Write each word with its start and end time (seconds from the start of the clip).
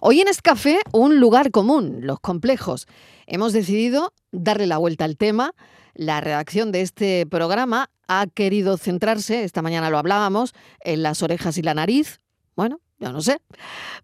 Hoy 0.00 0.20
en 0.20 0.28
este 0.28 0.42
café, 0.42 0.78
un 0.92 1.18
lugar 1.18 1.50
común, 1.50 1.98
los 2.02 2.20
complejos. 2.20 2.86
Hemos 3.26 3.52
decidido 3.52 4.12
darle 4.30 4.68
la 4.68 4.78
vuelta 4.78 5.04
al 5.04 5.16
tema. 5.16 5.56
La 5.94 6.20
redacción 6.20 6.70
de 6.70 6.82
este 6.82 7.26
programa 7.26 7.90
ha 8.06 8.28
querido 8.28 8.76
centrarse, 8.76 9.42
esta 9.42 9.60
mañana 9.60 9.90
lo 9.90 9.98
hablábamos, 9.98 10.54
en 10.84 11.02
las 11.02 11.24
orejas 11.24 11.58
y 11.58 11.62
la 11.62 11.74
nariz. 11.74 12.20
Bueno, 12.54 12.80
yo 13.00 13.10
no 13.10 13.20
sé. 13.20 13.40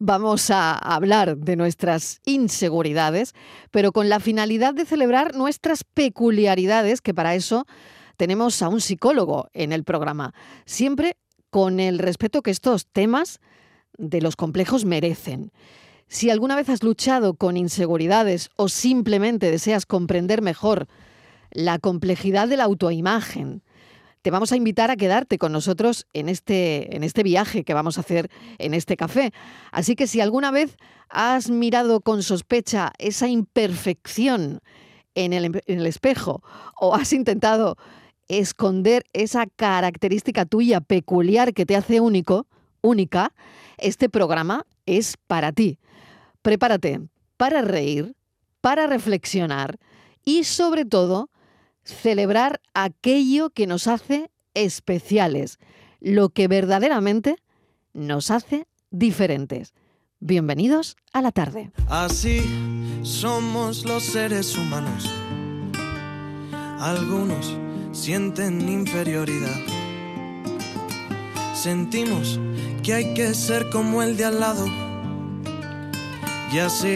Vamos 0.00 0.50
a 0.50 0.76
hablar 0.76 1.36
de 1.36 1.54
nuestras 1.54 2.20
inseguridades, 2.24 3.32
pero 3.70 3.92
con 3.92 4.08
la 4.08 4.18
finalidad 4.18 4.74
de 4.74 4.86
celebrar 4.86 5.36
nuestras 5.36 5.84
peculiaridades, 5.84 7.02
que 7.02 7.14
para 7.14 7.36
eso 7.36 7.66
tenemos 8.16 8.60
a 8.62 8.68
un 8.68 8.80
psicólogo 8.80 9.48
en 9.52 9.70
el 9.70 9.84
programa. 9.84 10.34
Siempre 10.66 11.16
con 11.50 11.78
el 11.78 12.00
respeto 12.00 12.42
que 12.42 12.50
estos 12.50 12.88
temas 12.88 13.38
de 13.96 14.20
los 14.20 14.34
complejos 14.34 14.84
merecen. 14.84 15.52
Si 16.08 16.30
alguna 16.30 16.56
vez 16.56 16.68
has 16.68 16.82
luchado 16.82 17.34
con 17.34 17.56
inseguridades 17.56 18.50
o 18.56 18.68
simplemente 18.68 19.50
deseas 19.50 19.86
comprender 19.86 20.42
mejor 20.42 20.86
la 21.50 21.78
complejidad 21.78 22.48
de 22.48 22.56
la 22.56 22.64
autoimagen, 22.64 23.62
te 24.22 24.30
vamos 24.30 24.52
a 24.52 24.56
invitar 24.56 24.90
a 24.90 24.96
quedarte 24.96 25.36
con 25.36 25.52
nosotros 25.52 26.06
en 26.14 26.30
este, 26.30 26.96
en 26.96 27.04
este 27.04 27.22
viaje 27.22 27.62
que 27.62 27.74
vamos 27.74 27.98
a 27.98 28.00
hacer 28.00 28.30
en 28.58 28.72
este 28.72 28.96
café. 28.96 29.32
Así 29.70 29.96
que 29.96 30.06
si 30.06 30.22
alguna 30.22 30.50
vez 30.50 30.76
has 31.10 31.50
mirado 31.50 32.00
con 32.00 32.22
sospecha 32.22 32.92
esa 32.98 33.28
imperfección 33.28 34.60
en 35.14 35.34
el, 35.34 35.44
en 35.44 35.78
el 35.78 35.86
espejo 35.86 36.42
o 36.80 36.94
has 36.94 37.12
intentado 37.12 37.76
esconder 38.28 39.04
esa 39.12 39.46
característica 39.46 40.46
tuya 40.46 40.80
peculiar 40.80 41.52
que 41.52 41.66
te 41.66 41.76
hace 41.76 42.00
único, 42.00 42.46
única, 42.80 43.34
este 43.76 44.08
programa 44.08 44.66
es 44.86 45.18
para 45.26 45.52
ti. 45.52 45.78
Prepárate 46.44 47.00
para 47.38 47.62
reír, 47.62 48.16
para 48.60 48.86
reflexionar 48.86 49.78
y 50.26 50.44
sobre 50.44 50.84
todo 50.84 51.30
celebrar 51.84 52.60
aquello 52.74 53.48
que 53.48 53.66
nos 53.66 53.86
hace 53.86 54.30
especiales, 54.52 55.58
lo 56.00 56.28
que 56.28 56.46
verdaderamente 56.46 57.36
nos 57.94 58.30
hace 58.30 58.66
diferentes. 58.90 59.72
Bienvenidos 60.20 60.98
a 61.14 61.22
la 61.22 61.32
tarde. 61.32 61.70
Así 61.88 62.42
somos 63.02 63.86
los 63.86 64.02
seres 64.02 64.54
humanos. 64.58 65.10
Algunos 66.78 67.56
sienten 67.92 68.68
inferioridad. 68.68 69.62
Sentimos 71.54 72.38
que 72.82 72.92
hay 72.92 73.14
que 73.14 73.32
ser 73.32 73.70
como 73.70 74.02
el 74.02 74.18
de 74.18 74.26
al 74.26 74.40
lado. 74.40 74.93
Y 76.54 76.60
así 76.60 76.94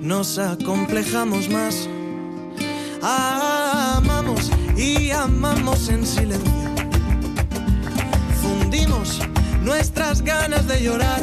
nos 0.00 0.38
acomplejamos 0.38 1.50
más. 1.50 1.86
Amamos 3.02 4.50
y 4.78 5.10
amamos 5.10 5.90
en 5.90 6.06
silencio. 6.06 6.50
Fundimos 8.40 9.20
nuestras 9.60 10.22
ganas 10.22 10.66
de 10.66 10.82
llorar. 10.82 11.20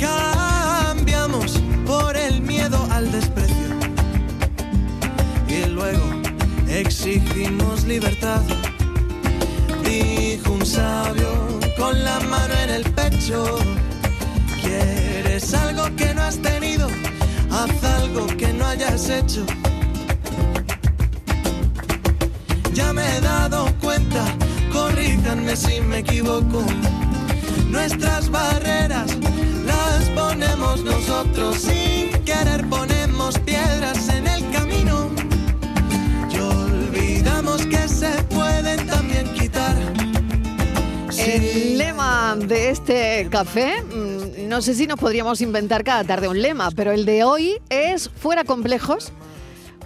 Cambiamos 0.00 1.60
por 1.84 2.16
el 2.16 2.40
miedo 2.40 2.78
al 2.90 3.12
desprecio. 3.12 3.76
Y 5.46 5.68
luego 5.68 6.04
exigimos 6.70 7.84
libertad. 7.84 8.40
Dijo 9.84 10.52
un 10.52 10.64
sabio 10.64 11.60
con 11.76 12.02
la 12.02 12.18
mano 12.20 12.54
en 12.64 12.70
el 12.70 12.84
pecho. 12.92 13.58
¿Quieres 15.34 15.54
algo 15.54 15.96
que 15.96 16.14
no 16.14 16.22
has 16.22 16.38
tenido? 16.38 16.86
Haz 17.50 17.82
algo 17.82 18.24
que 18.36 18.52
no 18.52 18.66
hayas 18.66 19.08
hecho. 19.10 19.44
Ya 22.72 22.92
me 22.92 23.02
he 23.16 23.20
dado 23.20 23.66
cuenta, 23.80 24.24
corríjanme 24.72 25.56
si 25.56 25.80
me 25.80 25.98
equivoco. 25.98 26.62
Nuestras 27.68 28.30
barreras 28.30 29.10
las 29.66 30.08
ponemos 30.10 30.84
nosotros, 30.84 31.56
sin 31.62 32.12
querer 32.24 32.68
ponemos 32.68 33.36
piedras 33.40 34.08
en 34.10 34.28
el 34.28 34.48
camino. 34.52 35.10
Y 36.30 36.38
olvidamos 36.38 37.66
que 37.66 37.88
se 37.88 38.12
pueden 38.30 38.86
también 38.86 39.26
quitar. 39.34 39.74
El 41.18 41.73
lema 42.34 42.48
de 42.48 42.70
este 42.70 43.28
café, 43.30 43.82
mm, 43.82 44.48
no 44.48 44.60
sé 44.60 44.74
si 44.74 44.86
nos 44.86 44.98
podríamos 44.98 45.40
inventar 45.40 45.84
cada 45.84 46.04
tarde 46.04 46.28
un 46.28 46.40
lema, 46.40 46.70
pero 46.72 46.92
el 46.92 47.04
de 47.04 47.24
hoy 47.24 47.60
es 47.68 48.10
fuera 48.10 48.44
complejos. 48.44 49.12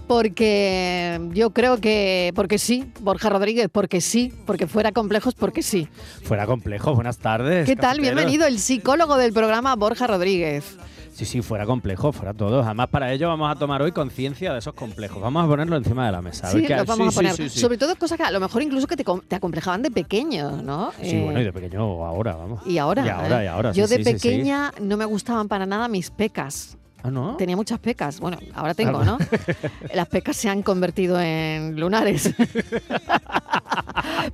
Porque 0.07 1.21
yo 1.35 1.51
creo 1.51 1.77
que, 1.77 2.33
porque 2.35 2.57
sí, 2.57 2.91
Borja 3.01 3.29
Rodríguez, 3.29 3.69
porque 3.71 4.01
sí, 4.01 4.33
porque 4.47 4.67
fuera 4.67 4.91
complejos, 4.91 5.35
porque 5.35 5.63
sí. 5.63 5.87
Fuera 6.23 6.47
complejos, 6.47 6.95
buenas 6.95 7.19
tardes. 7.19 7.67
¿Qué 7.67 7.77
tal? 7.77 7.99
cafeteros. 7.99 8.15
Bienvenido, 8.15 8.47
el 8.47 8.59
psicólogo 8.59 9.19
del 9.19 9.35
programa, 9.35 9.77
Borja 9.77 10.07
Rodríguez. 10.07 10.79
Sí, 11.19 11.25
sí, 11.25 11.43
fuera 11.43 11.67
complejo, 11.67 12.13
fuera 12.13 12.33
todos. 12.33 12.65
Además, 12.65 12.87
para 12.91 13.13
ello 13.13 13.27
vamos 13.27 13.51
a 13.51 13.57
tomar 13.59 13.83
hoy 13.83 13.91
conciencia 13.91 14.53
de 14.53 14.61
esos 14.61 14.73
complejos. 14.73 15.21
Vamos 15.21 15.45
a 15.45 15.49
ponerlo 15.49 15.77
encima 15.77 16.07
de 16.07 16.13
la 16.13 16.23
mesa. 16.23 16.47
a 16.49 16.53
ver 16.53 16.61
Sí, 16.63 16.67
qué 16.69 16.75
lo 16.75 16.81
hay. 16.83 16.87
vamos 16.87 17.13
Sí, 17.13 17.19
a 17.19 17.23
poner. 17.23 17.35
sí, 17.35 17.49
sí. 17.49 17.59
Sobre 17.59 17.77
todo 17.77 17.97
cosas 17.97 18.17
que 18.19 18.23
a 18.23 18.31
lo 18.31 18.39
mejor 18.39 18.63
incluso 18.63 18.87
que 18.87 18.95
te, 18.97 19.05
te 19.27 19.35
acomplejaban 19.35 19.83
de 19.83 19.91
pequeño, 19.91 20.63
¿no? 20.63 20.93
Sí, 21.03 21.17
Eh, 21.17 21.23
bueno, 21.25 21.41
y 21.41 21.45
de 21.45 21.53
pequeño 21.53 21.81
ahora, 22.07 22.37
vamos. 22.37 22.65
y 22.65 22.79
ahora. 22.79 23.05
Y 23.05 23.09
ahora, 23.09 23.43
¿eh? 23.43 23.45
y 23.45 23.49
ahora. 23.49 23.73
Yo 23.73 23.89
de 23.89 23.99
pequeña 23.99 24.71
no 24.81 24.97
me 24.97 25.07
gustaban 25.07 25.49
para 25.49 25.67
nada 25.67 25.89
mis 25.89 26.09
pecas. 26.13 26.77
Ah, 27.03 27.11
¿no? 27.11 27.37
Tenía 27.37 27.57
muchas 27.57 27.81
pecas. 27.81 28.21
Bueno, 28.21 28.39
ahora 28.55 28.75
tengo, 28.75 29.01
Ah, 29.01 29.05
¿no? 29.05 29.19
Las 29.95 30.07
pecas 30.07 30.37
se 30.37 30.49
han 30.49 30.63
convertido 30.63 31.21
en 31.21 31.81
lunares. 31.81 32.33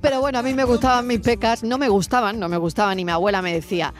Pero 0.01 0.21
bueno, 0.21 0.39
a 0.39 0.43
mí 0.43 0.53
me 0.53 0.63
gustaban 0.63 1.07
mis 1.07 1.19
pecas. 1.19 1.63
No 1.63 1.77
me 1.77 1.89
gustaban, 1.89 2.39
no 2.39 2.49
me 2.49 2.57
gustaban. 2.57 2.99
Y 2.99 3.05
mi 3.05 3.11
abuela 3.11 3.41
me 3.41 3.53
decía, 3.53 3.93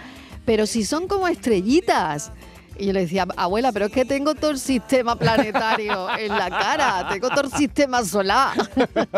pero 0.45 0.65
si 0.67 0.83
son 0.83 1.07
como 1.07 1.27
estrellitas. 1.27 2.31
Y 2.77 2.87
yo 2.87 2.93
le 2.93 3.01
decía, 3.01 3.25
abuela, 3.37 3.71
pero 3.71 3.85
es 3.85 3.91
que 3.91 4.03
tengo 4.05 4.35
todo 4.35 4.51
el 4.51 4.59
sistema 4.59 5.15
planetario 5.15 6.07
en 6.17 6.29
la 6.29 6.49
cara, 6.49 7.07
tengo 7.09 7.29
todo 7.29 7.41
el 7.41 7.51
sistema 7.51 8.03
solar. 8.03 8.51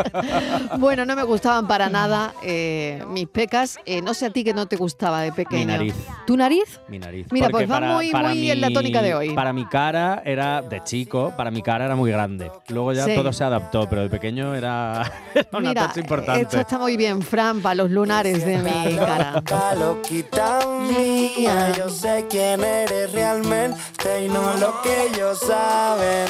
bueno, 0.78 1.06
no 1.06 1.16
me 1.16 1.24
gustaban 1.24 1.68
para 1.68 1.90
nada 1.90 2.34
eh, 2.44 3.04
mis 3.08 3.28
pecas. 3.28 3.78
Eh, 3.86 4.02
no 4.02 4.14
sé 4.14 4.28
a 4.28 4.30
ti 4.30 4.44
que 4.44 4.54
no 4.54 4.68
te 4.68 4.76
gustaba 4.76 5.22
de 5.22 5.32
pequeño. 5.32 5.66
nariz. 5.68 5.96
¿Tu 6.26 6.38
nariz? 6.38 6.80
Mi 6.88 7.00
nariz. 7.00 7.28
Mira, 7.32 7.50
Porque 7.50 7.66
pues 7.68 7.82
va 7.82 7.94
muy- 7.96 8.12
muy 8.12 8.52
en 8.52 8.62
la 8.62 8.70
tónica 8.70 9.02
de 9.02 9.16
hoy. 9.16 9.34
Para 9.34 9.54
mi 9.54 9.66
cara 9.66 10.22
era 10.26 10.62
de 10.62 10.84
chico, 10.84 11.34
para 11.36 11.50
mi 11.52 11.62
cara 11.62 11.86
era 11.86 11.96
muy 11.96 12.12
grande. 12.12 12.52
Luego 12.70 12.94
ya 12.94 13.06
Sí. 13.06 13.16
todo 13.16 13.32
se 13.34 13.44
adaptó, 13.44 13.88
pero 13.90 14.02
de 14.04 14.10
pequeño 14.10 14.54
era, 14.54 15.12
era 15.36 15.48
una 15.54 15.70
Mira, 15.70 15.88
touch 15.88 15.98
importante. 15.98 16.42
esto 16.42 16.60
está 16.60 16.78
muy 16.78 16.98
bien, 16.98 17.22
Fran, 17.22 17.62
para 17.62 17.76
los 17.76 17.90
lunares 17.92 18.46
de 18.46 18.58
mi 18.58 18.96
cara. 18.98 19.42
Yo 21.78 21.90
sé 21.90 22.26
quién 22.30 22.64
eres 22.64 23.12
realmente 23.12 23.47
y 23.52 24.28
no 24.28 24.54
lo 24.60 24.82
que 24.82 25.06
ellos 25.06 25.40
saben. 25.40 26.28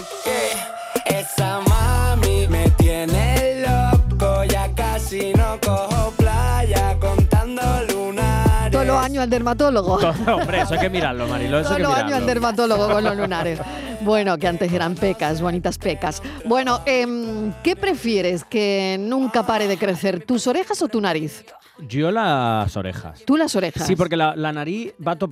Esa 1.06 1.62
mami 1.62 2.48
me 2.48 2.70
tiene 2.72 3.66
loco, 3.66 4.44
ya 4.44 4.72
casi 4.76 5.34
no 5.34 5.60
cojo 5.66 6.12
playa 6.18 6.96
contando 7.00 7.62
lunares. 7.92 8.72
Todos 8.72 8.86
los 8.86 8.98
años 8.98 9.24
al 9.24 9.30
dermatólogo. 9.32 9.98
Todo- 9.98 10.36
hombre, 10.36 10.62
eso 10.62 10.76
hay 10.76 10.80
que 10.80 10.90
mirarlo, 10.92 11.28
Marilo. 11.28 11.60
Eso 11.60 11.70
Todos 11.70 11.82
los 11.82 11.94
años 11.96 12.14
al 12.14 12.26
dermatólogo 12.28 12.88
con 12.92 13.04
los 13.04 13.18
lunares. 13.18 13.60
Bueno, 14.02 14.38
que 14.38 14.48
antes 14.48 14.72
eran 14.72 14.94
pecas, 14.94 15.42
bonitas 15.42 15.80
pecas. 15.80 16.22
Bueno, 16.46 16.82
em, 16.86 17.52
¿qué 17.64 17.76
prefieres 17.76 18.44
que 18.46 18.98
nunca 19.00 19.44
pare 19.44 19.68
de 19.68 19.78
crecer? 19.78 20.24
¿Tus 20.24 20.46
orejas 20.46 20.80
o 20.84 20.88
tu 20.88 21.02
nariz? 21.02 21.44
Yo 21.80 22.12
las 22.12 22.78
orejas. 22.78 23.24
Tú 23.26 23.38
las 23.38 23.56
orejas. 23.56 23.88
Sí, 23.88 23.96
porque 23.96 24.16
la, 24.18 24.36
la 24.36 24.52
nariz 24.54 24.94
va 25.06 25.16
todo 25.16 25.30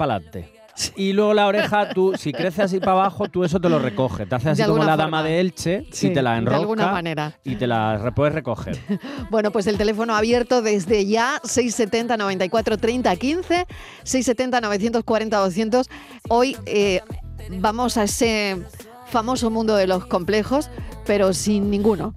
Y 0.97 1.13
luego 1.13 1.34
la 1.34 1.47
oreja, 1.47 1.90
tú, 1.90 2.13
si 2.18 2.34
crece 2.34 2.62
así 2.63 2.79
para 2.79 2.91
abajo, 2.94 3.29
tú 3.29 3.44
eso 3.44 3.59
te 3.61 3.70
lo 3.70 3.79
recoges. 3.79 4.28
Te 4.28 4.35
haces 4.35 4.47
así 4.50 4.61
De 4.61 4.67
como 4.67 4.79
la 4.84 4.91
forma. 4.91 5.03
dama 5.03 5.23
de 5.23 5.40
Elche 5.40 5.88
Sí, 5.91 6.08
y 6.08 6.14
te 6.14 6.22
la 6.22 6.34
de 6.34 6.38
enrosca. 6.40 6.59
alguna 6.59 6.91
manera. 6.91 7.40
Y 7.46 7.55
te 7.55 7.66
la 7.67 7.97
re- 7.97 8.11
puedes 8.11 8.34
recoger. 8.34 8.78
Bueno, 9.29 9.52
pues 9.52 9.67
el 9.67 9.78
teléfono 9.78 10.16
abierto 10.16 10.61
desde 10.61 11.05
ya, 11.05 11.40
670 11.44 12.17
94 12.17 12.78
30 12.78 13.16
15, 13.16 13.66
670 14.03 14.61
940 14.61 15.38
200. 15.38 15.90
Hoy 16.29 16.58
eh, 16.66 17.02
vamos 17.59 17.97
a 17.97 18.03
ese 18.03 18.58
famoso 19.08 19.50
mundo 19.50 19.76
de 19.76 19.88
los 19.88 20.05
complejos, 20.08 20.70
pero 21.05 21.34
sin 21.34 21.70
ninguno. 21.72 22.14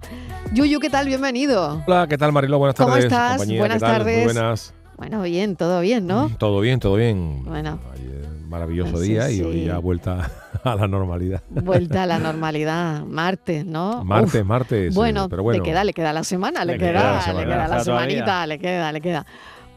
Yuyu, 0.53 0.79
¿qué 0.79 0.89
tal? 0.89 1.05
Bienvenido. 1.07 1.81
Hola, 1.87 2.07
¿qué 2.07 2.17
tal 2.17 2.31
Marilo? 2.33 2.57
Buenas 2.57 2.75
¿Cómo 2.75 2.89
tardes. 2.89 3.05
estás? 3.05 3.31
compañía, 3.37 3.59
Buenas 3.59 3.79
tardes. 3.79 4.15
Muy 4.25 4.33
buenas. 4.33 4.73
Bueno, 4.97 5.21
bien, 5.21 5.55
todo 5.55 5.79
bien, 5.79 6.07
¿no? 6.07 6.29
Todo 6.37 6.59
bien, 6.59 6.79
todo 6.79 6.95
bien. 6.95 7.45
Bueno. 7.45 7.79
Ayer, 7.93 8.18
maravilloso 8.49 8.99
día 8.99 9.27
sí. 9.27 9.37
y 9.37 9.41
hoy 9.43 9.65
ya 9.65 9.77
vuelta 9.77 10.29
a 10.63 10.75
la 10.75 10.87
normalidad. 10.87 11.41
Vuelta 11.49 12.03
a 12.03 12.05
la 12.05 12.19
normalidad, 12.19 13.05
martes, 13.05 13.65
¿no? 13.65 14.03
Martes, 14.03 14.41
Uf. 14.41 14.47
martes. 14.47 14.93
Bueno, 14.95 15.29
pero 15.29 15.43
bueno. 15.43 15.63
le 15.63 15.69
queda, 15.69 15.83
le 15.83 15.93
queda 15.93 16.11
la 16.11 16.23
semana, 16.23 16.65
le, 16.65 16.73
Le 16.73 16.79
queda, 16.79 16.91
queda 16.91 17.33
la 17.33 17.33
le 17.39 17.45
queda 17.45 17.57
la 17.67 17.83
todavía. 17.83 17.83
semanita, 17.83 18.47
le 18.47 18.59
queda, 18.59 18.91
le 18.91 19.01
queda. 19.01 19.25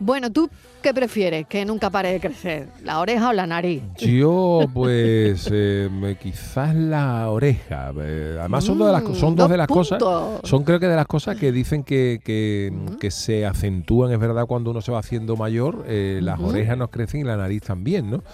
Bueno, 0.04 0.32
¿tú 0.32 0.50
qué 0.82 0.92
prefieres 0.92 1.46
que 1.46 1.64
nunca 1.64 1.88
pare 1.88 2.10
de 2.10 2.18
crecer? 2.18 2.66
¿La 2.82 2.98
oreja 2.98 3.28
o 3.28 3.32
la 3.32 3.46
nariz? 3.46 3.84
Yo, 3.98 4.62
pues, 4.74 5.48
eh, 5.52 6.16
quizás 6.20 6.74
la 6.74 7.30
oreja. 7.30 7.92
eh, 8.00 8.36
además, 8.40 8.64
son 8.64 8.78
dos 8.78 8.88
de 8.88 8.92
las, 8.92 9.16
son 9.16 9.34
Mm, 9.34 9.36
dos 9.36 9.48
de 9.50 9.56
las 9.58 9.68
cosas. 9.68 10.02
Son 10.42 10.64
creo 10.64 10.80
que 10.80 10.88
de 10.88 10.96
las 10.96 11.06
cosas 11.06 11.36
que 11.36 11.52
dicen 11.52 11.84
que, 11.84 12.20
que, 12.24 12.72
que 12.98 13.12
se 13.12 13.46
acentúan, 13.46 14.10
es 14.10 14.18
verdad, 14.18 14.46
cuando 14.46 14.72
uno 14.72 14.80
se 14.80 14.90
va 14.90 14.98
haciendo 14.98 15.36
mayor. 15.36 15.84
eh, 15.86 16.18
las 16.20 16.40
orejas 16.40 16.76
nos 16.76 16.88
crecen 16.90 17.20
y 17.20 17.24
la 17.24 17.36
nariz 17.36 17.62
también, 17.62 18.10
¿no? 18.10 18.24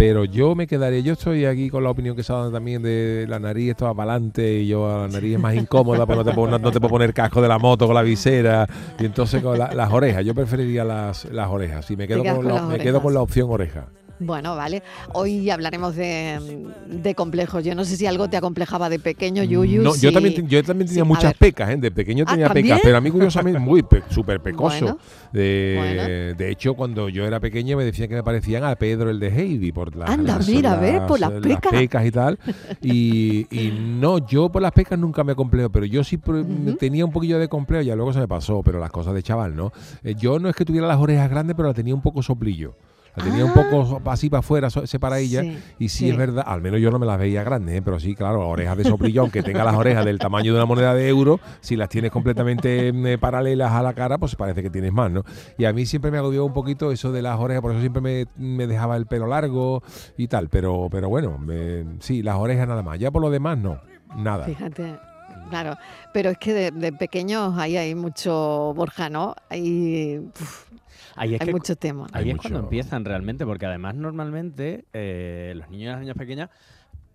Pero 0.00 0.24
yo 0.24 0.54
me 0.54 0.66
quedaría, 0.66 1.00
yo 1.00 1.12
estoy 1.12 1.44
aquí 1.44 1.68
con 1.68 1.84
la 1.84 1.90
opinión 1.90 2.16
que 2.16 2.22
se 2.22 2.32
ha 2.32 2.36
dado 2.36 2.50
también 2.50 2.80
de 2.82 3.26
la 3.28 3.38
nariz, 3.38 3.72
esto 3.72 3.84
va 3.84 3.92
para 3.92 4.12
adelante 4.12 4.60
y 4.60 4.66
yo 4.66 4.88
la 5.02 5.08
nariz 5.08 5.34
es 5.34 5.38
más 5.38 5.54
incómoda, 5.54 6.06
pues 6.06 6.16
no 6.16 6.24
te, 6.24 6.32
puedo, 6.32 6.50
no, 6.50 6.58
no 6.58 6.72
te 6.72 6.80
puedo 6.80 6.88
poner 6.92 7.12
casco 7.12 7.42
de 7.42 7.48
la 7.48 7.58
moto 7.58 7.84
con 7.84 7.94
la 7.94 8.00
visera 8.00 8.66
y 8.98 9.04
entonces 9.04 9.42
con 9.42 9.58
la- 9.58 9.74
las 9.74 9.92
orejas. 9.92 10.24
Yo 10.24 10.34
preferiría 10.34 10.84
las, 10.84 11.26
las 11.26 11.50
orejas 11.50 11.90
y 11.90 11.98
me 11.98 12.08
quedo, 12.08 12.24
con 12.24 12.36
con 12.36 12.54
la, 12.54 12.62
me 12.62 12.78
quedo 12.78 13.02
con 13.02 13.12
la 13.12 13.20
opción 13.20 13.48
oreja. 13.50 13.88
Bueno, 14.20 14.54
vale. 14.54 14.82
Hoy 15.14 15.48
hablaremos 15.48 15.96
de, 15.96 16.68
de 16.86 17.14
complejos. 17.14 17.64
Yo 17.64 17.74
no 17.74 17.84
sé 17.86 17.96
si 17.96 18.04
algo 18.06 18.28
te 18.28 18.36
acomplejaba 18.36 18.90
de 18.90 18.98
pequeño, 18.98 19.42
Yuyu. 19.42 19.82
No, 19.82 19.96
yo 19.96 20.12
también, 20.12 20.46
yo 20.46 20.62
también 20.62 20.88
tenía 20.88 21.04
sí, 21.04 21.08
muchas 21.08 21.32
pecas, 21.34 21.70
¿eh? 21.70 21.76
de 21.78 21.90
pequeño 21.90 22.24
Ah, 22.26 22.32
tenía 22.32 22.50
pecas, 22.50 22.80
pero 22.82 22.98
a 22.98 23.00
mí 23.00 23.10
curiosamente 23.10 23.58
muy 23.58 23.82
pe- 23.82 24.02
súper 24.10 24.40
pecoso. 24.40 24.84
Bueno, 24.84 24.98
de, 25.32 25.74
bueno. 25.78 26.36
de 26.36 26.50
hecho, 26.50 26.74
cuando 26.74 27.08
yo 27.08 27.24
era 27.24 27.40
pequeño 27.40 27.78
me 27.78 27.84
decían 27.84 28.10
que 28.10 28.14
me 28.14 28.22
parecían 28.22 28.62
a 28.64 28.74
Pedro 28.76 29.08
el 29.08 29.18
de 29.20 29.28
Heidi 29.28 29.72
por 29.72 29.96
las, 29.96 30.10
Anda, 30.10 30.38
mira, 30.46 30.74
a 30.74 30.76
ver, 30.76 31.06
por 31.06 31.18
las 31.18 31.30
pecas. 31.32 32.04
y 32.04 32.10
tal. 32.10 32.38
Y, 32.82 33.46
y 33.50 33.70
no, 33.72 34.18
yo 34.26 34.50
por 34.50 34.60
las 34.60 34.72
pecas 34.72 34.98
nunca 34.98 35.24
me 35.24 35.34
complejo, 35.34 35.70
pero 35.70 35.86
yo 35.86 36.04
sí 36.04 36.18
tenía 36.78 37.06
un 37.06 37.12
poquillo 37.12 37.38
de 37.38 37.48
complejo, 37.48 37.82
ya 37.82 37.96
luego 37.96 38.12
se 38.12 38.20
me 38.20 38.28
pasó, 38.28 38.62
pero 38.62 38.78
las 38.78 38.90
cosas 38.90 39.14
de 39.14 39.22
chaval, 39.22 39.56
¿no? 39.56 39.72
Eh, 40.04 40.14
yo 40.18 40.38
no 40.38 40.50
es 40.50 40.54
que 40.56 40.66
tuviera 40.66 40.86
las 40.86 40.98
orejas 40.98 41.30
grandes, 41.30 41.56
pero 41.56 41.72
tenía 41.72 41.94
un 41.94 42.02
poco 42.02 42.22
soplillo. 42.22 42.74
La 43.16 43.24
tenía 43.24 43.44
un 43.44 43.50
Ah. 43.50 43.54
poco 43.70 44.00
así 44.10 44.30
para 44.30 44.38
afuera, 44.38 44.70
separadilla. 44.70 45.40
Sí, 45.42 45.58
Y 45.78 45.88
sí, 45.88 45.98
sí. 45.98 46.10
es 46.10 46.16
verdad, 46.16 46.44
al 46.46 46.62
menos 46.62 46.80
yo 46.80 46.90
no 46.90 46.98
me 46.98 47.06
las 47.06 47.18
veía 47.18 47.42
grandes, 47.42 47.76
¿eh? 47.76 47.82
pero 47.82 47.98
sí, 47.98 48.14
claro, 48.14 48.48
orejas 48.48 48.76
de 48.76 48.84
soplillo, 48.84 49.22
aunque 49.22 49.42
tenga 49.42 49.64
las 49.64 49.74
orejas 49.74 50.04
del 50.04 50.18
tamaño 50.18 50.52
de 50.52 50.58
una 50.58 50.66
moneda 50.66 50.94
de 50.94 51.08
euro, 51.08 51.40
si 51.60 51.74
las 51.76 51.88
tienes 51.88 52.10
completamente 52.12 52.88
eh, 52.88 53.18
paralelas 53.18 53.72
a 53.72 53.82
la 53.82 53.94
cara, 53.94 54.16
pues 54.18 54.36
parece 54.36 54.62
que 54.62 54.70
tienes 54.70 54.92
más, 54.92 55.10
¿no? 55.10 55.24
Y 55.58 55.64
a 55.64 55.72
mí 55.72 55.86
siempre 55.86 56.10
me 56.10 56.18
agobió 56.18 56.44
un 56.44 56.52
poquito 56.52 56.92
eso 56.92 57.10
de 57.10 57.22
las 57.22 57.38
orejas, 57.40 57.62
por 57.62 57.72
eso 57.72 57.80
siempre 57.80 58.00
me, 58.00 58.26
me 58.36 58.66
dejaba 58.68 58.96
el 58.96 59.06
pelo 59.06 59.26
largo 59.26 59.82
y 60.16 60.28
tal, 60.28 60.48
pero, 60.48 60.88
pero 60.90 61.08
bueno, 61.08 61.36
me- 61.36 61.84
sí, 61.98 62.22
las 62.22 62.36
orejas 62.36 62.68
nada 62.68 62.82
más. 62.84 62.98
Ya 63.00 63.10
por 63.10 63.22
lo 63.22 63.30
demás, 63.30 63.58
no, 63.58 63.80
nada. 64.16 64.44
Fíjate. 64.44 65.09
Claro, 65.50 65.76
pero 66.14 66.30
es 66.30 66.38
que 66.38 66.54
de, 66.54 66.70
de 66.70 66.92
pequeños 66.92 67.58
ahí 67.58 67.76
hay 67.76 67.94
mucho 67.94 68.72
Borja, 68.74 69.10
¿no? 69.10 69.34
Hay, 69.50 70.18
uf, 70.18 70.70
Ahí 71.16 71.34
es 71.34 71.40
hay 71.40 71.48
que 71.48 71.52
mucho 71.52 71.76
tema. 71.76 72.06
Ahí 72.12 72.24
Hay 72.24 72.30
es 72.30 72.36
cuando 72.38 72.60
empiezan 72.60 73.04
realmente, 73.04 73.44
porque 73.44 73.66
además 73.66 73.94
normalmente 73.94 74.84
eh, 74.92 75.52
los 75.56 75.68
niños 75.70 75.82
y 75.82 75.92
las 75.92 76.00
niñas 76.00 76.16
pequeñas 76.16 76.50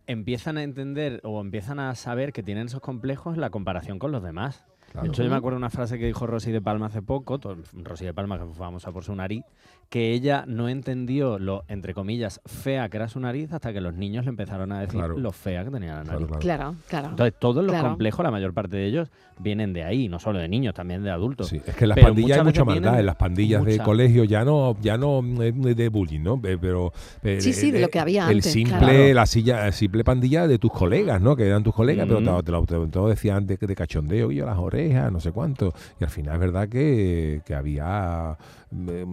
empiezan 0.07 0.57
a 0.57 0.63
entender 0.63 1.21
o 1.23 1.41
empiezan 1.41 1.79
a 1.79 1.95
saber 1.95 2.31
que 2.31 2.43
tienen 2.43 2.67
esos 2.67 2.81
complejos 2.81 3.35
en 3.35 3.41
la 3.41 3.49
comparación 3.49 3.97
con 3.99 4.11
los 4.11 4.21
demás. 4.21 4.63
Claro. 4.91 5.07
De 5.07 5.09
hecho, 5.09 5.23
yo 5.23 5.29
me 5.29 5.35
acuerdo 5.35 5.57
una 5.57 5.69
frase 5.69 5.97
que 5.97 6.05
dijo 6.05 6.27
Rosy 6.27 6.51
de 6.51 6.61
Palma 6.61 6.85
hace 6.85 7.01
poco, 7.01 7.39
Rosy 7.73 8.05
de 8.05 8.13
Palma, 8.13 8.37
que 8.37 8.45
fue 8.45 8.53
famosa 8.53 8.91
por 8.91 9.03
su 9.03 9.15
nariz, 9.15 9.43
que 9.89 10.11
ella 10.13 10.43
no 10.47 10.67
entendió 10.67 11.39
lo, 11.39 11.63
entre 11.67 11.93
comillas, 11.93 12.41
fea 12.45 12.89
que 12.89 12.97
era 12.97 13.07
su 13.07 13.19
nariz 13.19 13.53
hasta 13.53 13.71
que 13.71 13.79
los 13.81 13.93
niños 13.93 14.25
le 14.25 14.29
empezaron 14.29 14.71
a 14.71 14.81
decir 14.81 14.99
Claro. 14.99 15.17
lo 15.17 15.31
fea 15.31 15.63
que 15.63 15.71
tenía 15.71 15.95
la 15.95 16.03
nariz. 16.03 16.27
claro. 16.27 16.39
Claro, 16.39 16.75
claro. 16.89 17.09
Entonces, 17.09 17.33
todos 17.39 17.63
los 17.63 17.71
Claro. 17.73 17.89
complejos, 17.89 18.23
la 18.23 18.31
mayor 18.31 18.53
parte 18.53 18.77
de 18.77 18.85
ellos, 18.87 19.09
vienen 19.39 19.73
de 19.73 19.83
ahí, 19.83 20.07
no 20.07 20.17
solo 20.19 20.39
de 20.39 20.47
niños, 20.47 20.73
también 20.73 21.03
de 21.03 21.11
adultos. 21.11 21.47
Sí, 21.49 21.61
es 21.65 21.75
que 21.75 21.83
en 21.85 21.89
las 21.89 21.95
Pero 21.95 22.07
pandillas 22.07 22.37
hay 22.39 22.43
mucha 22.45 22.63
maldad, 22.65 22.99
en 22.99 23.05
las 23.05 23.15
pandillas 23.15 23.63
de 23.65 23.77
colegio 23.79 24.23
ya 24.23 24.43
no, 24.45 24.75
ya 24.81 24.97
no 24.97 25.21
eh, 25.43 25.51
de 25.51 25.89
bullying, 25.89 26.21
¿no? 26.21 26.41
Eh, 26.43 26.57
Pero 26.59 26.91
eh, 27.23 27.39
Sí, 27.41 27.53
sí, 27.53 27.71
de 27.71 27.81
lo 27.81 27.89
que 27.89 27.99
había 27.99 28.23
el 28.29 28.37
antes, 28.37 28.51
simple, 28.51 28.77
claro. 28.77 29.13
la 29.13 29.25
silla, 29.25 29.65
la 29.65 29.71
simple 29.71 30.03
pandilla 30.03 30.47
de 30.47 30.57
tus 30.57 30.71
colegas, 30.71 31.21
¿no? 31.21 31.35
Que 31.35 31.47
eran 31.47 31.63
tus 31.63 31.73
colegas, 31.75 32.07
pero 32.07 32.19
te, 32.19 32.43
te 32.45 32.51
lo, 32.51 32.65
te 32.65 32.97
lo 32.99 33.07
decían 33.09 33.45
de, 33.45 33.57
de 33.57 33.75
cachondeo, 33.75 34.31
y 34.31 34.35
yo 34.35 34.45
las 34.45 34.57
orejas, 34.57 35.11
no 35.11 35.19
sé 35.19 35.31
cuánto. 35.31 35.73
Y 35.99 36.03
al 36.05 36.09
final 36.09 36.35
es 36.35 36.39
verdad 36.39 36.69
que, 36.69 37.41
que 37.45 37.53
había 37.53 38.37
eh, 38.64 38.64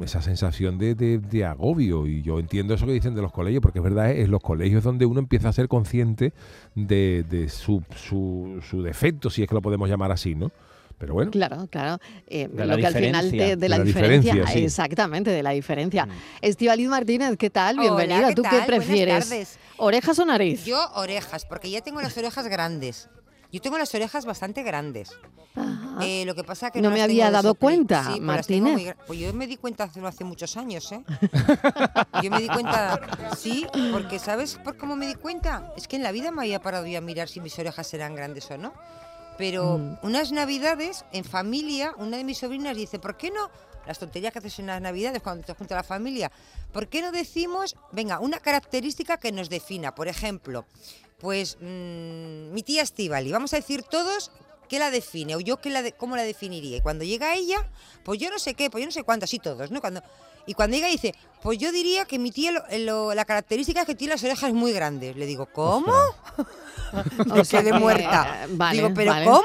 esa 0.03 0.21
sensación 0.23 0.79
de, 0.79 0.95
de- 0.95 1.19
de 1.19 1.45
agobio. 1.45 2.07
Y 2.07 2.23
yo 2.23 2.39
entiendo 2.39 2.75
eso 2.75 2.87
que 2.87 2.93
dicen 2.93 3.15
de 3.15 3.23
los 3.23 3.33
colegios, 3.33 3.63
porque 3.63 3.79
es 3.79 3.83
verdad, 3.85 4.11
es 4.11 4.29
los 4.29 4.41
colegios 4.43 4.83
donde 4.85 5.07
uno 5.07 5.21
empieza 5.21 5.49
a 5.49 5.53
ser 5.53 5.69
consciente 5.69 6.33
de, 6.75 7.25
de 7.29 7.49
su, 7.49 7.83
su, 7.97 8.61
su 8.69 8.83
defecto, 8.83 9.31
si 9.31 9.43
es 9.43 9.49
que 9.49 9.55
lo 9.55 9.63
podemos 9.63 9.89
llamar 9.89 10.13
así, 10.13 10.35
¿no? 10.35 10.51
Pero 10.99 11.15
bueno. 11.15 11.31
Claro, 11.33 11.67
claro. 11.69 11.99
Eh, 12.29 12.47
De 12.49 12.65
la 12.65 12.75
lo 12.77 12.81
que 12.81 12.87
al 12.87 12.95
final 12.95 13.25
diferencia. 13.25 13.55
te- 13.55 13.57
de, 13.61 13.69
la, 13.69 13.75
De 13.77 13.79
la 13.81 13.85
diferencia, 13.85 14.33
diferencia, 14.35 14.59
sí. 14.61 14.65
exactamente, 14.65 15.31
de 15.33 15.43
la 15.43 15.51
diferencia. 15.51 16.07
Mm. 16.07 16.11
Estivaliz 16.43 16.89
Martínez, 16.89 17.37
¿qué 17.37 17.51
tal? 17.51 17.77
Hola, 17.79 17.83
Bienvenida. 17.97 18.29
¿qué 18.29 18.35
¿Tú 18.37 18.43
tal? 18.43 18.61
qué 18.61 18.67
prefieres? 18.67 19.59
¿Orejas 19.79 20.19
o 20.21 20.25
nariz? 20.25 20.65
Yo 20.65 20.79
orejas, 20.95 21.45
porque 21.45 21.71
ya 21.71 21.81
tengo 21.81 22.01
las 22.01 22.17
orejas 22.17 22.47
grandes. 22.47 23.09
Yo 23.53 23.61
tengo 23.61 23.77
las 23.79 23.95
orejas 23.95 24.25
bastante 24.25 24.63
grandes. 24.63 25.11
Eh, 26.01 26.25
lo 26.25 26.35
que 26.35 26.43
pasa 26.43 26.71
que 26.71 26.81
No 26.81 26.89
no, 26.89 26.95
me 26.97 27.03
había 27.03 27.31
dado 27.31 27.55
cuenta, 27.55 28.03
Sí, 28.05 28.11
pues 28.13 28.21
Martínez. 28.23 28.73
muy 28.73 28.95
Pues 29.07 29.19
yo 29.19 29.33
me 29.35 29.47
di 29.47 29.59
cuenta 29.59 29.85
hace, 29.85 30.01
hace 30.07 30.25
muchos 30.25 30.57
años, 30.57 30.91
¿eh? 30.93 31.05
Yo 32.23 32.31
me 32.31 32.41
di 32.41 32.49
cuenta, 32.49 32.99
sí, 33.37 33.67
porque 33.93 34.19
¿sabes 34.19 34.57
por 34.65 34.79
cómo 34.79 34.97
me 34.97 35.07
di 35.07 35.15
cuenta? 35.15 35.73
Es 35.77 35.87
que 35.87 35.97
en 35.97 36.03
la 36.03 36.13
vida 36.13 36.31
me 36.31 36.41
había 36.43 36.61
parado 36.63 36.87
yo 36.87 36.97
a 36.99 37.01
mirar 37.03 37.29
si 37.29 37.41
mis 37.41 37.59
orejas 37.59 37.93
eran 37.93 38.15
grandes 38.15 38.51
o 38.51 38.57
no. 38.57 38.73
Pero 39.37 39.79
Mm. 39.79 39.99
unas 40.03 40.33
navidades, 40.33 41.05
en 41.13 41.25
familia, 41.25 41.93
una 41.99 42.17
de 42.17 42.25
mis 42.25 42.39
sobrinas 42.39 42.75
dice, 42.77 42.99
¿por 42.99 43.17
qué 43.19 43.31
no? 43.31 43.51
Las 43.87 43.99
tonterías 43.99 44.33
que 44.33 44.39
haces 44.39 44.59
en 44.61 44.67
las 44.67 44.81
navidades 44.81 45.23
cuando 45.23 45.45
te 45.45 45.53
junta 45.55 45.75
la 45.75 45.83
familia. 45.83 46.31
¿Por 46.73 46.89
qué 46.89 47.03
no 47.03 47.13
decimos, 47.13 47.77
venga, 47.93 48.19
una 48.21 48.39
característica 48.41 49.17
que 49.19 49.33
nos 49.33 49.51
defina? 49.51 49.95
Por 49.95 50.07
ejemplo, 50.09 50.65
pues 51.23 51.57
mm, 51.61 52.53
mi 52.53 52.63
tía 52.63 52.83
Estivali, 52.83 53.33
vamos 53.33 53.55
a 53.55 53.57
decir 53.57 53.83
todos 53.85 54.31
qué 54.69 54.79
la 54.79 54.91
define 54.91 55.37
o 55.37 55.41
yo 55.41 55.59
qué 55.59 55.71
la 55.71 55.81
de- 55.83 55.93
cómo 55.93 56.17
la 56.17 56.25
definiría. 56.25 56.77
Y 56.77 56.81
cuando 56.83 57.05
llega 57.05 57.35
ella, 57.35 57.57
pues 58.05 58.19
yo 58.19 58.29
no 58.31 58.39
sé 58.39 58.53
qué, 58.55 58.69
pues 58.69 58.83
yo 58.83 58.87
no 58.87 58.93
sé 58.93 59.05
cuánto, 59.05 59.25
así 59.25 59.39
todos, 59.39 59.71
¿no? 59.71 59.81
Cuando, 59.81 60.03
y 60.47 60.55
cuando 60.55 60.75
llega 60.77 60.89
dice, 60.89 61.15
pues 61.43 61.59
yo 61.59 61.71
diría 61.73 62.05
que 62.07 62.19
mi 62.19 62.31
tía, 62.33 62.51
lo- 62.53 62.65
lo- 62.79 63.15
la 63.15 63.25
característica 63.25 63.83
es 63.83 63.87
que 63.87 63.95
tiene 63.95 64.15
las 64.15 64.25
orejas 64.25 64.53
muy 64.53 64.73
grandes. 64.73 65.15
Le 65.17 65.25
digo, 65.27 65.47
¿cómo? 65.47 65.93
O 67.31 67.45
sea 67.45 67.61
quedé 67.61 67.71
que, 67.73 67.79
muerta. 67.79 68.45
eh, 68.45 68.47
vale, 68.51 68.77
Digo, 68.83 68.93
¿pero 68.95 69.11
vale. 69.13 69.25
cómo? 69.25 69.43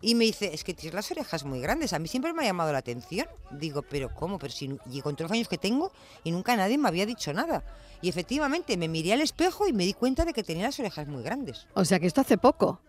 Y 0.00 0.14
me 0.14 0.24
dice, 0.24 0.50
es 0.54 0.64
que 0.64 0.74
tienes 0.74 0.94
las 0.94 1.10
orejas 1.10 1.44
muy 1.44 1.60
grandes. 1.60 1.92
A 1.92 1.98
mí 1.98 2.06
siempre 2.08 2.32
me 2.32 2.42
ha 2.42 2.46
llamado 2.46 2.72
la 2.72 2.78
atención. 2.78 3.26
Digo, 3.50 3.82
¿pero 3.82 4.14
cómo? 4.14 4.38
Pero 4.38 4.52
si, 4.52 4.76
y 4.92 5.00
con 5.00 5.16
todos 5.16 5.30
los 5.30 5.36
años 5.36 5.48
que 5.48 5.58
tengo 5.58 5.90
y 6.24 6.30
nunca 6.30 6.54
nadie 6.56 6.78
me 6.78 6.88
había 6.88 7.04
dicho 7.06 7.32
nada. 7.32 7.64
Y 8.00 8.08
efectivamente 8.08 8.76
me 8.76 8.86
miré 8.86 9.12
al 9.14 9.20
espejo 9.22 9.66
y 9.66 9.72
me 9.72 9.84
di 9.84 9.92
cuenta 9.92 10.24
de 10.24 10.32
que 10.32 10.44
tenía 10.44 10.66
las 10.66 10.78
orejas 10.78 11.08
muy 11.08 11.22
grandes. 11.24 11.66
O 11.74 11.84
sea 11.84 11.98
que 11.98 12.06
esto 12.06 12.20
hace 12.20 12.38
poco. 12.38 12.80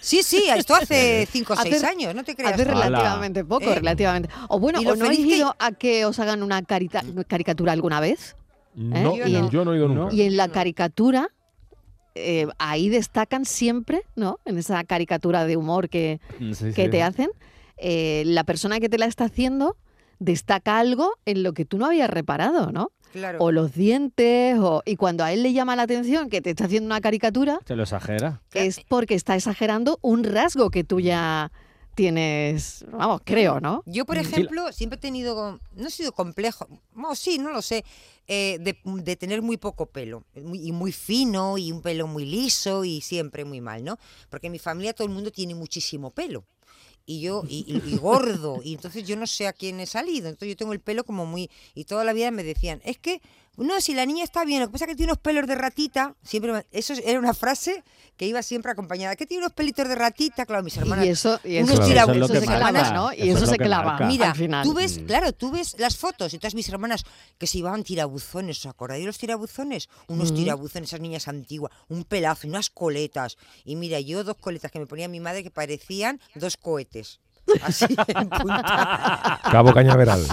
Sí, 0.00 0.22
sí, 0.22 0.44
esto 0.56 0.76
hace 0.76 1.26
5 1.32 1.52
o 1.52 1.56
6 1.56 1.74
Hace- 1.74 1.86
años, 1.86 2.14
no 2.14 2.22
te 2.22 2.36
creas. 2.36 2.52
Hace. 2.54 2.62
Ala. 2.70 2.84
relativamente 2.86 3.44
poco, 3.44 3.72
¿Eh? 3.72 3.74
relativamente. 3.74 4.28
O 4.48 4.60
bueno, 4.60 4.78
¿o 4.78 4.94
no 4.96 5.04
habéis 5.06 5.26
que- 5.26 5.36
ido 5.38 5.56
a 5.58 5.72
que 5.72 6.04
os 6.04 6.16
hagan 6.20 6.44
una 6.44 6.62
carita- 6.62 7.02
caricatura 7.26 7.72
alguna 7.72 7.98
vez? 7.98 8.36
No, 8.74 9.16
Yo 9.16 9.26
yo, 9.26 9.40
no. 9.42 9.64
no. 9.64 9.72
he 9.72 9.76
ido 9.78 9.88
No. 9.88 9.94
nunca. 10.04 10.14
Y 10.14 10.22
en 10.22 10.36
la 10.36 10.46
No. 10.46 10.52
caricatura, 10.52 11.28
eh, 12.14 12.46
ahí 12.58 12.88
destacan 12.88 13.44
siempre, 13.44 14.02
¿no? 14.16 14.38
En 14.44 14.58
esa 14.58 14.82
caricatura 14.84 15.44
de 15.46 15.56
humor 15.56 15.88
que, 15.88 16.20
Mm, 16.38 16.52
sí, 16.52 16.72
que 16.72 16.84
sí. 16.84 16.90
te 16.90 17.02
hacen, 17.02 17.30
eh, 17.78 18.22
la 18.26 18.44
persona 18.44 18.80
que 18.80 18.88
te 18.88 18.98
la 18.98 19.06
está 19.06 19.24
haciendo 19.24 19.76
destaca 20.18 20.78
algo 20.78 21.14
en 21.24 21.42
lo 21.42 21.52
que 21.52 21.64
tú 21.64 21.78
no 21.78 21.86
habías 21.86 22.08
reparado, 22.10 22.70
¿no? 22.70 22.92
Claro. 23.12 23.38
O 23.40 23.50
los 23.52 23.74
dientes, 23.74 24.56
o... 24.58 24.82
y 24.86 24.96
cuando 24.96 25.22
a 25.24 25.32
él 25.32 25.42
le 25.42 25.52
llama 25.52 25.76
la 25.76 25.82
atención 25.82 26.30
que 26.30 26.40
te 26.40 26.50
está 26.50 26.64
haciendo 26.64 26.86
una 26.86 27.00
caricatura, 27.00 27.58
Te 27.64 27.76
lo 27.76 27.82
exagera. 27.82 28.40
es 28.54 28.80
porque 28.88 29.14
está 29.14 29.34
exagerando 29.36 29.98
un 30.00 30.24
rasgo 30.24 30.70
que 30.70 30.82
tú 30.84 31.00
ya 31.00 31.50
tienes, 31.94 32.84
vamos, 32.90 33.20
creo, 33.24 33.60
¿no? 33.60 33.82
Yo, 33.86 34.04
por 34.04 34.16
Sí, 34.16 34.22
ejemplo, 34.22 34.72
siempre 34.72 34.96
he 34.96 35.00
tenido, 35.00 35.60
no 35.74 35.88
he 35.88 35.90
sido 35.90 36.12
complejo, 36.12 36.66
no, 36.94 37.14
sí, 37.14 37.38
no 37.38 37.50
lo 37.50 37.62
sé, 37.62 37.84
eh, 38.28 38.58
de, 38.60 38.76
de 38.84 39.16
tener 39.16 39.42
muy 39.42 39.56
poco 39.56 39.86
pelo, 39.86 40.24
muy- 40.34 40.66
y 40.66 40.72
muy 40.72 40.92
fino, 40.92 41.58
y 41.58 41.72
un 41.72 41.82
pelo 41.82 42.06
muy 42.06 42.24
liso, 42.24 42.84
y 42.84 43.00
siempre 43.00 43.44
muy 43.44 43.60
mal, 43.60 43.82
¿no? 43.84 43.98
Porque 44.30 44.46
en 44.46 44.52
mi 44.52 44.58
familia 44.58 44.92
todo 44.94 45.06
el 45.06 45.12
mundo 45.14 45.30
tiene 45.30 45.54
muchísimo 45.54 46.10
pelo. 46.10 46.44
Y 47.04 47.20
yo, 47.20 47.42
y, 47.48 47.64
y- 47.66 47.92
y 47.92 47.96
gordo, 47.96 48.62
y 48.62 48.74
entonces 48.74 49.04
yo 49.04 49.16
no 49.16 49.26
sé 49.26 49.48
a 49.48 49.52
quién 49.52 49.80
he 49.80 49.86
salido, 49.86 50.28
entonces 50.28 50.50
yo 50.50 50.56
tengo 50.56 50.72
el 50.72 50.80
pelo 50.80 51.02
como 51.02 51.26
muy, 51.26 51.50
y 51.74 51.84
toda 51.84 52.04
la 52.04 52.12
vida 52.12 52.30
me 52.30 52.44
decían, 52.44 52.80
es 52.84 52.96
que, 52.98 53.20
no, 53.56 53.80
si 53.80 53.94
la 53.94 54.06
niña 54.06 54.24
está 54.24 54.44
bien, 54.44 54.60
lo 54.60 54.66
que 54.66 54.72
pasa 54.72 54.84
es 54.86 54.90
que 54.90 54.96
tiene 54.96 55.12
unos 55.12 55.22
pelos 55.22 55.46
de 55.46 55.54
ratita, 55.54 56.14
siempre, 56.22 56.66
eso 56.72 56.94
era 57.04 57.18
una 57.18 57.34
frase 57.34 57.84
que 58.16 58.26
iba 58.26 58.42
siempre 58.42 58.72
acompañada, 58.72 59.16
que 59.16 59.26
tiene 59.26 59.42
unos 59.44 59.52
pelitos 59.54 59.88
de 59.88 59.94
ratita, 59.94 60.46
claro, 60.46 60.62
mis 60.62 60.76
hermanas, 60.76 61.04
Y 61.06 61.08
eso, 61.08 61.40
y 61.44 61.58
unos 61.58 61.70
eso, 61.70 61.82
eso 61.82 62.34
es 62.34 62.44
se. 62.46 63.12
Y 63.16 63.30
eso 63.30 63.46
se 63.46 63.56
clava 63.58 63.84
marca. 63.92 64.06
Mira, 64.06 64.30
al 64.30 64.36
final. 64.36 64.62
tú 64.64 64.74
ves, 64.74 64.98
Mm. 64.98 65.06
claro, 65.06 65.32
tú 65.32 65.50
ves 65.50 65.74
las 65.78 65.96
fotos 65.96 66.32
y 66.34 66.38
todas 66.38 66.54
mis 66.54 66.68
hermanas 66.68 67.04
que 67.38 67.46
se 67.46 67.58
llevaban 67.58 67.82
tirabuzones, 67.82 68.58
¿os 68.60 68.66
acordáis 68.66 69.02
de 69.02 69.06
los 69.06 69.18
tirabuzones? 69.18 69.88
Unos 70.08 70.28
Ujú. 70.30 70.38
tirabuzones, 70.40 70.90
esas 70.90 71.00
niñas 71.00 71.26
antiguas, 71.28 71.72
un 71.88 72.04
pelazo, 72.04 72.46
y 72.46 72.50
unas 72.50 72.70
coletas. 72.70 73.36
Y 73.64 73.76
mira, 73.76 73.98
yo 74.00 74.24
dos 74.24 74.36
coletas 74.36 74.70
que 74.70 74.78
me 74.78 74.86
ponía 74.86 75.08
mi 75.08 75.20
madre 75.20 75.42
que 75.42 75.50
parecían 75.50 76.20
dos 76.34 76.56
cohetes. 76.56 77.20
así 77.62 77.86
en 78.08 78.28
punta. 78.28 79.40
Cabo 79.50 79.72
Cañaveral. 79.72 80.24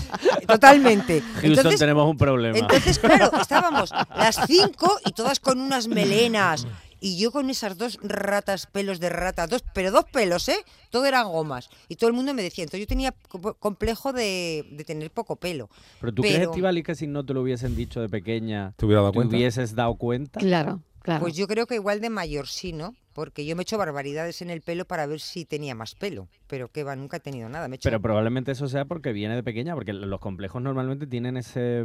Totalmente. 0.47 1.21
Houston 1.21 1.43
Entonces, 1.51 1.79
tenemos 1.79 2.09
un 2.09 2.17
problema. 2.17 2.57
entonces, 2.57 2.99
claro, 2.99 3.31
estábamos 3.39 3.91
las 4.15 4.39
cinco 4.47 4.97
y 5.05 5.11
todas 5.11 5.39
con 5.39 5.59
unas 5.59 5.87
melenas. 5.87 6.65
Y 7.01 7.17
yo 7.17 7.31
con 7.31 7.49
esas 7.49 7.77
dos 7.77 7.97
ratas, 8.03 8.65
pelos 8.67 8.99
de 8.99 9.07
rata, 9.07 9.47
dos, 9.47 9.63
pero 9.73 9.89
dos 9.89 10.03
pelos, 10.11 10.49
¿eh? 10.49 10.57
Todo 10.89 11.05
eran 11.05 11.29
gomas. 11.29 11.69
Y 11.87 11.95
todo 11.95 12.09
el 12.09 12.13
mundo 12.13 12.33
me 12.33 12.41
decía, 12.43 12.65
entonces 12.65 12.81
yo 12.81 12.87
tenía 12.87 13.13
co- 13.29 13.53
complejo 13.53 14.11
de, 14.11 14.65
de 14.69 14.83
tener 14.83 15.09
poco 15.09 15.37
pelo. 15.37 15.69
pero 16.01 16.13
tú 16.13 16.21
crees, 16.21 16.39
pero- 16.39 16.51
Estivali, 16.51 16.83
que 16.83 16.95
si 16.95 17.07
no 17.07 17.25
te 17.25 17.33
lo 17.33 17.41
hubiesen 17.41 17.73
dicho 17.77 18.01
de 18.01 18.09
pequeña, 18.09 18.73
¿Te 18.75 18.85
hubiera 18.85 19.01
dado 19.01 19.13
te 19.13 19.19
hubieses 19.19 19.75
dado 19.75 19.95
cuenta? 19.95 20.41
Claro, 20.41 20.81
claro. 21.01 21.21
Pues 21.21 21.35
yo 21.37 21.47
creo 21.47 21.67
que 21.67 21.75
igual 21.75 22.01
de 22.01 22.09
mayor 22.09 22.47
sí, 22.49 22.73
¿no? 22.73 22.93
Porque 23.19 23.45
yo 23.45 23.53
me 23.57 23.61
he 23.61 23.63
hecho 23.63 23.77
barbaridades 23.77 24.41
en 24.41 24.49
el 24.49 24.61
pelo 24.61 24.85
para 24.85 25.05
ver 25.05 25.19
si 25.19 25.43
tenía 25.43 25.75
más 25.75 25.93
pelo. 25.93 26.29
Pero 26.47 26.69
que 26.69 26.85
va, 26.85 26.95
nunca 26.95 27.17
he 27.17 27.19
tenido 27.19 27.49
nada. 27.49 27.67
Me 27.67 27.73
he 27.73 27.77
hecho 27.77 27.89
Pero 27.89 27.99
probablemente 28.01 28.53
eso 28.53 28.69
sea 28.69 28.85
porque 28.85 29.11
viene 29.11 29.35
de 29.35 29.43
pequeña, 29.43 29.73
porque 29.75 29.91
los 29.91 30.21
complejos 30.21 30.61
normalmente 30.61 31.05
tienen 31.05 31.35
ese... 31.35 31.79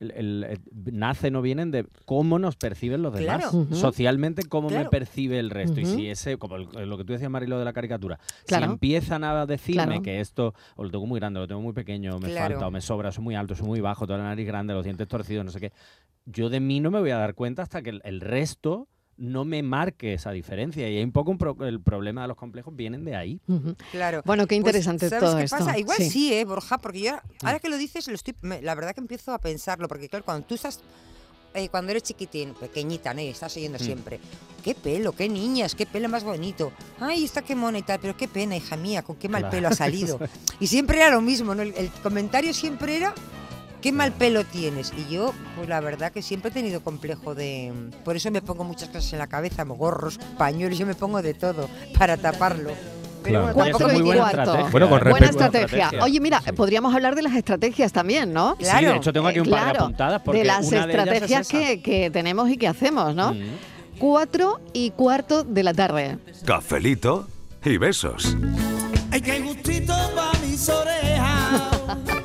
el- 0.00 0.10
el- 0.16 0.42
el- 0.44 0.60
nacen 0.98 1.36
o 1.36 1.42
vienen 1.42 1.70
de 1.70 1.86
cómo 2.06 2.40
nos 2.40 2.56
perciben 2.56 3.02
los 3.02 3.14
demás. 3.14 3.48
Claro. 3.52 3.66
Socialmente, 3.70 4.42
cómo 4.48 4.68
me 4.68 4.84
percibe 4.86 5.38
el 5.38 5.50
resto. 5.50 5.78
Y 5.78 5.86
si 5.86 6.08
ese, 6.10 6.38
como 6.38 6.56
el- 6.56 6.88
lo 6.90 6.98
que 6.98 7.04
tú 7.04 7.12
decías, 7.12 7.30
Marilo, 7.30 7.56
de 7.60 7.64
la 7.64 7.72
caricatura, 7.72 8.18
Claro. 8.44 8.66
si 8.66 8.72
empiezan 8.72 9.22
a 9.22 9.46
decirme 9.46 9.84
Claro. 9.84 10.02
que 10.02 10.18
esto, 10.18 10.54
o 10.74 10.82
lo 10.82 10.90
tengo 10.90 11.06
muy 11.06 11.20
grande, 11.20 11.38
o 11.38 11.42
lo 11.42 11.46
tengo 11.46 11.60
muy 11.60 11.72
pequeño, 11.72 12.16
o 12.16 12.18
me 12.18 12.30
Claro. 12.30 12.54
falta, 12.54 12.66
o 12.66 12.70
me 12.72 12.80
sobra, 12.80 13.12
soy 13.12 13.22
muy 13.22 13.36
alto, 13.36 13.54
soy 13.54 13.68
muy 13.68 13.80
bajo, 13.80 14.08
toda 14.08 14.18
la 14.18 14.24
nariz 14.24 14.48
grande, 14.48 14.74
los 14.74 14.82
dientes 14.82 15.06
torcidos, 15.06 15.44
no 15.44 15.52
sé 15.52 15.60
qué, 15.60 15.72
yo 16.26 16.50
de 16.50 16.58
mí 16.58 16.80
no 16.80 16.90
me 16.90 16.98
voy 16.98 17.10
a 17.10 17.18
dar 17.18 17.34
cuenta 17.34 17.62
hasta 17.62 17.80
que 17.80 17.90
el, 17.90 18.00
el 18.04 18.20
resto 18.20 18.88
no 19.16 19.44
me 19.44 19.62
marque 19.62 20.14
esa 20.14 20.30
diferencia. 20.32 20.88
Y 20.88 20.96
hay 20.96 21.04
un 21.04 21.12
poco 21.12 21.30
un 21.30 21.38
pro- 21.38 21.56
el 21.66 21.80
problema 21.80 22.22
de 22.22 22.28
los 22.28 22.36
complejos 22.36 22.74
vienen 22.74 23.04
de 23.04 23.14
ahí. 23.16 23.40
Claro. 23.92 24.22
Bueno, 24.24 24.44
qué 24.46 24.54
Pues, 24.60 24.66
interesante 24.74 25.08
¿sabes 25.08 25.24
todo 25.24 25.36
qué 25.38 25.44
esto. 25.44 25.58
pasa? 25.58 25.78
Igual 25.78 25.98
Sí. 25.98 26.10
sí. 26.10 26.34
¿eh, 26.34 26.44
Borja? 26.44 26.78
Porque 26.78 27.00
yo, 27.00 27.12
ahora 27.42 27.58
que 27.60 27.68
lo 27.68 27.76
dices, 27.76 28.06
lo 28.08 28.14
estoy, 28.14 28.34
me- 28.42 28.60
la 28.62 28.74
verdad 28.74 28.94
que 28.94 29.00
empiezo 29.00 29.32
a 29.32 29.38
pensarlo, 29.38 29.86
porque 29.88 30.08
claro, 30.08 30.24
cuando 30.24 30.46
tú 30.46 30.54
estás, 30.54 30.80
eh, 31.54 31.68
cuando 31.68 31.92
eres 31.92 32.02
chiquitín, 32.02 32.54
pequeñita, 32.54 33.14
¿no? 33.14 33.20
Y 33.20 33.28
estás 33.28 33.56
oyendo 33.56 33.78
Mm. 33.78 33.82
siempre, 33.84 34.18
qué 34.64 34.74
pelo, 34.74 35.12
qué 35.12 35.28
niñas, 35.28 35.74
qué 35.76 35.86
pelo 35.86 36.08
más 36.08 36.24
bonito, 36.24 36.72
ay, 36.98 37.22
está 37.24 37.42
qué 37.42 37.54
mona 37.54 37.78
y 37.78 37.82
tal, 37.82 38.00
pero 38.00 38.16
qué 38.16 38.26
pena, 38.26 38.56
hija 38.56 38.76
mía, 38.76 39.02
con 39.02 39.14
qué 39.16 39.28
mal 39.28 39.42
Claro. 39.42 39.52
pelo 39.56 39.68
ha 39.68 39.72
salido. 39.74 40.18
y 40.60 40.66
siempre 40.66 40.96
era 40.98 41.10
lo 41.10 41.20
mismo, 41.20 41.54
¿no? 41.54 41.62
El, 41.62 41.72
el 41.76 41.90
comentario 42.02 42.52
siempre 42.52 42.96
era, 42.96 43.14
qué 43.84 43.92
mal 43.92 44.12
pelo 44.12 44.44
tienes. 44.44 44.94
Y 44.96 45.12
yo, 45.12 45.34
pues 45.56 45.68
la 45.68 45.78
verdad 45.80 46.10
que 46.10 46.22
siempre 46.22 46.50
he 46.50 46.54
tenido 46.54 46.80
complejo 46.80 47.34
de... 47.34 47.70
Por 48.02 48.16
eso 48.16 48.30
me 48.30 48.40
pongo 48.40 48.64
muchas 48.64 48.88
cosas 48.88 49.12
en 49.12 49.18
la 49.18 49.26
cabeza, 49.26 49.62
gorros, 49.64 50.18
pañuelos, 50.38 50.78
yo 50.78 50.86
me 50.86 50.94
pongo 50.94 51.20
de 51.20 51.34
todo 51.34 51.68
para 51.98 52.16
taparlo. 52.16 52.70
Pero 53.22 53.40
Claro. 53.42 53.54
bueno, 53.54 53.76
es 53.76 53.82
y 53.82 53.96
muy 53.96 54.02
buena 54.02 54.20
cuarto. 54.22 54.40
estrategia. 54.40 54.70
Bueno, 54.70 54.88
con. 54.88 55.10
Buena 55.10 55.26
estrategia. 55.26 55.90
Oye, 56.00 56.18
mira, 56.18 56.40
podríamos 56.56 56.94
hablar 56.94 57.14
de 57.14 57.22
las 57.22 57.34
estrategias 57.34 57.92
también, 57.92 58.32
¿no? 58.32 58.56
Sí, 58.58 58.64
Claro, 58.64 58.90
de 58.90 58.96
hecho 58.96 59.12
tengo 59.12 59.28
aquí 59.28 59.40
un 59.40 59.50
par 59.50 59.72
de 59.72 59.78
apuntadas 59.78 60.22
porque 60.24 60.38
de 60.38 60.44
las 60.46 60.66
una 60.66 60.86
de 60.86 60.92
ellas 60.94 61.06
es 61.06 61.14
estrategias 61.18 61.48
que, 61.48 61.82
que 61.82 62.10
tenemos 62.10 62.48
y 62.48 62.56
que 62.56 62.68
hacemos, 62.68 63.14
¿no? 63.14 63.34
Mm. 63.34 63.98
Cuatro 63.98 64.60
y 64.72 64.92
cuarto 64.92 65.44
de 65.44 65.62
la 65.62 65.74
tarde. 65.74 66.16
Cafelito 66.46 67.28
y 67.62 67.76
besos. 67.76 68.34
Ay, 69.10 69.20
qué 69.20 69.40
gustito 69.40 69.92
pa' 70.16 70.32
mis 70.42 70.68
orejas. 70.70 71.62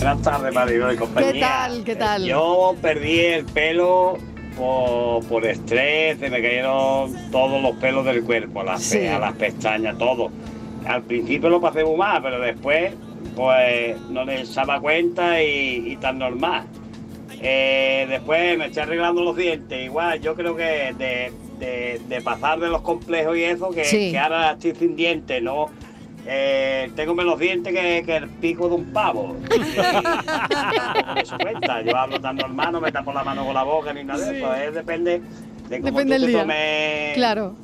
Buenas 0.00 0.22
tardes, 0.22 0.54
Marilo 0.54 0.92
y 0.92 0.96
compañía. 0.96 1.32
¿Qué 1.32 1.40
tal? 1.40 1.84
¿Qué 1.84 1.96
tal? 1.96 2.24
Yo 2.24 2.74
perdí 2.80 3.20
el 3.20 3.44
pelo 3.44 4.16
por, 4.56 5.22
por 5.26 5.44
estrés, 5.44 6.18
se 6.18 6.30
me 6.30 6.40
cayeron 6.40 7.12
todos 7.30 7.60
los 7.62 7.76
pelos 7.76 8.06
del 8.06 8.24
cuerpo, 8.24 8.62
las 8.62 8.82
Sí. 8.82 8.98
cejas, 8.98 9.20
las 9.20 9.34
pestañas, 9.34 9.98
todo. 9.98 10.30
Al 10.86 11.02
principio 11.02 11.50
lo 11.50 11.60
pasé 11.60 11.84
muy 11.84 11.96
mal, 11.96 12.22
pero 12.22 12.40
después 12.40 12.94
pues 13.36 14.00
no 14.08 14.24
le 14.24 14.42
daba 14.46 14.80
cuenta 14.80 15.42
y, 15.42 15.92
y 15.92 15.96
tan 15.98 16.18
normal. 16.18 16.64
Eh, 17.42 18.06
después 18.08 18.56
me 18.56 18.66
estoy 18.66 18.82
arreglando 18.84 19.22
los 19.22 19.36
dientes, 19.36 19.84
igual 19.84 20.18
yo 20.20 20.34
creo 20.34 20.56
que 20.56 20.94
de, 20.96 21.32
de- 21.58 22.00
de 22.08 22.20
pasar 22.22 22.58
de 22.58 22.68
los 22.68 22.80
complejos 22.80 23.36
y 23.36 23.44
eso, 23.44 23.70
que, 23.70 23.84
Sí. 23.84 24.10
que 24.12 24.18
ahora 24.18 24.52
estoy 24.52 24.74
sin 24.74 24.96
dientes, 24.96 25.42
¿no? 25.42 25.66
Eh, 26.26 26.90
tengo 26.94 27.14
menos 27.14 27.38
dientes 27.38 27.72
que, 27.74 28.02
que 28.04 28.16
el 28.16 28.28
pico 28.28 28.68
de 28.68 28.74
un 28.74 28.92
pavo. 28.92 29.36
Y 31.22 31.24
se 31.26 31.36
cuenta. 31.38 31.82
Yo 31.82 31.96
hablo 31.96 32.20
tan 32.20 32.36
normal, 32.36 32.72
no 32.72 32.80
me 32.80 32.92
tapo 32.92 33.12
la 33.12 33.24
mano 33.24 33.44
con 33.44 33.54
la 33.54 33.62
boca 33.62 33.92
ni 33.92 34.04
nada 34.04 34.24
de 34.30 34.38
eso. 34.38 34.54
Es 34.54 34.74
depende 34.74 35.22
de 35.68 35.80
cómo 35.80 35.98
Depende 35.98 36.18
tú 36.18 36.26
te 36.26 36.32
tomes, 36.32 37.14
Claro, 37.14 37.54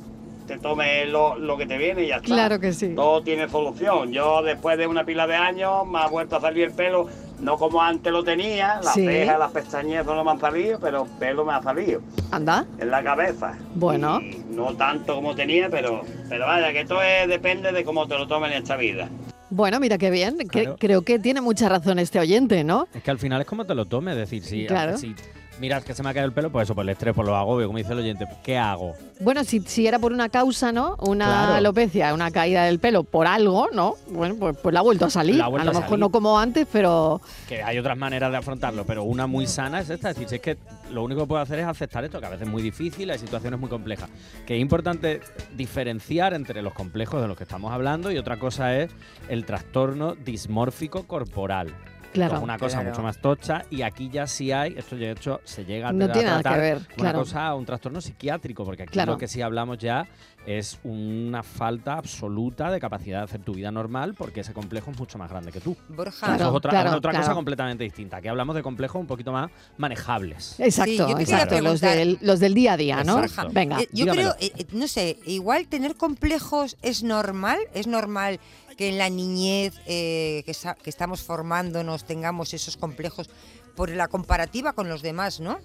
te 0.47 0.57
tomes 0.57 1.07
lo, 1.09 1.37
lo 1.37 1.57
que 1.57 1.65
te 1.65 1.77
viene 1.77 2.03
y 2.03 2.07
ya 2.07 2.15
está. 2.17 2.25
claro 2.27 2.59
que 2.59 2.73
sí. 2.73 2.93
Todo 2.95 3.21
tiene 3.21 3.47
solución. 3.49 4.11
Yo 4.11 4.41
después 4.41 4.77
de 4.77 4.87
una 4.87 5.03
pila 5.05 5.27
de 5.27 5.35
años 5.35 5.85
me 5.87 5.99
ha 5.99 6.07
vuelto 6.07 6.37
a 6.37 6.41
salir 6.41 6.63
el 6.65 6.71
pelo, 6.71 7.07
no 7.39 7.57
como 7.57 7.81
antes 7.81 8.11
lo 8.11 8.23
tenía, 8.23 8.79
las 8.83 8.93
Sí. 8.93 9.05
cejas, 9.05 9.37
las 9.39 9.51
pestañas 9.51 10.05
no 10.05 10.23
me 10.23 10.31
han 10.31 10.39
salido, 10.39 10.79
pero 10.79 11.05
pelo 11.19 11.45
me 11.45 11.53
ha 11.53 11.61
salido 11.61 12.01
Anda. 12.31 12.65
en 12.79 12.89
la 12.91 13.03
cabeza. 13.03 13.57
Bueno. 13.75 14.19
Y 14.21 14.43
no 14.49 14.73
tanto 14.75 15.15
como 15.15 15.35
tenía, 15.35 15.69
pero, 15.69 16.01
pero 16.29 16.45
vaya, 16.47 16.71
que 16.73 16.81
esto 16.81 17.01
es- 17.01 17.27
depende 17.27 17.71
de 17.71 17.83
cómo 17.83 18.07
te 18.07 18.17
lo 18.17 18.27
tomen 18.27 18.51
en 18.51 18.57
esta 18.63 18.75
vida. 18.75 19.07
Bueno, 19.49 19.79
mira 19.79 19.97
qué 19.97 20.09
bien. 20.11 20.37
Que- 20.51 20.73
creo 20.77 21.03
que 21.03 21.19
tiene 21.19 21.39
mucha 21.39 21.69
razón 21.69 21.99
este 21.99 22.19
oyente, 22.19 22.63
¿no? 22.65 22.87
Es 22.93 23.01
que 23.01 23.11
al 23.11 23.19
final 23.19 23.39
es 23.41 23.47
como 23.47 23.65
te 23.65 23.73
lo 23.75 23.85
tomes, 23.85 24.13
es 24.17 24.19
decir, 24.29 24.43
si, 24.43 24.65
Claro. 24.67 24.97
si 24.97 25.15
miras 25.59 25.83
que 25.83 25.93
se 25.93 26.03
me 26.03 26.09
ha 26.09 26.13
caído 26.13 26.27
el 26.27 26.33
pelo, 26.33 26.51
pues 26.51 26.63
eso, 26.67 26.75
por 26.75 26.83
el 26.83 26.89
estrés, 26.89 27.13
por 27.13 27.25
lo 27.25 27.35
agobio, 27.35 27.67
como 27.67 27.77
dice 27.77 27.93
el 27.93 27.99
oyente, 27.99 28.27
¿qué 28.43 28.57
hago? 28.57 28.93
Bueno, 29.19 29.43
si, 29.43 29.59
si 29.61 29.87
era 29.87 29.99
por 29.99 30.13
una 30.13 30.29
causa, 30.29 30.71
¿no? 30.71 30.95
Una 30.99 31.25
Claro. 31.25 31.53
alopecia, 31.55 32.13
una 32.13 32.29
caída 32.31 32.65
del 32.65 32.79
pelo 32.79 33.03
por 33.03 33.25
algo, 33.27 33.67
¿no? 33.73 33.95
Bueno, 34.09 34.35
pues, 34.39 34.55
pues 34.61 34.73
la 34.73 34.79
ha 34.79 34.83
vuelto 34.83 35.05
a 35.05 35.09
salir. 35.09 35.41
A 35.41 35.49
lo 35.49 35.73
mejor 35.73 35.97
no 35.99 36.09
como 36.09 36.39
antes, 36.39 36.67
pero 36.71 37.19
Que 37.47 37.63
hay 37.63 37.77
otras 37.79 37.97
maneras 37.97 38.31
de 38.31 38.37
afrontarlo, 38.37 38.85
pero 38.85 39.03
una 39.03 39.25
muy 39.27 39.47
sana 39.47 39.79
es 39.81 39.89
esta. 39.89 40.09
Es 40.11 40.15
decir, 40.15 40.29
si 40.29 40.35
es 40.35 40.41
que 40.41 40.57
lo 40.91 41.03
único 41.03 41.21
que 41.21 41.27
puedo 41.27 41.41
hacer 41.41 41.59
es 41.59 41.65
aceptar 41.65 42.03
esto, 42.05 42.19
que 42.19 42.25
a 42.27 42.29
veces 42.29 42.45
es 42.47 42.51
muy 42.51 42.61
difícil, 42.61 43.09
hay 43.09 43.19
situaciones 43.19 43.59
muy 43.59 43.69
complejas. 43.69 44.09
Que 44.45 44.55
es 44.55 44.61
importante 44.61 45.21
diferenciar 45.55 46.33
entre 46.33 46.61
los 46.61 46.73
complejos 46.73 47.21
de 47.21 47.27
los 47.27 47.35
que 47.37 47.43
estamos 47.43 47.71
hablando 47.73 48.11
y 48.11 48.17
otra 48.17 48.37
cosa 48.37 48.75
es 48.77 48.91
el 49.29 49.45
trastorno 49.45 50.15
dismórfico 50.15 51.03
corporal. 51.07 51.73
Claro. 52.13 52.37
Es 52.37 52.43
una 52.43 52.57
cosa 52.57 52.77
Claro. 52.77 52.89
mucho 52.91 53.03
más 53.03 53.17
tocha 53.21 53.63
y 53.69 53.81
aquí 53.81 54.09
ya 54.09 54.27
sí 54.27 54.51
hay, 54.51 54.73
esto 54.77 54.95
de 54.95 55.11
hecho 55.11 55.41
se 55.43 55.65
llega 55.65 55.89
a 55.89 55.93
No 55.93 56.09
tiene 56.11 56.27
nada 56.27 56.37
que 56.37 56.43
tratar 56.43 56.59
ver, 56.61 56.77
una 56.77 56.85
claro. 56.95 57.19
cosa, 57.19 57.53
un 57.55 57.65
trastorno 57.65 58.01
psiquiátrico, 58.01 58.63
porque 58.65 58.83
aquí 58.83 58.91
Claro. 58.93 59.13
lo 59.13 59.17
que 59.17 59.27
sí 59.27 59.41
hablamos 59.41 59.77
ya 59.77 60.07
es 60.45 60.79
una 60.85 61.43
falta 61.43 61.95
absoluta 61.97 62.71
de 62.71 62.79
capacidad 62.79 63.17
de 63.19 63.23
hacer 63.25 63.41
tu 63.41 63.53
vida 63.53 63.69
normal 63.69 64.13
porque 64.17 64.39
ese 64.39 64.53
complejo 64.53 64.91
es 64.91 64.97
mucho 64.97 65.17
más 65.17 65.29
grande 65.29 65.51
que 65.51 65.59
tú. 65.59 65.75
Borja, 65.89 66.25
Claro. 66.25 66.35
Eso 66.35 66.49
es 66.51 66.95
otra, 66.95 67.17
cosa 67.19 67.33
completamente 67.33 67.83
distinta. 67.83 68.17
Aquí 68.17 68.29
hablamos 68.29 68.55
de 68.55 68.63
complejos 68.63 68.99
un 69.01 69.07
poquito 69.07 69.33
más 69.33 69.51
manejables. 69.77 70.57
Exacto, 70.59 71.07
Sí. 71.17 71.61
Los 71.61 71.81
del, 71.81 72.17
los 72.21 72.39
del 72.39 72.53
día 72.53 72.73
a 72.73 72.77
día, 72.77 73.03
¿no? 73.03 73.21
Venga. 73.51 73.81
Eh, 73.81 73.89
yo 73.91 74.05
dígamelo. 74.05 74.35
creo, 74.37 74.49
eh, 74.49 74.53
eh, 74.57 74.65
no 74.71 74.87
sé, 74.87 75.17
igual 75.25 75.67
tener 75.67 75.95
complejos 75.95 76.77
es 76.81 77.03
normal, 77.03 77.59
es 77.73 77.87
normal 77.87 78.39
que 78.77 78.89
en 78.89 78.97
la 78.97 79.09
niñez 79.09 79.73
eh, 79.87 80.43
que, 80.45 80.53
que 80.83 80.89
estamos 80.89 81.23
formándonos 81.23 82.05
tengamos 82.05 82.53
esos 82.53 82.77
complejos 82.77 83.29
por 83.75 83.89
la 83.89 84.07
comparativa 84.07 84.73
con 84.73 84.87
los 84.87 85.01
demás, 85.01 85.39
¿no? 85.39 85.57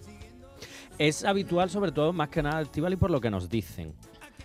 Es 0.98 1.24
habitual, 1.24 1.70
sobre 1.70 1.92
todo, 1.92 2.12
más 2.12 2.28
que 2.28 2.42
nada, 2.42 2.60
Estivali, 2.62 2.96
por 2.96 3.10
lo 3.10 3.20
que 3.20 3.30
nos 3.30 3.48
dicen. 3.48 3.94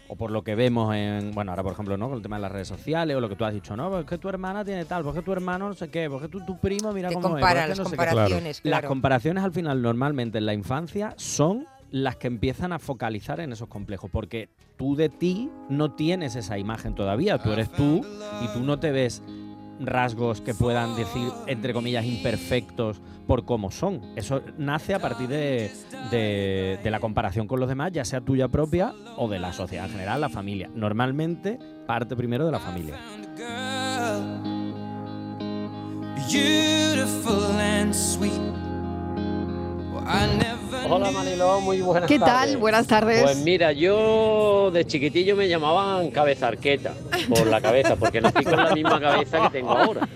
O 0.09 0.15
por 0.15 0.31
lo 0.31 0.41
que 0.41 0.55
vemos 0.55 0.95
en, 0.95 1.31
bueno, 1.31 1.51
ahora 1.51 1.63
por 1.63 1.73
ejemplo, 1.73 1.97
¿no? 1.97 2.07
Con 2.07 2.15
el 2.15 2.21
tema 2.23 2.37
de 2.37 2.43
las 2.43 2.51
redes 2.51 2.69
sociales, 2.69 3.17
o 3.17 3.19
lo 3.19 3.27
que 3.27 3.35
tú 3.35 3.43
has 3.43 3.53
dicho, 3.53 3.75
¿no? 3.75 3.89
Pues 3.89 4.05
que 4.05 4.17
tu 4.17 4.29
hermana 4.29 4.63
tiene 4.63 4.85
tal, 4.85 5.03
porque 5.03 5.21
tu 5.21 5.33
hermano 5.33 5.67
no 5.67 5.73
sé 5.73 5.89
qué, 5.89 6.09
porque 6.09 6.29
tu, 6.29 6.45
tu 6.45 6.57
primo 6.59 6.93
mira 6.93 7.09
Te 7.09 7.15
cómo 7.15 7.27
es, 7.27 7.31
comparan 7.33 7.55
porque 7.63 7.69
las 7.69 7.77
no 7.77 7.83
comparaciones, 7.83 8.61
Las 8.63 8.83
comparaciones 8.83 9.43
al 9.43 9.51
final 9.51 9.81
normalmente 9.81 10.37
en 10.37 10.45
la 10.45 10.53
infancia 10.53 11.13
son 11.17 11.67
las 11.91 12.15
que 12.17 12.27
empiezan 12.27 12.73
a 12.73 12.79
focalizar 12.79 13.39
en 13.39 13.51
esos 13.53 13.67
complejos, 13.69 14.09
porque 14.11 14.49
tú 14.77 14.95
de 14.95 15.09
ti 15.09 15.49
no 15.69 15.91
tienes 15.93 16.35
esa 16.35 16.57
imagen 16.57 16.95
todavía, 16.95 17.37
tú 17.37 17.51
eres 17.51 17.71
tú 17.71 18.05
y 18.43 18.47
tú 18.53 18.59
no 18.61 18.79
te 18.79 18.91
ves 18.91 19.23
rasgos 19.79 20.41
que 20.41 20.53
puedan 20.55 20.95
decir, 20.95 21.29
entre 21.45 21.71
comillas, 21.71 22.03
imperfectos 22.03 22.99
por 23.27 23.45
cómo 23.45 23.69
son. 23.69 24.01
Eso 24.15 24.41
nace 24.57 24.95
a 24.95 24.99
partir 24.99 25.27
de, 25.27 25.71
de- 26.11 26.89
la 26.89 26.99
comparación 26.99 27.47
con 27.47 27.59
los 27.59 27.69
demás, 27.69 27.91
ya 27.91 28.03
sea 28.03 28.21
tuya 28.21 28.47
propia 28.47 28.93
o 29.17 29.27
de 29.29 29.39
la 29.39 29.53
sociedad 29.53 29.85
en 29.85 29.91
general, 29.91 30.19
la 30.21 30.29
familia. 30.29 30.69
Normalmente 30.73 31.59
parte 31.85 32.15
primero 32.15 32.45
de 32.45 32.51
la 32.51 32.59
familia. 32.59 32.95
Hola 40.85 41.11
Mariló, 41.11 41.59
muy 41.61 41.81
buenas 41.81 42.07
¿Qué 42.07 42.19
tardes. 42.19 42.33
tal? 42.51 42.57
Buenas 42.57 42.87
tardes. 42.87 43.21
Pues 43.23 43.37
mira, 43.43 43.71
yo 43.71 44.71
de 44.71 44.85
chiquitillo 44.85 45.35
me 45.35 45.47
llamaban 45.49 46.09
cabeza 46.11 46.47
arqueta 46.47 46.93
por 47.29 47.47
la 47.47 47.59
cabeza, 47.61 47.95
porque 47.95 48.21
nací 48.21 48.43
con 48.43 48.55
la 48.57 48.73
misma 48.73 48.99
cabeza 48.99 49.43
que 49.43 49.49
tengo 49.59 49.71
ahora. 49.71 50.07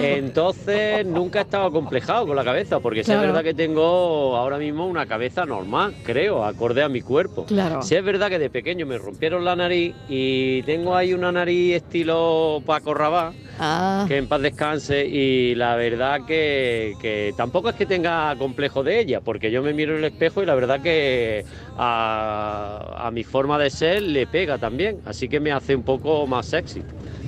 Entonces 0.00 1.04
nunca 1.06 1.40
he 1.40 1.42
estado 1.42 1.70
complejado 1.72 2.26
con 2.26 2.36
la 2.36 2.44
cabeza, 2.44 2.80
porque 2.80 3.02
Claro. 3.02 3.20
es 3.22 3.26
verdad 3.28 3.42
que 3.44 3.54
tengo 3.54 4.36
ahora 4.36 4.58
mismo 4.58 4.86
una 4.86 5.06
cabeza 5.06 5.44
normal, 5.44 5.94
creo, 6.04 6.44
acorde 6.44 6.82
a 6.82 6.88
mi 6.88 7.02
cuerpo. 7.02 7.44
Claro. 7.46 7.82
Sí 7.82 7.94
es 7.94 8.04
verdad 8.04 8.28
que 8.28 8.38
de 8.38 8.50
pequeño 8.50 8.86
me 8.86 8.98
rompieron 8.98 9.44
la 9.44 9.56
nariz 9.56 9.94
y 10.08 10.62
tengo 10.62 10.94
ahí 10.96 11.14
una 11.14 11.32
nariz 11.32 11.76
estilo 11.76 12.62
Paco 12.64 12.94
Rabanne, 12.94 13.46
Ah, 13.58 14.04
que 14.06 14.18
en 14.18 14.26
paz 14.28 14.42
descanse 14.42 15.06
y 15.06 15.54
la 15.54 15.76
verdad 15.76 16.26
que, 16.26 16.92
que 17.00 17.32
tampoco 17.38 17.70
es 17.70 17.74
que 17.74 17.86
tenga 17.86 18.36
complejo 18.36 18.82
de 18.82 19.00
ella, 19.00 19.22
porque 19.22 19.50
yo 19.50 19.62
me 19.62 19.72
miro 19.72 19.85
en 19.90 19.96
el 19.98 20.04
espejo 20.04 20.42
y 20.42 20.46
la 20.46 20.54
verdad 20.54 20.80
que 20.80 21.44
a, 21.78 23.06
a 23.06 23.10
mi 23.10 23.24
forma 23.24 23.58
de 23.58 23.70
ser 23.70 24.02
le 24.02 24.26
pega 24.26 24.58
también, 24.58 25.00
así 25.06 25.28
que 25.28 25.40
me 25.40 25.52
hace 25.52 25.74
un 25.76 25.82
poco 25.82 26.26
más 26.26 26.46
sexy. 26.46 26.82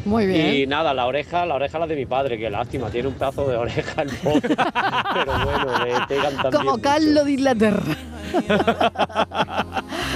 muy 0.04 0.26
bien. 0.26 0.54
Y 0.54 0.66
nada, 0.66 0.94
la 0.94 1.06
oreja, 1.06 1.44
la 1.46 1.54
oreja 1.54 1.78
la 1.78 1.86
de 1.86 1.96
mi 1.96 2.06
padre, 2.06 2.38
que 2.38 2.48
lástima, 2.50 2.88
tiene 2.90 3.08
un 3.08 3.14
pedazo 3.14 3.48
de 3.48 3.56
oreja 3.56 4.02
el 4.02 4.08
pobre, 4.22 4.40
pero 5.14 5.32
bueno, 5.44 5.84
le 5.84 6.06
pegan 6.06 6.36
también. 6.36 6.52
Como. 6.64 6.78
Carlos 6.78 7.24
de 7.24 7.32
Inglaterra. 7.32 7.96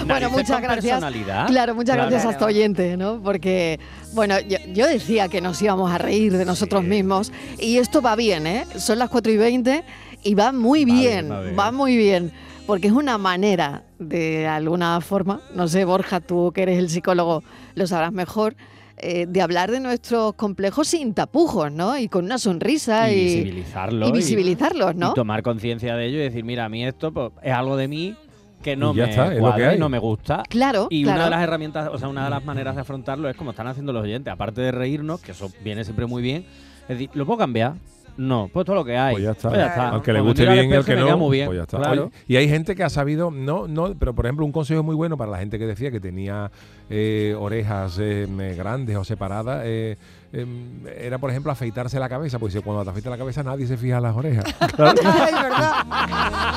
bueno, 0.07 0.31
muchas 0.31 0.61
gracias. 0.61 0.83
personalidad. 1.01 1.47
Claro, 1.47 1.75
muchas 1.75 1.95
Claro. 1.97 2.11
gracias 2.11 2.29
a 2.29 2.33
este 2.33 2.45
oyente, 2.45 2.97
¿no? 2.97 3.21
Porque, 3.23 3.79
bueno, 4.13 4.39
yo, 4.41 4.59
yo 4.73 4.87
decía 4.87 5.29
que 5.29 5.41
nos 5.41 5.61
íbamos 5.63 5.91
a 5.91 5.99
reír 5.99 6.37
de 6.37 6.45
nosotros 6.45 6.85
mismos 6.85 7.33
y 7.59 7.79
esto 7.79 8.03
va 8.03 8.17
bien, 8.17 8.47
¿eh? 8.47 8.67
Son 8.77 8.99
las 8.99 9.09
4 9.11 9.33
y 9.33 9.37
20 9.37 9.85
y 10.23 10.35
va 10.35 10.53
muy 10.53 10.85
Va 10.85 10.95
bien, 10.95 11.03
bien, 11.29 11.31
va 11.31 11.41
bien. 11.43 11.59
va 11.59 11.73
muy 11.73 11.97
bien. 11.97 12.33
Porque 12.67 12.87
es 12.87 12.93
una 12.93 13.19
manera, 13.19 13.83
de 13.99 14.47
alguna 14.47 15.01
forma, 15.01 15.41
no 15.55 15.67
sé, 15.67 15.85
Borja, 15.85 16.21
tú 16.21 16.53
que 16.55 16.63
eres 16.63 16.79
el 16.79 16.89
psicólogo 16.91 17.43
lo 17.75 17.87
sabrás 17.89 18.13
mejor, 18.13 18.55
eh, 18.99 19.27
de 19.29 19.43
hablar 19.43 19.73
de 19.73 19.81
nuestros 19.81 20.35
complejos 20.35 20.87
sin 20.87 21.13
tapujos, 21.13 21.73
¿no? 21.73 21.99
Y 21.99 22.09
con 22.09 22.25
una 22.25 22.39
sonrisa 22.39 23.11
y 23.11 23.19
y, 23.19 23.25
visibilizarlo. 23.25 24.09
y 24.09 24.13
visibilizarlos, 24.13 24.95
y 24.95 24.99
¿no? 24.99 25.13
tomar 25.15 25.43
conciencia 25.43 25.97
de 25.97 26.07
ello 26.07 26.19
y 26.19 26.23
decir, 26.23 26.45
mira, 26.45 26.67
a 26.67 26.69
mí 26.69 26.85
esto 26.87 27.11
pues, 27.13 27.33
es 27.43 27.53
algo 27.53 27.77
de 27.77 27.89
mí 27.89 28.15
que 28.63 28.77
no 28.77 28.93
Y 28.93 28.99
ya 28.99 29.05
me 29.07 29.11
está, 29.11 29.27
es 29.33 29.35
lo 29.35 29.41
cuadra 29.41 29.57
que 29.59 29.67
hay. 29.67 29.77
y 29.77 29.81
no 29.81 29.89
me 29.89 29.99
gusta. 29.99 30.45
Claro, 30.49 30.87
Y 30.89 31.03
claro. 31.03 31.17
una 31.17 31.25
de 31.25 31.31
las 31.31 31.43
herramientas, 31.43 31.91
o 31.93 31.99
sea, 31.99 32.07
una 32.07 32.23
de 32.25 32.31
las 32.31 32.45
maneras 32.45 32.77
de 32.77 32.83
afrontarlo 32.83 33.29
es 33.29 33.35
como 33.35 33.51
están 33.51 33.67
haciendo 33.67 33.93
los 33.93 34.05
oyentes, 34.05 34.33
aparte 34.33 34.61
de 34.61 34.71
reírnos, 34.71 35.21
que 35.21 35.33
eso 35.33 35.51
viene 35.65 35.83
siempre 35.83 36.07
muy 36.07 36.23
bien, 36.23 36.45
es 36.83 36.89
decir, 36.91 37.11
¿lo 37.15 37.27
puedo 37.27 37.39
cambiar? 37.39 37.75
No, 38.17 38.51
pues 38.53 38.67
todo 38.67 38.77
lo 38.77 38.85
que 38.85 38.97
hay. 38.97 39.15
Pues 39.15 39.25
ya 39.25 39.33
está. 39.33 39.49
Pues 39.49 39.61
ya 39.61 39.67
está. 39.69 39.89
Al 39.91 40.03
que 40.03 40.13
le 40.13 40.21
guste 40.21 40.47
bien 40.47 40.71
y 40.71 40.75
al 40.75 40.85
que 40.85 40.97
no, 40.97 41.29
bien. 41.31 41.47
pues 41.47 41.57
ya 41.57 41.63
está. 41.63 41.79
Claro. 41.79 42.05
Oye, 42.05 42.13
y 42.27 42.37
hay 42.37 42.49
gente 42.49 42.75
que 42.75 42.83
ha 42.83 42.91
sabido, 42.91 43.31
no, 43.31 43.67
no, 43.69 43.95
pero 43.99 44.15
por 44.15 44.27
ejemplo, 44.27 44.45
un 44.45 44.53
consejo 44.53 44.83
muy 44.83 44.95
bueno 44.95 45.17
para 45.17 45.31
la 45.31 45.39
gente 45.39 45.59
que 45.59 45.67
decía 45.67 45.91
que 45.91 46.01
tenía 46.01 46.51
eh, 46.91 47.35
orejas 47.39 47.99
eh, 48.01 48.27
grandes 48.57 48.97
o 48.97 49.05
separadas, 49.05 49.63
eh, 49.65 49.97
era 50.33 51.19
por 51.19 51.31
ejemplo 51.31 51.53
afeitarse 51.53 51.99
la 51.99 52.09
cabeza, 52.09 52.39
porque 52.39 52.55
dice, 52.55 52.65
cuando 52.65 52.85
te 52.85 52.91
afeitas 52.91 53.11
la 53.11 53.19
cabeza 53.19 53.43
nadie 53.43 53.67
se 53.67 53.77
fija 53.77 53.99
en 53.99 54.03
las 54.03 54.17
orejas. 54.17 54.45
Claro, 54.77 55.01
es 55.01 55.43
verdad. 55.43 55.85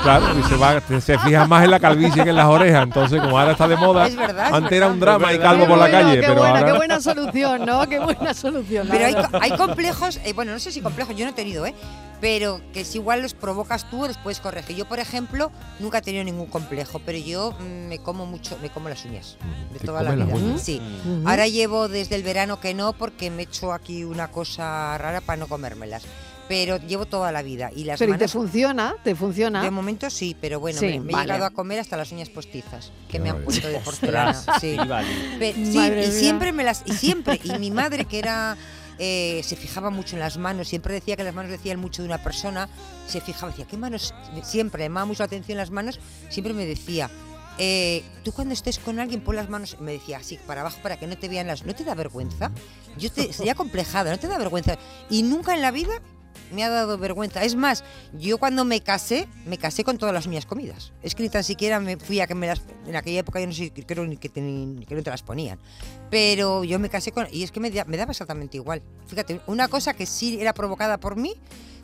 claro, 0.03 0.39
y 0.39 0.43
se, 0.43 0.55
va, 0.55 0.79
se 0.79 1.19
fija 1.19 1.45
más 1.45 1.65
en 1.65 1.71
la 1.71 1.79
calvicie 1.79 2.23
que 2.23 2.29
en 2.29 2.35
las 2.35 2.45
orejas. 2.45 2.83
Entonces, 2.83 3.21
como 3.21 3.37
ahora 3.37 3.51
está 3.51 3.67
de 3.67 3.75
moda, 3.75 4.07
Es 4.07 4.15
verdad, 4.15 4.47
es 4.47 4.53
antes 4.53 4.71
era 4.71 4.87
un 4.87 4.99
drama 4.99 5.33
y 5.33 5.39
calvo 5.39 5.63
Qué 5.63 5.69
por 5.69 5.77
la 5.77 5.91
calle, 5.91 6.15
qué 6.15 6.21
pero 6.21 6.35
buena, 6.35 6.59
ahora... 6.59 6.65
qué 6.71 6.77
buena 6.77 7.01
solución, 7.01 7.65
¿no? 7.65 7.89
Qué 7.89 7.99
buena 7.99 8.33
solución. 8.33 8.87
Pero 8.89 9.27
hay 9.41 9.51
complejos, 9.57 10.19
eh, 10.23 10.33
bueno, 10.33 10.53
no 10.53 10.59
sé 10.59 10.71
si 10.71 10.81
complejos, 10.81 11.15
yo 11.15 11.25
no 11.25 11.31
he 11.31 11.35
tenido, 11.35 11.65
¿eh? 11.65 11.75
Pero 12.25 12.59
que 12.73 12.83
si 12.85 12.97
igual 12.97 13.21
los 13.21 13.35
provocas 13.35 13.87
tú, 13.91 14.05
después 14.07 14.39
corregir. 14.39 14.75
Yo, 14.75 14.85
por 14.85 14.97
ejemplo, 14.99 15.51
nunca 15.79 15.99
he 15.99 16.01
tenido 16.01 16.23
ningún 16.23 16.47
complejo, 16.47 16.99
pero 17.05 17.19
yo 17.19 17.51
mm, 17.59 17.87
me 17.87 17.99
como 17.99 18.25
mucho, 18.25 18.57
me 18.63 18.71
como 18.71 18.89
las 18.89 19.05
uñas 19.05 19.37
de 19.71 19.77
¿Te 19.77 19.85
toda 19.85 20.01
la 20.01 20.15
las 20.15 20.27
vida. 20.33 20.57
Sí. 20.57 20.81
Ujú. 21.05 21.29
Ahora 21.29 21.47
llevo 21.47 21.87
desde 21.87 22.15
el 22.15 22.23
verano 22.23 22.59
que 22.59 22.73
no, 22.73 22.93
porque 22.93 23.29
me 23.29 23.43
he 23.43 23.45
hecho 23.45 23.71
aquí 23.73 24.03
una 24.05 24.31
cosa 24.31 24.97
rara 24.97 25.21
para 25.21 25.37
no 25.37 25.47
comérmelas. 25.47 26.01
Pero 26.47 26.77
llevo 26.77 27.05
toda 27.07 27.31
la 27.31 27.41
vida. 27.43 27.71
Y 27.75 27.85
las 27.85 27.97
Pero 27.99 28.13
¿y 28.13 28.17
te 28.17 28.27
funciona? 28.27 28.95
¿Te 29.03 29.15
funciona? 29.15 29.63
de 29.63 29.71
momento 29.71 30.09
sí, 30.11 30.35
pero 30.39 30.59
bueno, 30.59 30.79
Sí, 30.79 30.85
me, 30.85 30.99
me 30.99 31.09
he 31.11 31.13
vale. 31.13 31.25
llegado 31.25 31.45
a 31.45 31.49
comer 31.51 31.79
hasta 31.79 31.95
las 31.97 32.11
uñas 32.11 32.29
postizas, 32.29 32.91
que 33.07 33.13
Qué 33.13 33.19
me 33.19 33.29
han 33.31 33.43
puesto 33.43 33.67
de 33.67 33.79
porcelana. 33.79 34.33
Sí. 34.59 34.75
Estíbaliz. 34.75 35.37
Pe- 35.39 35.53
sí, 35.53 35.61
y 35.77 35.89
mía. 35.91 36.11
siempre 36.11 36.51
me 36.51 36.63
las. 36.63 36.83
Y 36.85 36.93
siempre. 36.93 37.39
Y 37.43 37.57
mi 37.59 37.69
madre, 37.71 38.05
que 38.05 38.19
era. 38.19 38.57
Eh, 38.99 39.41
se 39.43 39.55
fijaba 39.55 39.89
mucho 39.89 40.15
en 40.15 40.19
las 40.19 40.37
manos, 40.37 40.67
siempre 40.67 40.93
decía 40.93 41.15
que 41.15 41.23
las 41.23 41.33
manos 41.33 41.51
decían 41.51 41.79
mucho 41.79 42.01
de 42.01 42.07
una 42.07 42.23
persona, 42.23 42.69
se 43.07 43.21
fijaba, 43.21 43.51
decía, 43.51 43.65
¿qué 43.65 43.77
manos? 43.77 44.13
Siempre, 44.43 44.79
le 44.79 44.85
llamaba 44.85 45.05
mucho 45.05 45.23
la 45.23 45.25
atención 45.25 45.57
las 45.57 45.71
manos, 45.71 45.99
siempre 46.29 46.53
me 46.53 46.65
decía, 46.65 47.09
eh, 47.57 48.03
tú 48.23 48.31
cuando 48.31 48.53
estés 48.53 48.79
con 48.79 48.99
alguien 48.99 49.21
pon 49.21 49.35
las 49.35 49.49
manos, 49.49 49.77
me 49.79 49.93
decía 49.93 50.17
así, 50.17 50.37
para 50.45 50.61
abajo 50.61 50.79
para 50.81 50.97
que 50.97 51.07
no 51.07 51.17
te 51.17 51.29
vean 51.29 51.47
las... 51.47 51.65
¿No 51.65 51.73
te 51.73 51.83
da 51.83 51.95
vergüenza? 51.95 52.51
Yo 52.97 53.11
te, 53.11 53.31
sería 53.31 53.55
complejada, 53.55 54.11
¿no 54.11 54.19
te 54.19 54.27
da 54.27 54.37
vergüenza? 54.37 54.77
Y 55.09 55.23
nunca 55.23 55.53
en 55.53 55.61
la 55.61 55.71
vida 55.71 56.01
me 56.53 56.63
ha 56.63 56.69
dado 56.69 56.97
vergüenza. 56.97 57.43
Es 57.43 57.55
más, 57.55 57.83
yo 58.13 58.37
cuando 58.37 58.65
me 58.65 58.81
casé, 58.81 59.27
me 59.45 59.57
casé 59.57 59.83
con 59.83 59.97
todas 59.97 60.13
las 60.13 60.25
uñas 60.27 60.45
comidas. 60.45 60.93
Es 61.01 61.15
que 61.15 61.23
ni 61.23 61.29
tan 61.29 61.43
siquiera 61.43 61.79
me 61.79 61.97
fui 61.97 62.19
a 62.19 62.27
que 62.27 62.35
me 62.35 62.47
las... 62.47 62.61
En 62.87 62.95
aquella 62.95 63.19
época 63.19 63.39
yo 63.39 63.47
no 63.47 63.53
sé, 63.53 63.71
creo 63.71 64.05
ni 64.05 64.17
que, 64.17 64.29
te- 64.29 64.41
ni 64.41 64.85
que 64.85 64.95
no 64.95 65.03
te 65.03 65.09
las 65.09 65.23
ponían. 65.23 65.59
Pero 66.09 66.63
yo 66.63 66.79
me 66.79 66.89
casé 66.89 67.11
con... 67.11 67.27
Y 67.31 67.43
es 67.43 67.51
que 67.51 67.59
me, 67.59 67.69
me 67.69 67.97
daba 67.97 68.11
exactamente 68.11 68.57
igual. 68.57 68.81
Fíjate, 69.07 69.41
una 69.47 69.67
cosa 69.67 69.93
que 69.93 70.05
sí 70.05 70.37
era 70.39 70.53
provocada 70.53 70.99
por 70.99 71.15
mí, 71.15 71.35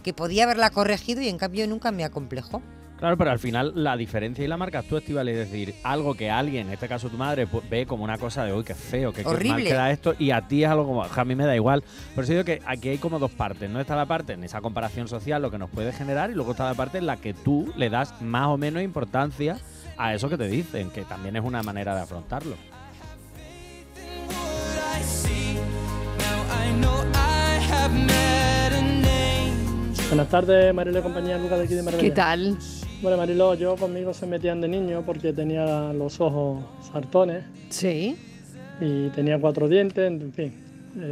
que 0.03 0.13
podía 0.13 0.43
haberla 0.45 0.69
corregido 0.69 1.21
y 1.21 1.27
en 1.29 1.37
cambio 1.37 1.67
nunca 1.67 1.91
me 1.91 2.03
acomplejó. 2.03 2.61
Claro, 3.01 3.17
pero 3.17 3.31
al 3.31 3.39
final 3.39 3.71
la 3.73 3.97
diferencia 3.97 4.45
y 4.45 4.47
la 4.47 4.57
marcas 4.57 4.85
tú, 4.85 4.95
Estival, 4.95 5.27
es 5.27 5.35
decir, 5.35 5.73
algo 5.81 6.13
que 6.13 6.29
alguien, 6.29 6.67
en 6.67 6.73
este 6.73 6.87
caso 6.87 7.09
tu 7.09 7.17
madre, 7.17 7.47
pues, 7.47 7.67
ve 7.67 7.87
como 7.87 8.03
una 8.03 8.19
cosa 8.19 8.45
de, 8.45 8.53
uy, 8.53 8.63
qué 8.63 8.75
feo, 8.75 9.11
que 9.11 9.23
qué 9.23 9.25
mal 9.25 9.37
Horrible. 9.37 9.63
queda 9.63 9.89
esto, 9.89 10.13
y 10.19 10.29
a 10.29 10.47
ti 10.47 10.63
es 10.63 10.69
algo 10.69 10.85
como, 10.85 11.03
a 11.03 11.25
mí 11.25 11.33
me 11.33 11.47
da 11.47 11.55
igual. 11.55 11.83
Por 12.13 12.25
eso 12.25 12.33
digo 12.33 12.45
que 12.45 12.61
aquí 12.63 12.89
hay 12.89 12.99
como 12.99 13.17
dos 13.17 13.31
partes, 13.31 13.71
¿no? 13.71 13.79
Está 13.79 13.95
la 13.95 14.05
parte 14.05 14.33
en 14.33 14.43
esa 14.43 14.61
comparación 14.61 15.07
social, 15.07 15.41
lo 15.41 15.49
que 15.49 15.57
nos 15.57 15.71
puede 15.71 15.91
generar, 15.93 16.29
y 16.29 16.35
luego 16.35 16.51
está 16.51 16.65
la 16.65 16.75
parte 16.75 16.99
en 16.99 17.07
la 17.07 17.17
que 17.17 17.33
tú 17.33 17.73
le 17.75 17.89
das 17.89 18.21
más 18.21 18.49
o 18.49 18.57
menos 18.57 18.83
importancia 18.83 19.57
a 19.97 20.13
eso 20.13 20.29
que 20.29 20.37
te 20.37 20.47
dicen, 20.47 20.91
que 20.91 21.01
también 21.01 21.35
es 21.35 21.43
una 21.43 21.63
manera 21.63 21.95
de 21.95 22.01
afrontarlo. 22.01 22.55
Buenas 30.09 30.29
tardes, 30.29 30.71
Marilo 30.71 30.99
y 30.99 31.01
compañía, 31.01 31.39
Lucas 31.39 31.57
de 31.57 31.63
aquí 31.65 31.73
de 31.73 31.81
Marbella. 31.81 32.03
¿Qué 32.03 32.11
tal? 32.11 32.57
Bueno, 33.01 33.17
Marilo, 33.17 33.55
yo 33.55 33.75
conmigo 33.75 34.13
se 34.13 34.27
metían 34.27 34.61
de 34.61 34.67
niño 34.67 35.01
porque 35.05 35.33
tenía 35.33 35.91
los 35.93 36.19
ojos 36.21 36.59
sartones 36.91 37.43
Sí. 37.69 38.15
y 38.79 39.09
tenía 39.09 39.39
cuatro 39.41 39.67
dientes, 39.67 40.05
en 40.11 40.31
fin, 40.31 40.53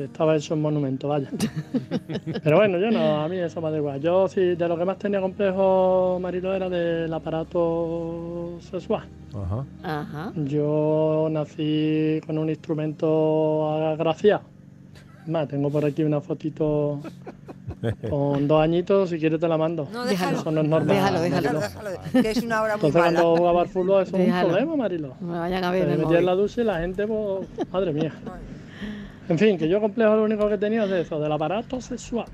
estaba 0.04 0.36
hecho 0.36 0.54
un 0.54 0.62
monumento, 0.62 1.08
vaya. 1.08 1.30
Pero 2.44 2.58
bueno, 2.58 2.78
yo 2.78 2.92
no, 2.92 3.22
a 3.22 3.28
mí 3.28 3.38
eso 3.38 3.60
me 3.62 3.72
da 3.72 3.78
igual. 3.78 4.00
Yo 4.02 4.28
sí, 4.28 4.40
de 4.56 4.68
lo 4.68 4.78
que 4.78 4.86
más 4.86 5.00
tenía 5.00 5.20
complejo, 5.20 6.20
Marilo, 6.22 6.54
era 6.54 6.70
del 6.70 7.12
aparato 7.12 8.58
sexual. 8.62 9.06
Ajá. 9.34 9.66
Ajá. 9.84 10.34
Yo 10.36 11.28
nací 11.32 12.22
con 12.28 12.38
un 12.38 12.50
instrumento 12.50 13.68
agraciado. 13.88 14.42
Es 15.24 15.28
Más, 15.28 15.48
tengo 15.48 15.70
por 15.72 15.86
aquí 15.86 16.04
una 16.04 16.22
fotito 16.22 17.00
con 18.10 18.48
dos 18.48 18.62
añitos, 18.62 19.10
si 19.10 19.20
quieres 19.20 19.40
te 19.40 19.48
la 19.48 19.58
mando. 19.58 19.88
No, 19.92 20.06
Déjalo. 20.06 20.40
Eso 20.40 20.52
no 20.52 20.62
es 20.62 20.68
normal. 20.68 20.96
Déjalo, 20.96 21.22
déjalo. 21.22 21.60
Déjalo, 21.60 21.90
déjalo, 21.90 22.22
que 22.22 22.32
es 22.32 22.44
una 22.44 22.62
hora 22.62 22.78
muy 22.78 22.88
Entonces 22.88 23.02
mala. 23.12 23.22
cuando 23.22 23.38
jugaba 23.38 23.62
al 23.62 23.70
fútbol 23.70 24.04
eso 24.04 24.18
es 24.18 24.28
un 24.34 24.40
problema, 24.42 24.76
Marilo. 24.76 25.16
Me 25.22 25.40
vayan 25.40 25.64
a 25.64 25.72
Me 25.72 25.80
ver 25.80 25.90
el 25.90 25.98
metía 26.00 26.20
en 26.20 26.26
la 26.26 26.36
ducha 26.36 26.62
y 26.62 26.64
la 26.66 26.80
gente, 26.80 27.08
pues, 27.08 27.48
madre 27.72 27.94
mía. 27.94 28.14
En 29.30 29.38
fin, 29.38 29.58
que 29.58 29.70
yo 29.70 29.80
complejo 29.80 30.16
lo 30.16 30.24
único 30.24 30.48
que 30.48 30.56
he 30.56 30.58
tenido 30.58 30.86
es 30.86 30.90
de 30.90 31.02
eso, 31.02 31.20
del 31.20 31.32
aparato 31.32 31.80
sexual. 31.82 32.26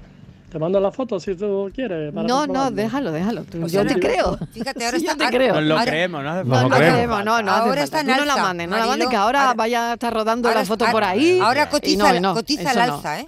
Te 0.49 0.59
mando 0.59 0.79
la 0.79 0.89
foto 0.91 1.19
si 1.19 1.35
tú 1.35 1.69
quieres. 1.75 2.13
para 2.13 2.25
No, 2.25 2.47
no, 2.47 2.71
déjalo, 2.71 3.11
déjalo. 3.11 3.43
Tú- 3.43 3.57
O 3.57 3.67
Yo 3.67 3.83
sea, 3.83 3.85
te 3.85 3.99
creo. 3.99 4.37
Fíjate, 4.53 4.85
ahora 4.85 4.97
Sí, 4.99 5.05
yo 5.05 5.11
está. 5.11 5.29
te 5.29 5.35
creo. 5.35 5.55
Nos 5.55 5.63
lo 5.63 5.73
ahora- 5.77 5.91
creemos, 5.91 6.23
no 6.23 6.29
hace 6.29 6.43
No, 6.45 6.55
falta. 6.55 6.69
no 6.69 6.75
creemos. 6.77 7.25
no, 7.25 7.41
no. 7.41 7.51
hace 7.51 7.59
Ahora 7.59 7.65
falta. 7.67 7.83
está 7.83 7.99
en 7.99 8.05
Tú 8.07 8.11
no 8.13 8.17
la 8.25 8.33
alza, 8.33 8.43
mandes, 8.43 8.69
no 8.69 8.77
la 8.77 8.85
mandes, 8.85 9.07
que 9.09 9.15
ahora, 9.17 9.41
Ahora- 9.41 9.53
vaya 9.55 9.89
a 9.89 9.93
estar 9.95 10.13
rodando 10.13 10.47
ahora 10.47 10.61
la 10.61 10.65
foto 10.65 10.85
ahora- 10.85 10.91
por 10.93 11.03
ahí. 11.03 11.39
Ahora 11.43 11.63
y 11.63 11.67
cotiza, 11.67 12.19
no, 12.21 12.33
cotiza 12.33 12.73
no. 12.73 12.81
alza, 12.93 13.19
¿eh? 13.19 13.27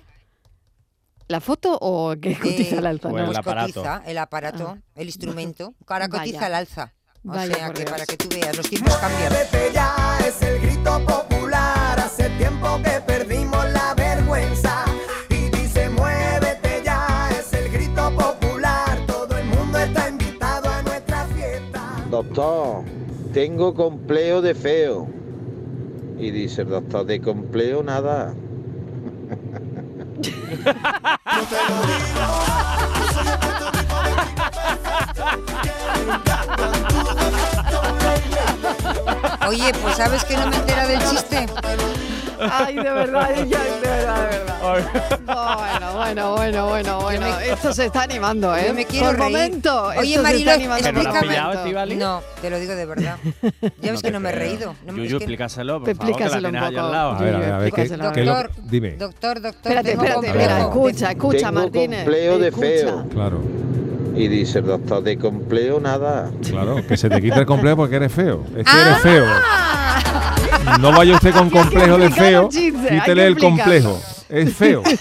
¿La 1.27 1.41
foto 1.41 1.77
o 1.81 2.15
qué 2.21 2.37
cotiza 2.39 2.75
Eh, 2.75 2.79
el 2.79 2.85
alza? 2.85 3.09
Pues 3.09 3.13
No. 3.13 3.19
el 3.19 3.25
Pues 3.27 3.37
aparato. 3.37 3.73
cotiza 3.73 4.01
el 4.05 4.17
aparato, 4.17 4.77
el 4.95 5.07
instrumento. 5.07 5.73
Ahora 5.87 6.07
Vaya. 6.07 6.23
cotiza 6.23 6.45
al 6.45 6.53
alza. 6.55 6.93
O 7.25 7.29
Vaya 7.31 7.55
sea 7.55 7.69
que 7.73 7.79
Dios. 7.81 7.91
para 7.91 8.05
que 8.05 8.15
tú 8.17 8.29
veas, 8.29 8.55
los 8.55 8.69
tiempos 8.69 8.95
cambian. 8.97 9.33
Muévete 9.33 9.71
ya, 9.73 10.17
es 10.25 10.41
el 10.41 10.61
grito 10.61 11.05
popular. 11.05 11.99
Hace 11.99 12.29
tiempo 12.37 12.79
que 12.83 13.01
perdimos 13.05 13.65
la 13.73 13.93
vergüenza. 13.95 14.85
Y 15.29 15.49
dice, 15.49 15.89
muévete 15.89 16.81
ya, 16.85 17.29
es 17.37 17.51
el 17.53 17.69
grito 17.73 18.09
popular. 18.15 18.97
Todo 19.05 19.37
el 19.37 19.45
mundo 19.47 19.77
está 19.79 20.07
invitado 20.07 20.69
a 20.69 20.81
nuestra 20.83 21.25
fiesta. 21.25 22.05
Doctor, 22.09 22.85
tengo 23.33 23.73
complejo 23.73 24.41
de 24.41 24.55
feo. 24.55 25.07
Y 26.17 26.31
dice 26.31 26.61
el 26.61 26.69
doctor, 26.69 27.05
de 27.05 27.19
complejo 27.21 27.83
nada. 27.83 28.33
Oye, 39.47 39.71
pues 39.81 39.95
sabes 39.95 40.23
que 40.25 40.35
no 40.37 40.47
me 40.47 40.55
entera 40.55 40.87
del 40.87 40.99
chiste. 41.09 41.45
Ay, 42.51 42.75
de 42.75 42.91
verdad, 42.91 43.29
ya, 43.45 43.59
verdad, 44.07 44.29
de 44.29 44.37
verdad. 44.37 44.57
Bueno, 45.25 45.95
bueno, 45.95 46.35
bueno, 46.35 46.67
bueno, 46.67 47.01
bueno. 47.01 47.27
Esto 47.39 47.73
se 47.73 47.85
está 47.85 48.03
animando, 48.03 48.55
¿eh? 48.55 48.65
Yo 48.67 48.73
me 48.73 48.85
quiero 48.85 49.07
Por 49.07 49.19
reír. 49.19 49.31
momento. 49.37 49.83
Oye, 49.97 50.19
Marilo, 50.19 50.51
explícame. 50.51 51.95
No, 51.95 52.21
te 52.41 52.49
lo 52.49 52.59
digo 52.59 52.75
de 52.75 52.85
verdad. 52.85 53.17
Ya 53.81 53.91
ves 53.91 54.01
que 54.01 54.11
no 54.11 54.19
me 54.19 54.29
he 54.29 54.31
reído. 54.33 54.75
No 54.85 54.93
me- 54.93 55.03
es 55.03 55.09
Yuyu, 55.09 55.17
que- 55.19 55.23
explícaselo, 55.25 55.79
por 55.83 55.95
favor, 55.95 55.97
que 55.97 56.03
la 56.05 56.25
explícaselo 56.27 56.49
un 56.49 56.55
poco. 56.55 56.65
al 56.85 56.91
lado. 56.91 57.11
A 57.11 57.19
ver, 57.19 57.35
a 57.35 57.39
ver, 57.39 57.51
a 57.53 57.57
ver, 57.59 57.71
¿qué, 57.73 57.81
Explícaselo. 57.81 58.11
qué 58.13 58.23
lo- 58.25 58.35
Doctor, 58.35 58.51
dime. 58.69 58.91
Doctor, 58.97 59.41
doctor, 59.41 59.71
Espérate, 59.71 59.89
tengo 59.91 60.03
espérate, 60.03 60.27
espera, 60.27 60.59
escucha, 60.61 61.11
escucha, 61.11 61.37
Tengo 61.37 61.51
Martínez. 61.53 62.03
complejo 62.03 62.37
de 62.39 62.51
feo. 62.51 63.05
Claro, 63.09 63.41
Y 64.15 64.27
dice 64.27 64.59
el 64.59 64.65
doctor, 64.65 65.03
de 65.03 65.17
complejo 65.17 65.79
nada. 65.79 66.31
claro, 66.49 66.77
que 66.87 66.97
se 66.97 67.09
te 67.09 67.21
quita 67.21 67.39
el 67.39 67.45
complejo 67.45 67.77
porque 67.77 67.97
eres 67.97 68.11
feo. 68.11 68.43
Es 68.57 68.63
que 68.65 68.71
Ah. 68.71 68.81
eres 68.89 69.01
feo. 69.01 69.25
No 70.79 70.91
vaya 70.91 71.15
usted 71.15 71.33
con 71.33 71.49
complejo 71.49 71.97
de 71.97 72.09
feo, 72.11 72.49
quítele 72.49 73.25
el 73.25 73.37
complejo. 73.37 73.99
Es 74.29 74.53
feo. 74.55 74.83
Eso 74.85 74.99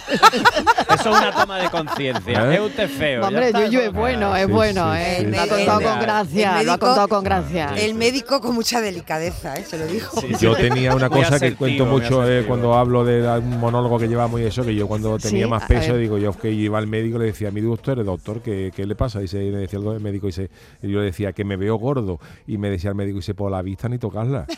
es 0.94 1.06
una 1.06 1.32
toma 1.32 1.58
de 1.58 1.68
conciencia. 1.70 2.50
¿Eh? 2.50 2.54
Es 2.54 2.60
usted 2.60 2.88
feo. 2.88 3.26
Hombre, 3.26 3.52
Yuyu 3.52 3.80
es 3.80 3.92
¿no? 3.92 3.98
bueno, 4.00 4.36
es 4.36 4.46
Sí, 4.46 4.52
bueno, 4.52 4.92
sí, 4.94 4.98
¿eh? 5.00 5.16
sí, 5.20 5.26
Lo 5.26 5.40
ha 5.40 5.46
contado 5.48 5.80
El- 5.80 5.86
con 5.86 6.00
gracia, 6.00 6.50
lo 6.50 6.54
ha 6.54 6.58
médico- 6.62 6.78
contado 6.86 7.08
con 7.08 7.24
gracia. 7.24 7.74
El 7.76 7.94
médico 7.94 8.40
con 8.40 8.54
mucha 8.54 8.80
delicadeza, 8.80 9.54
¿eh? 9.56 9.64
Se 9.64 9.78
lo 9.78 9.86
dijo. 9.86 10.20
Sí, 10.20 10.28
sí. 10.34 10.44
Yo 10.44 10.54
tenía 10.54 10.94
una 10.94 11.10
cosa 11.10 11.40
que 11.40 11.54
cuento 11.54 11.86
mucho 11.86 12.28
eh, 12.28 12.44
cuando 12.46 12.74
hablo 12.74 13.04
de 13.04 13.26
un 13.38 13.58
monólogo 13.58 13.98
que 13.98 14.06
llevamos 14.08 14.40
y 14.40 14.44
eso, 14.44 14.62
que 14.64 14.74
yo 14.74 14.86
cuando 14.86 15.18
tenía 15.18 15.44
Sí, 15.46 15.50
más 15.50 15.62
a 15.64 15.66
peso, 15.66 15.96
digo 15.96 16.18
yo 16.18 16.32
que 16.32 16.50
iba 16.52 16.78
al 16.78 16.86
médico 16.86 17.18
le 17.18 17.26
decía, 17.26 17.50
mi 17.50 17.60
doctor, 17.60 18.04
doctor, 18.04 18.40
¿qué, 18.42 18.70
qué 18.74 18.86
le 18.86 18.94
pasa? 18.94 19.20
Y 19.22 19.26
le 19.26 19.58
decía 19.58 19.78
el 19.80 20.00
médico, 20.00 20.28
y 20.28 20.32
yo 20.32 20.98
le 21.00 21.04
decía 21.06 21.32
que 21.32 21.44
me 21.44 21.56
veo 21.56 21.76
gordo. 21.76 22.20
Y 22.46 22.58
me 22.58 22.70
decía 22.70 22.90
el 22.90 22.96
médico, 22.96 23.16
dice, 23.16 23.34
por 23.34 23.50
la 23.50 23.62
vista 23.62 23.88
ni 23.88 23.98
tocarla. 23.98 24.46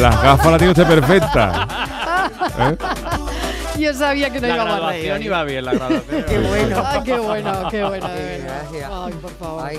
Las 0.00 0.22
gafas 0.22 0.46
las 0.46 0.58
tiene 0.58 0.70
usted 0.70 0.86
perfectas. 0.86 1.68
¿Eh? 2.58 2.76
Yo 3.78 3.94
sabía 3.94 4.30
que 4.30 4.40
no 4.40 4.48
La 4.48 4.54
íbamos 4.54 4.72
a 4.72 4.76
graduación 4.76 5.14
reír. 5.16 5.26
iba 5.26 5.44
bien, 5.44 5.64
la. 5.64 5.72
Qué 5.72 6.38
bueno. 6.38 6.82
Ay, 6.86 7.00
qué 7.04 7.18
bueno, 7.18 7.68
qué 7.70 7.84
bueno, 7.84 8.06
Qué. 8.72 8.84
Ay, 8.84 9.12
por 9.14 9.30
favor. 9.32 9.64
Ay. 9.66 9.78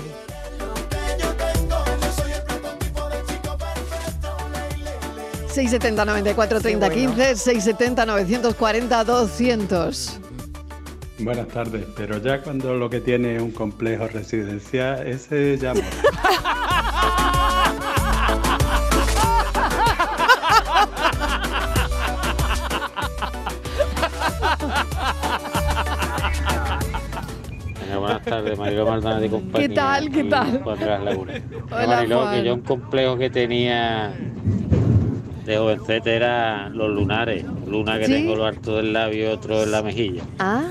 Seis 5.52 5.70
670 5.70 6.04
94 6.04 6.60
30 6.60 6.88
Qué 6.90 6.94
bueno. 6.94 7.14
15 7.14 7.36
670 7.36 8.06
940 8.06 9.04
200 9.04 10.20
Buenas 11.18 11.48
tardes, 11.48 11.84
pero 11.96 12.16
ya 12.16 12.40
cuando 12.40 12.72
lo 12.74 12.88
que 12.88 13.00
tiene 13.00 13.36
es 13.36 13.42
un 13.42 13.50
complejo 13.50 14.06
residencial, 14.08 15.06
ese 15.06 15.58
ya 15.58 15.74
tardes, 28.30 28.58
Mariló 28.58 28.86
Maldonado 28.86 29.24
y 29.24 29.28
compañía. 29.28 29.68
¿Qué 29.68 29.74
tal? 29.74 30.10
¿Qué 30.10 30.24
tal? 30.24 30.62
Las 30.64 31.02
Lagunas. 31.04 31.42
Hola, 31.70 31.86
Mariló, 31.86 32.20
Juan. 32.22 32.34
que 32.34 32.44
yo 32.46 32.54
un 32.54 32.60
complejo 32.62 33.16
que 33.18 33.30
tenía 33.30 34.12
de 35.44 35.56
jovencete 35.56 36.14
era 36.16 36.68
los 36.68 36.90
lunares. 36.90 37.44
Luna 37.66 37.98
que 37.98 38.06
¿Sí? 38.06 38.12
tengo 38.12 38.36
lo 38.36 38.46
alto 38.46 38.76
del 38.76 38.92
labio 38.92 39.24
y 39.24 39.32
otro 39.32 39.62
en 39.64 39.72
la 39.72 39.82
mejilla. 39.82 40.22
Ah, 40.38 40.62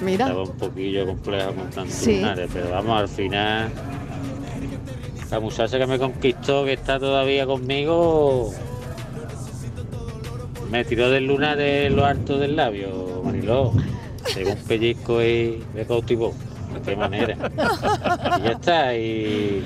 mira. 0.00 0.26
Estaba 0.26 0.44
un 0.44 0.56
poquillo 0.56 1.06
complejo 1.06 1.52
con 1.52 1.70
tantos 1.70 1.94
Sí. 1.94 2.16
lunares, 2.16 2.48
pero 2.52 2.70
vamos, 2.70 3.00
al 3.00 3.08
final 3.08 3.68
la 5.30 5.38
muchacha 5.40 5.78
que 5.78 5.86
me 5.86 5.98
conquistó, 5.98 6.64
que 6.64 6.72
está 6.72 6.98
todavía 6.98 7.46
conmigo, 7.46 8.52
me 10.70 10.84
tiró 10.84 11.08
del 11.10 11.26
lunar 11.26 11.56
de 11.56 11.88
lo 11.90 12.04
alto 12.04 12.36
del 12.38 12.56
labio, 12.56 13.22
Mariló. 13.24 13.72
Pegó 14.34 14.52
un 14.52 14.58
pellizco 14.58 15.22
y 15.22 15.62
me 15.74 15.84
cautivó. 15.84 16.32
De 16.74 16.80
qué 16.82 16.96
manera. 16.96 17.36
Y 18.38 18.42
ya 18.42 18.50
está. 18.52 18.94
Y, 18.96 19.64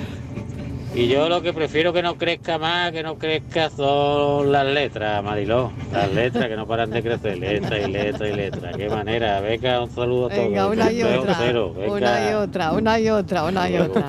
y 0.93 1.07
yo 1.07 1.27
lo 1.27 1.41
que 1.41 1.51
prefiero 1.53 1.91
que 1.91 2.01
no 2.01 2.15
crezca 2.17 2.57
más, 2.57 2.91
que 2.91 3.03
no 3.03 3.17
crezca 3.17 3.69
son 3.69 4.51
las 4.51 4.65
letras, 4.65 5.23
Mariló. 5.23 5.71
Las 5.91 6.11
letras 6.11 6.47
que 6.47 6.55
no 6.55 6.65
paran 6.65 6.89
de 6.89 7.03
crecer. 7.03 7.37
Letra 7.37 7.79
y 7.79 7.91
letra 7.91 8.27
y 8.29 8.33
letra. 8.35 8.71
Qué 8.71 8.89
manera. 8.89 9.41
Venga, 9.41 9.81
un 9.83 9.91
saludo 9.91 10.27
a 10.27 10.29
todos. 10.29 10.43
Venga, 10.45 10.67
una 10.67 10.91
y 10.91 11.03
otra. 11.03 11.35
cero. 11.37 11.73
Una 11.75 12.29
y 12.31 12.33
otra, 12.33 12.71
una 12.71 12.99
y 12.99 13.09
otra, 13.09 13.43
una 13.43 13.69
y 13.69 13.77
otra. 13.77 14.05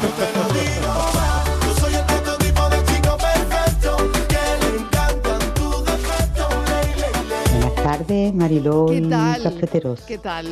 Buenas 7.52 7.74
tardes, 7.82 8.34
Mariló 8.34 8.86
¿Qué 8.86 8.96
y 8.96 9.08
tal? 9.08 9.42
cafeteros. 9.42 10.00
¿Qué 10.02 10.18
tal? 10.18 10.46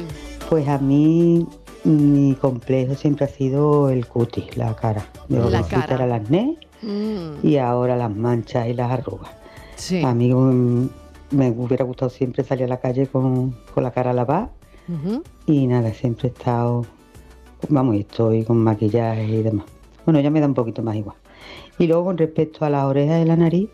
Pues 0.48 0.68
a 0.68 0.78
mí 0.78 1.46
mi 1.84 2.34
complejo 2.40 2.94
siempre 2.94 3.26
ha 3.26 3.28
sido 3.28 3.90
el 3.90 4.06
cutis, 4.06 4.56
la 4.56 4.74
cara. 4.74 5.06
De 5.28 5.38
La 5.50 5.62
cara. 5.62 5.94
era 5.94 6.04
el 6.04 6.12
acné 6.12 6.58
Mm, 6.82 7.46
y 7.46 7.56
ahora 7.56 7.96
las 7.96 8.14
manchas 8.14 8.66
y 8.68 8.74
las 8.74 8.90
arrugas. 8.90 9.30
sí. 9.76 10.02
A 10.04 10.12
mí 10.12 10.34
mm, 10.34 10.88
me 11.30 11.50
hubiera 11.50 11.82
gustado 11.84 12.10
siempre 12.10 12.44
salir 12.44 12.64
a 12.64 12.68
la 12.68 12.76
calle 12.80 13.06
con, 13.06 13.52
con 13.72 13.82
la 13.84 13.90
cara 13.90 14.12
lavada 14.12 14.50
Ujú. 14.88 15.22
y 15.46 15.66
nada, 15.66 15.94
siempre 15.94 16.28
he 16.28 16.32
estado, 16.32 16.84
vamos, 17.70 17.94
y 17.96 18.00
estoy 18.00 18.44
con 18.44 18.58
maquillaje 18.58 19.24
y 19.24 19.42
demás. 19.42 19.64
Bueno, 20.04 20.20
ya 20.20 20.30
me 20.30 20.40
da 20.40 20.46
un 20.46 20.52
poquito 20.52 20.82
más 20.82 20.94
igual. 20.96 21.16
Y 21.78 21.86
luego 21.86 22.04
con 22.04 22.18
respecto 22.18 22.66
a 22.66 22.70
las 22.70 22.84
orejas 22.84 23.22
y 23.24 23.28
la 23.28 23.36
nariz, 23.36 23.70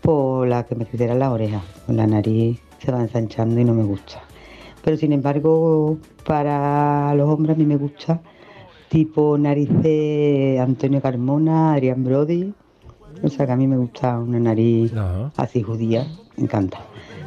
por 0.00 0.46
la 0.46 0.64
que 0.64 0.76
me 0.76 0.86
crecieran 0.86 1.18
las 1.18 1.30
orejas. 1.30 1.62
La 1.88 2.06
nariz 2.06 2.60
se 2.78 2.92
va 2.92 3.00
ensanchando 3.00 3.60
y 3.60 3.64
no 3.64 3.74
me 3.74 3.82
gusta. 3.82 4.20
Pero 4.84 4.96
sin 4.96 5.12
embargo, 5.12 5.98
para 6.24 7.14
los 7.14 7.28
hombres 7.28 7.56
a 7.56 7.58
mí 7.58 7.64
me 7.66 7.76
gusta 7.76 8.20
tipo 8.88 9.38
nariz 9.38 9.68
de 9.70 10.58
Antonio 10.62 11.00
Carmona, 11.00 11.72
Adrián 11.74 12.04
Brody. 12.04 12.52
O 13.22 13.28
sea 13.28 13.46
que 13.46 13.52
a 13.52 13.56
mí 13.56 13.66
me 13.66 13.76
gusta 13.76 14.18
una 14.18 14.38
nariz 14.40 14.92
Ajá. 14.94 15.30
así 15.36 15.62
judía, 15.62 16.06
me 16.36 16.44
encanta. 16.44 16.78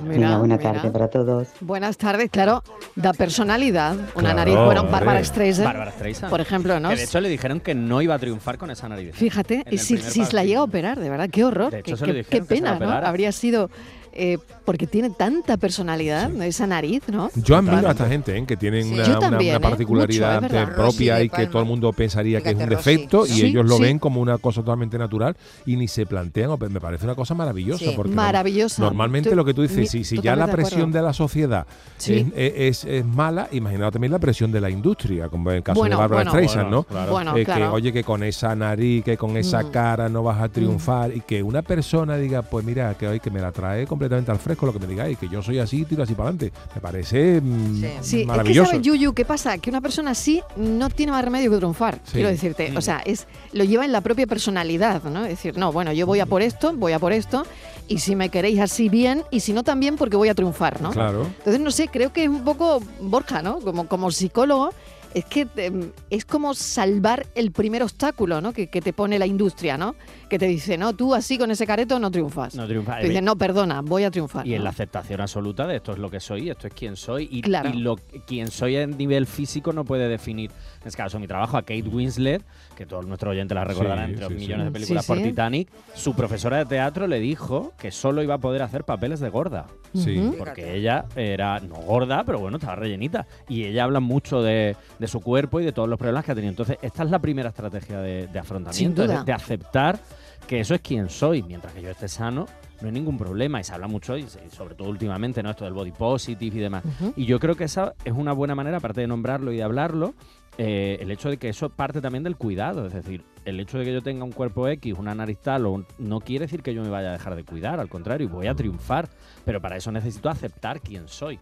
Mira, 0.04 0.14
Venga, 0.28 0.38
buena 0.38 0.58
mira. 0.58 0.74
tarde 0.74 0.92
para 0.92 1.08
todos. 1.10 1.48
Buenas 1.62 1.98
tardes, 1.98 2.30
claro, 2.30 2.62
da 2.96 3.14
personalidad. 3.14 3.94
Una 3.94 4.34
Claro, 4.34 4.36
nariz, 4.38 4.56
bueno. 4.56 4.84
Bárbara 4.92 5.24
Streisand, 5.24 5.66
Bárbara 5.66 5.92
Streisand. 5.92 6.30
por 6.30 6.42
ejemplo, 6.42 6.80
¿no? 6.80 6.90
Que 6.90 6.98
de 6.98 7.04
hecho 7.06 7.20
le 7.22 7.30
dijeron 7.30 7.60
que 7.60 7.74
no 7.74 8.02
iba 8.02 8.14
a 8.14 8.20
triunfar 8.20 8.58
con 8.60 8.70
esa 8.70 8.88
nariz. 8.90 9.16
Fíjate, 9.16 9.64
el 9.66 9.80
si, 9.80 9.98
si 9.98 10.26
se 10.26 10.36
la 10.36 10.44
llega 10.44 10.60
a 10.60 10.64
operar, 10.64 11.00
de 11.00 11.10
verdad, 11.10 11.30
qué 11.32 11.44
horror. 11.44 11.72
De 11.72 11.80
hecho, 11.80 11.96
qué, 11.98 12.06
qué- 12.06 12.14
dijeron 12.14 12.48
qué 12.48 12.54
que 12.54 12.56
se 12.58 12.62
la 12.62 12.78
pena, 12.78 13.02
¿no? 13.02 13.08
Habría 13.08 13.32
sido, 13.32 13.70
eh, 14.16 14.38
porque 14.64 14.88
tiene 14.88 15.10
tanta 15.12 15.58
personalidad, 15.58 16.32
esa 16.42 16.66
nariz, 16.66 17.04
¿no? 17.08 17.30
Yo 17.36 17.56
admiro 17.58 17.78
a 17.78 17.82
Totalmente. 17.82 17.92
esta 17.92 18.08
gente, 18.08 18.38
¿eh? 18.38 18.46
que 18.48 18.58
tienen 18.58 18.84
Sí. 18.86 18.94
una, 18.94 19.38
¿eh? 19.42 19.60
particularidad 19.60 20.42
Mucho, 20.42 20.54
propia 20.74 20.76
Rosy 20.76 21.04
y 21.26 21.30
que 21.30 21.36
Palma. 21.36 21.52
todo 21.52 21.62
el 21.62 21.68
mundo 21.68 21.94
pensaría 21.94 22.42
que 22.42 22.50
es 22.50 22.56
un 22.56 22.62
Rosy. 22.62 22.76
defecto 22.76 23.26
y 23.26 23.30
Sí, 23.30 23.46
ellos 23.48 23.66
lo 23.66 23.78
sí. 23.78 23.84
ven 23.84 24.00
como 24.00 24.22
una 24.22 24.38
cosa 24.38 24.62
totalmente 24.62 24.98
natural 24.98 25.36
y 25.66 25.76
ni 25.76 25.88
se 25.88 26.06
plantean. 26.06 26.50
o- 26.52 26.58
Me 26.58 26.80
parece 26.80 27.04
una 27.06 27.16
cosa 27.16 27.34
maravillosa. 27.36 27.86
Sí. 27.86 27.94
porque 27.96 28.10
no- 28.12 28.16
Maravillosa. 28.16 28.82
Normalmente 28.82 29.30
Tú- 29.30 29.36
lo 29.36 29.46
que 29.46 29.54
tú 29.54 29.62
dices, 29.62 29.78
mi- 29.78 29.88
si, 29.88 30.04
si 30.04 30.20
ya 30.22 30.36
la 30.36 30.48
de 30.48 30.54
presión 30.54 30.92
de 30.92 31.02
la 31.02 31.14
sociedad 31.14 31.66
Sí. 31.98 32.32
es, 32.36 32.54
es- 32.56 32.86
es 32.86 33.06
mala, 33.06 33.48
imaginaos 33.52 33.92
también 33.94 34.12
la 34.12 34.20
presión 34.20 34.52
de 34.52 34.62
la 34.62 34.70
industria, 34.70 35.30
como 35.30 35.52
en 35.52 35.58
el 35.58 35.64
caso 35.64 35.80
Bueno, 35.80 35.98
de 35.98 36.00
Barbara 36.00 36.32
bueno. 36.32 36.32
Streisand, 36.32 36.72
¿no? 36.72 36.86
Bueno, 36.90 37.12
Bueno, 37.12 37.32
Eh, 37.36 37.40
que 37.40 37.46
claro. 37.46 37.74
oye 37.74 37.92
que 37.94 38.04
con 38.04 38.24
esa 38.24 38.56
nariz, 38.56 39.04
que 39.04 39.18
con 39.18 39.36
esa 39.38 39.64
Mm. 39.64 39.72
cara 39.72 40.10
no 40.10 40.24
vas 40.24 40.42
a 40.42 40.50
triunfar 40.50 41.16
y 41.16 41.22
que 41.22 41.44
una 41.44 41.62
persona 41.62 42.18
diga, 42.18 42.42
pues 42.42 42.66
mira, 42.66 42.94
que 42.96 43.08
hoy 43.08 43.20
que 43.20 43.30
me 43.30 43.40
la 43.42 43.52
trae 43.52 43.86
completamente 43.86 44.05
al 44.14 44.40
fresco 44.40 44.66
lo 44.66 44.74
que 44.74 44.80
me 44.80 44.88
digáis, 44.88 45.18
que 45.18 45.28
yo 45.28 45.42
soy 45.42 45.60
así, 45.60 45.86
tiro 45.86 46.04
así 46.04 46.14
para 46.14 46.30
adelante. 46.30 46.52
Me 46.76 46.82
parece 46.82 47.42
mm, 47.42 47.76
Sí. 47.76 47.82
Sí, 47.82 47.88
es 48.18 48.22
que 48.22 48.26
maravilloso. 48.26 48.72
sabe 48.72 48.84
Yuyu, 48.84 49.14
¿qué 49.14 49.26
pasa? 49.26 49.58
Que 49.58 49.70
una 49.70 49.82
persona 49.82 50.12
así 50.12 50.42
no 50.56 50.90
tiene 50.90 51.12
más 51.12 51.24
remedio 51.24 51.50
que 51.52 51.58
triunfar, 51.58 51.96
Sí. 52.06 52.14
quiero 52.14 52.30
decirte. 52.30 52.74
O 52.78 52.82
sea, 52.82 53.02
es 53.06 53.28
lo 53.54 53.64
lleva 53.64 53.86
en 53.86 53.92
la 53.92 54.02
propia 54.02 54.28
personalidad, 54.28 55.04
¿no? 55.04 55.24
Es 55.24 55.30
decir, 55.30 55.58
no, 55.58 55.72
bueno, 55.72 55.92
yo 55.94 56.06
voy 56.06 56.20
a 56.20 56.26
por 56.26 56.42
esto, 56.42 56.74
voy 56.76 56.94
a 56.94 57.00
por 57.00 57.14
esto, 57.14 57.46
y 57.88 58.00
si 58.00 58.16
me 58.16 58.30
queréis 58.30 58.60
así 58.60 58.90
bien, 58.90 59.24
y 59.32 59.40
si 59.42 59.54
no 59.54 59.64
también 59.64 59.96
porque 59.96 60.18
voy 60.18 60.30
a 60.30 60.36
triunfar, 60.36 60.82
¿no? 60.82 60.92
Claro. 60.92 61.24
Entonces, 61.38 61.60
no 61.60 61.72
sé, 61.72 61.88
creo 61.88 62.12
que 62.12 62.24
es 62.24 62.30
un 62.30 62.44
poco 62.44 62.82
Borja, 63.02 63.42
¿no? 63.42 63.60
Como, 63.60 63.88
como 63.88 64.12
psicólogo, 64.12 64.72
es 65.16 65.24
que 65.26 65.48
em, 65.56 65.92
es 66.10 66.26
como 66.26 66.54
salvar 66.54 67.26
el 67.36 67.52
primer 67.52 67.82
obstáculo, 67.82 68.42
¿no? 68.42 68.52
Que, 68.52 68.68
que 68.68 68.82
te 68.82 68.92
pone 68.92 69.18
la 69.18 69.26
industria, 69.26 69.78
¿no? 69.78 69.96
Que 70.30 70.38
te 70.38 70.46
dice, 70.46 70.78
no, 70.78 70.94
tú 70.94 71.16
así 71.16 71.38
con 71.38 71.50
ese 71.52 71.66
careto 71.66 71.98
no 72.00 72.12
triunfas. 72.12 72.54
No 72.54 72.68
triunfa. 72.68 73.00
Te 73.00 73.08
dice, 73.08 73.22
no, 73.22 73.38
perdona, 73.38 73.82
voy 73.82 74.04
a 74.04 74.12
triunfar. 74.12 74.46
Y 74.46 74.56
en 74.56 74.64
la 74.66 74.72
aceptación 74.72 75.22
absoluta 75.22 75.66
de 75.68 75.78
esto 75.78 75.94
es 75.94 76.00
lo 76.00 76.12
que 76.12 76.20
soy, 76.20 76.50
esto 76.50 76.68
es 76.68 76.74
quién 76.74 76.98
soy. 76.98 77.30
Y, 77.32 77.42
Claro. 77.42 77.70
y 77.70 77.78
lo 77.78 77.96
quien 78.28 78.52
soy 78.52 78.76
a 78.76 78.86
nivel 78.88 79.26
físico 79.26 79.72
no 79.72 79.86
puede 79.86 80.10
definir, 80.10 80.52
en 80.86 80.90
este 80.90 81.02
caso 81.02 81.20
mi 81.20 81.26
trabajo, 81.28 81.58
a 81.58 81.62
Kate 81.64 81.82
Winslet, 81.82 82.44
que 82.76 82.86
todos 82.86 83.08
nuestros 83.08 83.32
oyentes 83.32 83.56
la 83.56 83.64
recordarán 83.64 84.06
Sí, 84.06 84.12
entre 84.14 84.22
los 84.26 84.30
sí, 84.34 84.36
sí. 84.36 84.42
millones 84.46 84.66
de 84.68 84.72
películas 84.72 85.04
sí. 85.06 85.08
por 85.12 85.18
Titanic. 85.24 85.70
Su 85.96 86.14
profesora 86.16 86.58
de 86.58 86.66
teatro 86.66 87.08
le 87.08 87.20
dijo 87.20 87.74
que 87.80 87.90
solo 87.90 88.22
iba 88.22 88.36
a 88.36 88.38
poder 88.38 88.62
hacer 88.62 88.84
papeles 88.84 89.20
de 89.20 89.30
gorda. 89.30 89.66
Sí. 89.96 90.32
Porque 90.38 90.76
ella 90.76 91.06
era 91.16 91.60
no 91.60 91.76
gorda, 91.76 92.24
pero 92.24 92.38
bueno, 92.38 92.58
estaba 92.58 92.76
rellenita. 92.76 93.26
Y 93.50 93.64
ella 93.64 93.84
habla 93.86 94.00
mucho 94.00 94.44
de, 94.44 94.76
su 95.08 95.22
cuerpo 95.22 95.60
y 95.60 95.66
de 95.66 95.72
todos 95.72 95.90
los 95.90 95.98
problemas 95.98 96.24
que 96.24 96.34
ha 96.34 96.36
tenido. 96.36 96.52
Entonces, 96.52 96.78
esta 96.84 97.02
es 97.04 97.10
la 97.10 97.18
primera 97.18 97.50
estrategia 97.50 98.00
de, 98.00 98.28
de 98.28 98.40
afrontamiento, 98.40 98.78
Sin 98.78 98.94
duda. 99.08 99.20
de- 99.20 99.26
de 99.26 99.34
aceptar 99.34 100.00
que 100.48 100.60
eso 100.60 100.76
es 100.76 100.82
quien 100.82 101.10
soy, 101.10 101.42
mientras 101.42 101.74
que 101.74 101.82
yo 101.82 101.90
esté 101.90 102.08
sano, 102.08 102.46
no 102.82 102.88
hay 102.88 102.94
ningún 102.94 103.18
problema. 103.18 103.60
Y 103.60 103.64
se 103.64 103.74
habla 103.74 103.88
mucho, 103.88 104.16
y 104.18 104.28
sobre 104.52 104.76
todo 104.76 104.90
últimamente, 104.90 105.42
¿no? 105.42 105.50
Esto 105.50 105.64
del 105.66 105.74
body 105.74 105.92
positive 105.94 106.58
y 106.58 106.60
demás. 106.60 106.84
Y 107.16 107.26
yo 107.26 107.40
creo 107.40 107.56
que 107.56 107.64
esa 107.64 107.96
es 108.04 108.14
una 108.14 108.34
buena 108.34 108.54
manera, 108.54 108.78
aparte 108.78 109.02
de 109.02 109.08
nombrarlo 109.08 109.52
y 109.52 109.58
de 109.58 109.64
hablarlo, 109.64 110.14
eh, 110.58 110.98
el 111.00 111.12
hecho 111.12 111.30
de 111.30 111.38
que 111.38 111.50
eso 111.50 111.70
parte 111.70 112.02
también 112.02 112.24
del 112.24 112.36
cuidado. 112.36 112.88
Es 112.88 112.94
decir, 112.94 113.24
el 113.46 113.60
hecho 113.60 113.78
de 113.78 113.86
que 113.86 113.94
yo 113.94 114.02
tenga 114.02 114.24
un 114.24 114.32
cuerpo 114.32 114.68
X, 114.68 114.94
una 114.98 115.16
nariz 115.16 115.38
tal, 115.40 115.66
o 115.66 115.72
un- 115.72 115.86
no 116.00 116.20
quiere 116.20 116.46
decir 116.46 116.62
que 116.62 116.74
yo 116.74 116.82
me 116.84 116.90
vaya 116.90 117.10
a 117.10 117.14
dejar 117.14 117.36
de 117.36 117.44
cuidar, 117.44 117.80
al 117.80 117.90
contrario, 117.90 118.28
voy 118.30 118.48
a 118.48 118.56
triunfar. 118.56 119.10
Pero 119.46 119.62
para 119.62 119.78
eso 119.78 119.92
necesito 119.92 120.28
aceptar 120.30 120.82
quién 120.82 121.08
soy. 121.08 121.38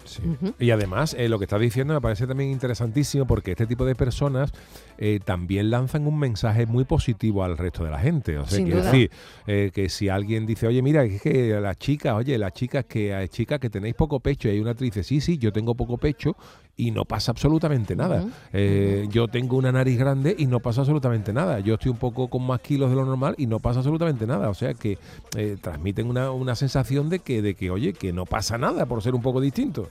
Y 0.60 0.72
además, 0.72 1.16
eh, 1.18 1.30
lo 1.30 1.40
que 1.40 1.46
estás 1.46 1.62
diciendo 1.62 1.94
me 1.94 2.02
parece 2.02 2.28
también 2.28 2.50
interesantísimo 2.52 3.26
porque 3.26 3.52
este 3.52 3.66
tipo 3.66 3.86
de 3.86 3.96
personas 3.96 4.52
eh, 4.98 5.20
también 5.24 5.70
lanzan 5.70 6.06
un 6.06 6.20
mensaje 6.20 6.66
muy 6.66 6.84
positivo 6.84 7.44
al 7.46 7.58
resto 7.58 7.84
de 7.86 7.92
la 7.92 8.00
gente. 8.00 8.38
O 8.38 8.46
sea, 8.46 8.58
Sin 8.58 8.66
quiero 8.66 8.82
duda. 8.82 8.92
decir, 8.92 9.12
eh, 9.48 9.72
que 9.74 9.88
si 9.88 10.10
alguien 10.10 10.46
dice, 10.46 10.68
oye, 10.68 10.82
mira, 10.82 11.04
es 11.06 11.22
que 11.22 11.60
las 11.62 11.78
chicas, 11.78 12.14
oye, 12.14 12.38
las 12.38 12.52
chicas 12.54 12.84
que, 12.86 13.14
hay 13.14 13.30
chicas 13.30 13.60
que 13.60 13.70
tenéis 13.70 13.96
poco 13.96 14.20
pecho, 14.20 14.50
y 14.50 14.52
hay 14.52 14.60
una 14.60 14.72
actriz 14.72 14.94
dice, 14.94 15.04
sí, 15.04 15.22
sí, 15.22 15.38
yo 15.38 15.52
tengo 15.54 15.74
poco 15.74 15.98
pecho 15.98 16.36
y 16.76 16.92
no 16.92 17.06
pasa 17.06 17.32
absolutamente 17.32 17.96
nada. 17.96 18.26
Eh, 18.52 19.08
Yo 19.12 19.28
tengo 19.28 19.58
una 19.58 19.72
nariz 19.72 19.98
grande 19.98 20.36
y 20.38 20.48
no 20.48 20.60
pasa 20.60 20.82
absolutamente 20.82 21.32
nada. 21.32 21.60
Yo 21.60 21.76
estoy 21.76 21.92
un 21.94 22.00
poco 22.00 22.28
con 22.28 22.46
más 22.46 22.60
kilos 22.62 22.90
de 22.90 22.96
lo 22.96 23.06
normal 23.06 23.36
y 23.38 23.46
no 23.46 23.60
pasa 23.60 23.80
absolutamente 23.80 24.28
nada. 24.28 24.50
O 24.50 24.54
sea 24.54 24.74
que 24.74 24.98
eh, 25.38 25.58
transmiten 25.62 26.08
una, 26.08 26.32
una 26.32 26.56
sensación 26.56 27.10
de 27.10 27.20
que, 27.20 27.42
de 27.42 27.56
que, 27.56 27.70
oye, 27.70 27.94
que 27.94 28.12
no 28.12 28.26
pasa 28.26 28.58
nada 28.58 28.86
por 28.86 29.02
ser 29.02 29.16
un 29.16 29.22
poco 29.22 29.40
distinto. 29.40 29.88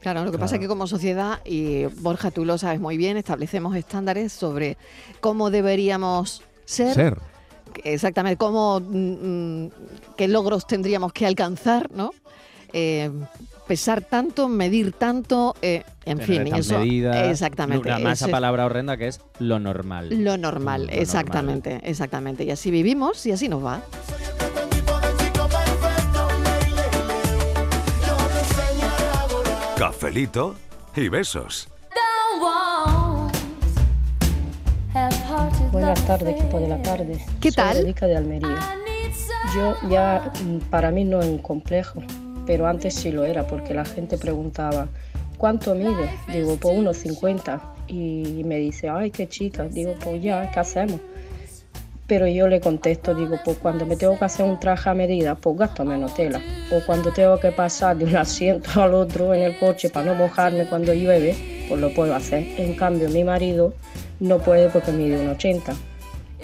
Claro, 0.00 0.22
lo 0.22 0.32
que 0.32 0.38
pasa 0.38 0.56
es 0.56 0.60
que 0.60 0.68
como 0.68 0.86
sociedad, 0.86 1.40
y 1.46 1.86
Borja, 1.86 2.30
tú 2.30 2.44
lo 2.44 2.58
sabes 2.58 2.78
muy 2.78 2.98
bien, 2.98 3.16
establecemos 3.16 3.74
estándares 3.74 4.34
sobre 4.34 4.76
cómo 5.20 5.50
deberíamos 5.50 6.42
ser. 6.66 6.92
Ser. 6.94 7.18
Exactamente, 7.84 8.36
cómo, 8.36 8.80
mm, 8.80 9.64
mm, 9.64 9.70
qué 10.18 10.28
logros 10.28 10.66
tendríamos 10.66 11.14
que 11.14 11.24
alcanzar, 11.24 11.90
¿no? 11.90 12.10
Eh, 12.74 13.10
pesar 13.66 14.02
tanto, 14.02 14.48
medir 14.48 14.92
tanto, 14.92 15.54
eh, 15.62 15.84
en 16.04 16.18
Tener 16.18 16.44
fin, 16.44 16.54
y 16.54 16.58
eso. 16.58 16.78
medidas, 16.78 17.28
exactamente. 17.28 17.88
Nada 17.88 18.00
más 18.00 18.20
esa 18.20 18.30
palabra 18.30 18.66
horrenda 18.66 18.96
que 18.96 19.08
es 19.08 19.20
lo 19.38 19.58
normal. 19.58 20.08
Lo 20.10 20.36
normal, 20.36 20.82
Lo 20.82 20.86
normal. 20.86 20.90
exactamente, 20.90 21.80
exactamente. 21.84 22.44
Y 22.44 22.50
así 22.50 22.70
vivimos 22.70 23.24
y 23.26 23.32
así 23.32 23.48
nos 23.48 23.64
va. 23.64 23.82
Cafelito 29.76 30.54
y 30.96 31.08
besos. 31.08 31.68
Buenas 35.72 36.06
tardes, 36.06 36.36
equipo 36.36 36.60
de 36.60 36.68
la 36.68 36.80
tarde. 36.82 37.18
¿Qué 37.40 37.50
Soy 37.50 37.56
tal? 37.92 37.94
De 37.94 38.16
Almería. 38.16 38.58
Yo 39.56 39.76
ya, 39.88 40.32
mm, 40.44 40.58
para 40.70 40.90
mí 40.90 41.04
no 41.04 41.20
es 41.20 41.26
un 41.26 41.38
complejo, 41.38 42.00
pero 42.46 42.66
antes 42.66 42.94
sí 42.94 43.10
lo 43.10 43.24
era, 43.24 43.46
porque 43.46 43.74
la 43.74 43.84
gente 43.84 44.18
preguntaba, 44.18 44.88
¿cuánto 45.38 45.74
mide? 45.74 46.10
Digo, 46.32 46.56
pues 46.56 46.78
unos 46.78 46.96
50. 46.98 47.72
Y 47.86 48.42
me 48.44 48.56
dice, 48.56 48.88
ay, 48.88 49.10
qué 49.10 49.28
chica. 49.28 49.64
Digo, 49.64 49.94
pues 50.02 50.22
ya, 50.22 50.50
¿qué 50.50 50.60
hacemos? 50.60 51.00
Pero 52.06 52.26
yo 52.26 52.48
le 52.48 52.60
contesto, 52.60 53.14
digo, 53.14 53.36
pues 53.44 53.56
cuando 53.58 53.86
me 53.86 53.96
tengo 53.96 54.18
que 54.18 54.24
hacer 54.24 54.44
un 54.44 54.60
traje 54.60 54.90
a 54.90 54.94
medida, 54.94 55.34
pues 55.34 55.56
gasto 55.56 55.84
menos 55.84 56.14
tela. 56.14 56.40
O 56.70 56.84
cuando 56.84 57.12
tengo 57.12 57.38
que 57.40 57.50
pasar 57.50 57.96
de 57.96 58.04
un 58.04 58.16
asiento 58.16 58.82
al 58.82 58.94
otro 58.94 59.32
en 59.32 59.42
el 59.42 59.58
coche 59.58 59.88
para 59.88 60.06
no 60.06 60.14
mojarme 60.14 60.66
cuando 60.66 60.92
llueve, 60.92 61.34
pues 61.68 61.80
lo 61.80 61.92
puedo 61.94 62.14
hacer. 62.14 62.46
En 62.58 62.74
cambio, 62.74 63.08
mi 63.08 63.24
marido 63.24 63.74
no 64.20 64.38
puede 64.38 64.68
porque 64.68 64.92
mide 64.92 65.18
un 65.18 65.28
80. 65.28 65.74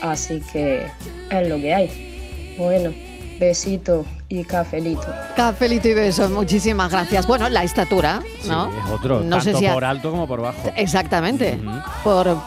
Así 0.01 0.41
que 0.53 0.83
es 1.31 1.49
lo 1.49 1.57
que 1.57 1.75
hay. 1.75 2.57
Bueno, 2.59 2.93
besito 3.39 4.07
y 4.31 4.45
cafelito. 4.45 5.05
Cafelito 5.37 5.89
y 5.89 5.95
besos, 5.95 6.31
muchísimas 6.31 6.91
gracias. 6.91 7.27
Bueno, 7.27 7.49
la 7.51 7.65
estatura, 7.65 8.23
¿no? 8.47 8.71
Sí, 8.71 8.77
es 8.85 8.91
otro, 8.91 9.21
No 9.21 9.41
sé 9.41 9.47
tanto 9.53 9.59
si 9.59 9.67
a- 9.67 9.75
por 9.75 9.85
alto 9.85 10.11
como 10.11 10.27
por 10.27 10.41
bajo. 10.41 10.73
Exactamente. 10.77 11.59
Por 12.05 12.39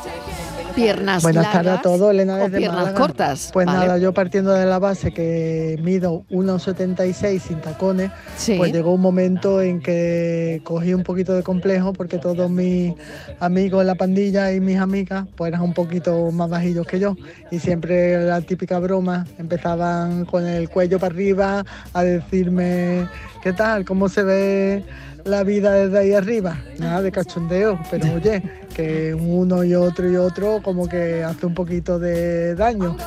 piernas 0.74 1.24
Buenas 1.24 1.46
tardes 1.46 1.60
a 1.60 1.64
largas 1.64 1.82
todos, 1.82 2.12
Elena 2.12 2.36
o 2.36 2.38
desde 2.38 2.58
piernas 2.58 2.78
Málaga. 2.78 3.00
cortas. 3.00 3.50
Pues 3.54 3.66
Vale. 3.66 3.80
nada, 3.80 3.98
yo 3.98 4.14
partiendo 4.14 4.52
de 4.52 4.66
la 4.66 4.80
base 4.80 5.14
que 5.14 5.80
mido 5.82 6.26
1,76 6.30 7.40
sin 7.40 7.62
tacones, 7.62 8.12
pues 8.58 8.72
llegó 8.72 8.94
un 8.94 9.02
momento 9.02 9.62
en 9.62 9.82
que 9.82 10.62
cogí 10.64 10.94
un 10.94 11.04
poquito 11.04 11.34
de 11.34 11.44
complejo 11.44 11.94
porque 11.94 12.18
todos 12.18 12.50
mis 12.50 12.94
amigos 13.40 13.82
en 13.82 13.88
la 13.88 13.96
pandilla 13.96 14.52
y 14.52 14.60
mis 14.60 14.78
amigas 14.78 15.26
pues 15.36 15.50
eran 15.50 15.62
un 15.62 15.74
poquito 15.74 16.32
más 16.32 16.50
bajillos 16.50 16.86
que 16.88 17.00
yo 17.00 17.16
y 17.52 17.60
siempre 17.60 18.24
la 18.26 18.42
típica 18.42 18.80
broma 18.80 19.26
empezaban 19.38 20.26
con 20.26 20.46
el 20.46 20.70
cuello 20.70 21.00
para 21.00 21.14
arriba 21.14 21.64
a 21.94 22.04
decirme 22.04 23.08
¿qué 23.42 23.54
tal? 23.54 23.86
¿Cómo 23.86 24.10
se 24.10 24.24
ve 24.24 24.84
la 25.26 25.44
vida 25.44 25.72
desde 25.74 26.00
ahí 26.00 26.14
arriba? 26.14 26.58
Nada 26.80 27.02
de 27.02 27.12
cachondeo, 27.12 27.80
pero 27.92 28.14
oye, 28.16 28.42
que 28.74 29.14
uno 29.14 29.64
y 29.64 29.76
otro 29.76 30.10
y 30.10 30.16
otro 30.16 30.62
como 30.64 30.88
que 30.90 31.24
hace 31.24 31.46
un 31.46 31.54
poquito 31.54 32.00
de 32.00 32.56
daño. 32.56 32.98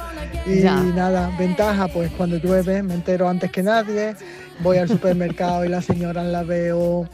Y 0.46 0.60
Ya. 0.60 0.76
nada, 0.80 1.30
ventaja, 1.38 1.88
pues 1.88 2.10
cuando 2.12 2.36
llueve 2.36 2.82
me 2.82 2.94
entero 2.94 3.28
antes 3.28 3.50
que 3.50 3.62
nadie, 3.62 4.14
voy 4.60 4.78
al 4.78 4.88
supermercado 4.88 5.64
y 5.64 5.68
la 5.68 5.82
señora 5.82 6.22
la 6.22 6.42
veo 6.44 7.08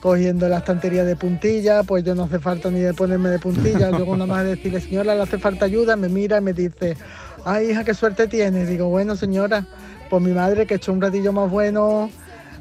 cogiendo 0.00 0.48
la 0.48 0.58
estantería 0.58 1.04
de 1.04 1.16
puntilla, 1.16 1.82
pues 1.82 2.04
yo 2.04 2.14
no 2.14 2.24
hace 2.24 2.38
falta 2.38 2.70
ni 2.70 2.78
de 2.80 2.94
ponerme 2.94 3.28
de 3.30 3.38
puntilla, 3.40 3.90
luego 3.90 4.12
nada 4.16 4.26
más 4.26 4.44
decirle, 4.44 4.80
señora, 4.80 5.14
le 5.16 5.22
hace 5.22 5.38
falta 5.38 5.64
ayuda, 5.64 5.96
me 5.96 6.08
mira 6.08 6.38
y 6.38 6.42
me 6.42 6.52
dice, 6.52 6.96
ay 7.44 7.70
hija, 7.70 7.82
qué 7.82 7.92
suerte 7.94 8.28
tienes. 8.28 8.68
Digo, 8.68 8.88
bueno 8.88 9.16
señora, 9.16 9.66
pues 10.08 10.22
mi 10.22 10.30
madre 10.32 10.64
que 10.66 10.74
echó 10.74 10.92
un 10.92 11.00
ratillo 11.00 11.32
más 11.32 11.50
bueno 11.50 12.08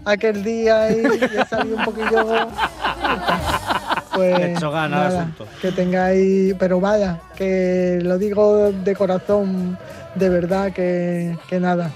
aquel 0.05 0.43
día 0.43 0.89
y, 0.91 0.95
y 1.01 1.37
he 1.39 1.45
salido 1.45 1.75
un 1.77 1.83
poquillo 1.85 2.47
pues 4.15 4.59
ganas 4.59 4.63
al 4.63 4.91
nada, 4.91 5.21
asunto. 5.21 5.47
que 5.61 5.71
tengáis, 5.71 6.55
pero 6.57 6.79
vaya, 6.79 7.19
que 7.35 7.99
lo 8.01 8.17
digo 8.17 8.71
de 8.71 8.95
corazón, 8.95 9.77
de 10.15 10.29
verdad, 10.29 10.71
que, 10.71 11.37
que 11.49 11.59
nada, 11.59 11.91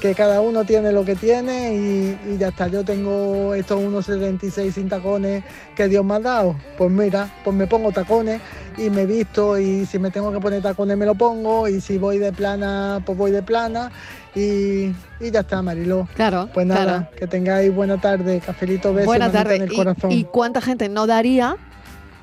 que 0.00 0.14
cada 0.14 0.40
uno 0.40 0.64
tiene 0.64 0.92
lo 0.92 1.04
que 1.04 1.14
tiene 1.14 1.74
y, 1.74 2.18
y 2.32 2.38
ya 2.38 2.48
está. 2.48 2.68
Yo 2.68 2.84
tengo 2.84 3.54
estos 3.54 3.78
unos 3.80 4.06
76 4.06 4.74
sin 4.74 4.88
tacones 4.88 5.44
que 5.76 5.88
Dios 5.88 6.04
me 6.04 6.14
ha 6.14 6.20
dado. 6.20 6.56
Pues 6.78 6.90
mira, 6.90 7.28
pues 7.44 7.54
me 7.54 7.66
pongo 7.66 7.92
tacones 7.92 8.40
y 8.78 8.88
me 8.88 9.04
visto 9.04 9.58
y 9.58 9.84
si 9.86 9.98
me 9.98 10.10
tengo 10.10 10.32
que 10.32 10.40
poner 10.40 10.62
tacones 10.62 10.96
me 10.96 11.04
lo 11.04 11.14
pongo 11.14 11.68
y 11.68 11.80
si 11.80 11.98
voy 11.98 12.18
de 12.18 12.32
plana, 12.32 13.02
pues 13.04 13.18
voy 13.18 13.30
de 13.30 13.42
plana 13.42 13.90
y, 14.34 14.86
y 15.20 15.30
ya 15.30 15.40
está, 15.40 15.60
Mariló. 15.60 16.08
Claro, 16.14 16.48
Pues 16.54 16.66
nada, 16.66 16.84
claro. 16.84 17.08
que 17.18 17.26
tengáis 17.26 17.74
buena 17.74 18.00
tarde, 18.00 18.40
cafelito, 18.44 18.94
besos, 18.94 19.06
Buena 19.06 19.30
tarde. 19.30 19.56
en 19.56 19.62
el 19.62 19.72
¿Y- 19.72 19.76
corazón. 19.76 20.12
¿Y, 20.12 20.24
cuánta 20.24 20.60
gente 20.60 20.88
no 20.88 21.06
daría 21.06 21.56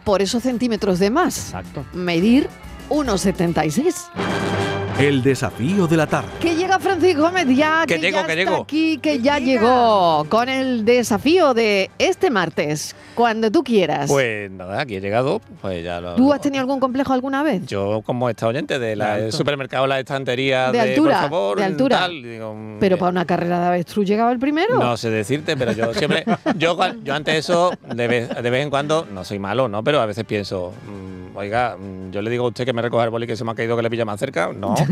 por 0.03 0.21
esos 0.21 0.41
centímetros 0.43 0.97
de 0.99 1.09
más? 1.11 1.37
Exacto. 1.37 1.85
Medir 1.93 2.47
1,76. 2.89 4.66
El 4.99 5.21
desafío 5.21 5.86
de 5.86 5.95
la 5.95 6.07
tarde. 6.07 6.29
Que 6.39 6.55
llega 6.55 6.79
Francisco 6.79 7.21
Gómez 7.21 7.45
ya, 7.55 7.83
Que 7.86 7.95
que, 7.95 8.01
llego, 8.01 8.17
ya 8.17 8.25
que 8.25 8.31
está 8.31 8.43
llego. 8.51 8.63
aquí, 8.63 8.97
que 8.97 9.19
ya 9.19 9.38
llegó 9.38 10.25
con 10.27 10.49
el 10.49 10.86
desafío 10.86 11.53
de 11.53 11.91
este 11.99 12.31
martes, 12.31 12.95
cuando 13.13 13.51
tú 13.51 13.63
quieras. 13.63 14.10
Pues 14.10 14.49
nada, 14.49 14.81
aquí 14.81 14.95
he 14.95 14.99
llegado, 15.01 15.39
pues 15.62 15.83
ya 15.83 16.01
lo... 16.01 16.15
¿Tú 16.15 16.33
has 16.33 16.41
tenido 16.41 16.62
algún 16.62 16.79
complejo 16.79 17.13
alguna 17.13 17.43
vez? 17.43 17.63
Yo 17.67 18.01
como 18.07 18.27
esta 18.27 18.47
oyente 18.47 18.79
de 18.79 18.95
la 18.95 19.10
De 19.12 19.15
del 19.17 19.25
alto. 19.25 19.38
supermercado, 19.38 19.86
la 19.86 19.99
estantería 19.99 20.71
De 20.71 20.79
de, 20.79 20.79
altura, 20.81 21.21
por 21.21 21.29
favor, 21.29 21.57
de 21.60 21.63
altura. 21.65 21.97
tal, 21.99 22.23
digo, 22.23 22.55
mm, 22.55 22.77
Pero 22.79 22.97
para 22.97 23.12
una 23.12 23.25
carrera 23.25 23.60
de 23.60 23.67
avestruz 23.67 24.07
llegaba 24.07 24.31
el 24.31 24.39
primero. 24.39 24.79
no 24.79 24.97
sé 24.97 25.12
decirte, 25.12 25.55
pero 25.55 25.73
yo 25.73 25.93
siempre, 25.93 26.25
yo, 26.57 26.75
yo 27.03 27.13
ante 27.13 27.38
eso, 27.38 27.71
de 27.93 28.07
vez, 28.07 28.29
de 28.41 28.49
vez 28.49 28.63
en 28.63 28.71
cuando, 28.71 29.05
no 29.13 29.23
soy 29.23 29.38
malo, 29.38 29.67
¿no? 29.67 29.83
Pero 29.83 30.01
a 30.01 30.07
veces 30.07 30.25
pienso, 30.25 30.73
mm, 30.88 31.26
oiga, 31.38 31.78
mm, 31.78 32.12
yo 32.12 32.21
le 32.21 32.30
digo 32.32 32.45
a 32.45 32.50
usted 32.50 32.65
que 32.65 32.73
me 32.73 32.82
recoja 32.82 33.04
el 33.04 33.10
boli 33.12 33.28
que 33.28 33.36
se 33.36 33.43
me 33.43 33.52
ha 33.52 33.56
caído 33.56 33.76
que 33.76 33.84
le 33.84 33.89
pilla 33.89 34.06
más 34.06 34.17
cerca, 34.19 34.52
no. 34.54 34.73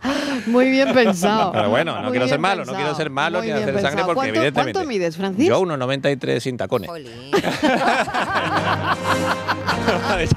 Muy 0.46 0.70
bien 0.70 0.92
pensado. 0.92 1.52
Pero 1.52 1.70
bueno, 1.70 1.96
no 1.96 2.02
Muy 2.04 2.10
quiero 2.12 2.28
ser 2.28 2.38
malo, 2.38 2.64
no 2.64 2.72
quiero 2.74 2.94
ser 2.94 3.10
malo 3.10 3.38
muy 3.38 3.48
ni 3.48 3.52
hacer 3.52 3.80
sangre 3.80 4.02
porque 4.04 4.14
¿Cuánto- 4.14 4.36
evidentemente. 4.36 4.72
¿Cuánto 4.72 4.88
mides, 4.88 5.16
Francis? 5.16 5.46
Yo 5.46 5.60
1,93 5.60 6.40
sin 6.40 6.56
tacones. 6.56 6.90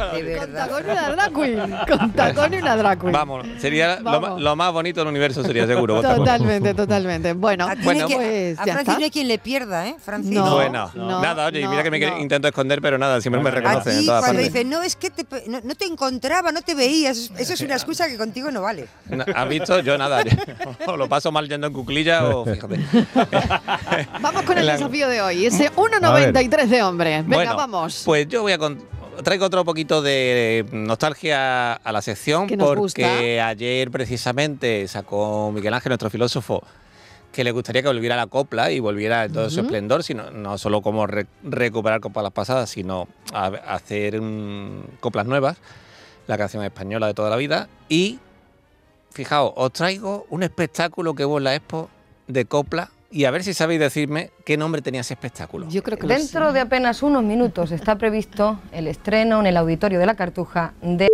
Con 0.43 0.53
tacón 0.53 0.83
y 0.83 0.87
una 0.91 1.09
drag 1.15 1.33
queen. 1.33 1.75
Con 1.87 2.11
tacón 2.13 2.53
y 2.53 2.57
una 2.57 2.75
drag 2.75 2.99
queen. 2.99 3.11
Vamos, 3.13 3.45
sería 3.59 3.97
lo, 3.97 4.03
ma- 4.03 4.19
Vamos. 4.19 4.41
lo 4.41 4.55
más 4.55 4.73
bonito 4.73 4.99
del 5.01 5.09
universo, 5.09 5.43
sería 5.43 5.65
seguro. 5.67 6.01
Totalmente, 6.01 6.73
totalmente. 6.73 7.33
Bueno, 7.33 7.67
que- 7.69 8.15
pues 8.15 8.59
a 8.59 8.65
ya 8.65 8.73
Francis 8.73 8.97
no 8.97 9.03
hay 9.05 9.11
quien 9.11 9.27
le 9.27 9.37
pierda, 9.37 9.87
¿eh? 9.87 9.95
Francis. 10.03 10.31
No, 10.31 10.55
bueno, 10.55 10.91
no, 10.95 11.21
nada, 11.21 11.45
oye, 11.47 11.61
no, 11.63 11.69
mira 11.69 11.83
que 11.83 11.91
me 11.91 11.99
no. 11.99 12.17
intento 12.19 12.47
esconder, 12.47 12.81
pero 12.81 12.97
nada, 12.97 13.21
siempre 13.21 13.41
me 13.41 13.49
A 13.49 13.51
reconocen 13.51 13.99
en 13.99 14.05
todas 14.05 14.21
cuando 14.23 14.41
partes. 14.41 14.53
dice, 14.53 14.65
no, 14.65 14.81
es 14.81 14.95
que 14.95 15.09
te 15.09 15.23
no, 15.49 15.59
no 15.63 15.75
te 15.75 15.85
encontraba, 15.85 16.51
no 16.51 16.61
te 16.61 16.75
veía, 16.75 17.11
eso, 17.11 17.33
es- 17.35 17.41
eso 17.41 17.53
es 17.53 17.61
una 17.61 17.73
excusa 17.75 18.07
que 18.07 18.17
contigo 18.17 18.51
no 18.51 18.61
vale. 18.61 18.87
No, 19.09 19.23
¿Has 19.35 19.49
visto? 19.49 19.79
Yo 19.79 19.97
nada. 19.97 20.23
o 20.87 20.97
lo 20.97 21.07
paso 21.09 21.31
mal 21.31 21.47
yendo 21.47 21.67
en 21.67 21.73
cuclilla 21.73 22.25
o 22.27 22.45
fíjate. 22.45 22.79
Vamos 24.21 24.43
con 24.43 24.57
el 24.57 24.65
desafío 24.73 25.07
de 25.09 25.21
hoy, 25.21 25.45
ese 25.45 25.71
1,93 25.71 26.67
de 26.67 26.83
hombre. 26.83 27.21
Venga, 27.23 27.35
Bueno, 27.35 27.55
vamos. 27.55 28.01
Pues 28.05 28.27
yo 28.27 28.41
voy 28.41 28.53
a 28.53 28.57
con- 28.57 28.77
traigo 29.23 29.45
otro 29.45 29.63
poquito 29.65 30.01
de 30.01 30.65
nostalgia 30.71 31.73
a 31.73 31.91
la 31.91 32.01
sección 32.01 32.47
porque 32.75 32.79
gusta. 33.03 33.47
ayer 33.47 33.91
precisamente 33.91 34.87
sacó 34.87 35.51
Miguel 35.53 35.73
Ángel, 35.73 35.89
nuestro 35.91 36.09
filósofo, 36.09 36.63
que 37.31 37.43
le 37.43 37.51
gustaría 37.51 37.81
que 37.81 37.87
volviera 37.87 38.15
la 38.15 38.27
copla 38.27 38.71
y 38.71 38.79
volviera 38.79 39.25
en 39.25 39.33
todo 39.33 39.49
su 39.49 39.61
esplendor, 39.61 40.03
sino 40.03 40.31
no 40.31 40.57
solo 40.57 40.81
como 40.81 41.07
re- 41.07 41.27
recuperar 41.43 41.99
coplas 41.99 42.31
pasadas, 42.31 42.69
sino 42.69 43.07
a- 43.33 43.47
hacer 43.47 44.21
mm, 44.21 44.97
coplas 44.99 45.25
nuevas, 45.25 45.57
la 46.27 46.37
canción 46.37 46.63
española 46.63 47.07
de 47.07 47.13
toda 47.13 47.29
la 47.29 47.35
vida. 47.35 47.67
Y 47.89 48.19
fijaos, 49.11 49.53
os 49.55 49.71
traigo 49.73 50.25
un 50.29 50.43
espectáculo 50.43 51.13
que 51.15 51.25
hubo 51.25 51.37
en 51.37 51.43
la 51.45 51.55
Expo 51.55 51.89
de 52.27 52.45
copla 52.45 52.91
y 53.13 53.25
a 53.25 53.31
ver 53.31 53.43
si 53.43 53.53
sabéis 53.53 53.79
decirme 53.79 54.31
qué 54.43 54.57
nombre 54.57 54.81
tenía 54.81 55.01
ese 55.01 55.13
espectáculo. 55.13 55.67
Yo 55.69 55.83
creo 55.83 55.99
Dentro 56.07 56.51
de 56.51 56.59
apenas 56.59 57.03
unos 57.03 57.23
minutos 57.23 57.71
está 57.71 57.95
previsto 57.99 58.59
el 58.71 58.87
estreno 58.87 59.39
en 59.39 59.45
el 59.45 59.55
Auditorio 59.55 59.99
de 59.99 60.07
la 60.07 60.15
Cartuja 60.15 60.73
de 60.81 61.07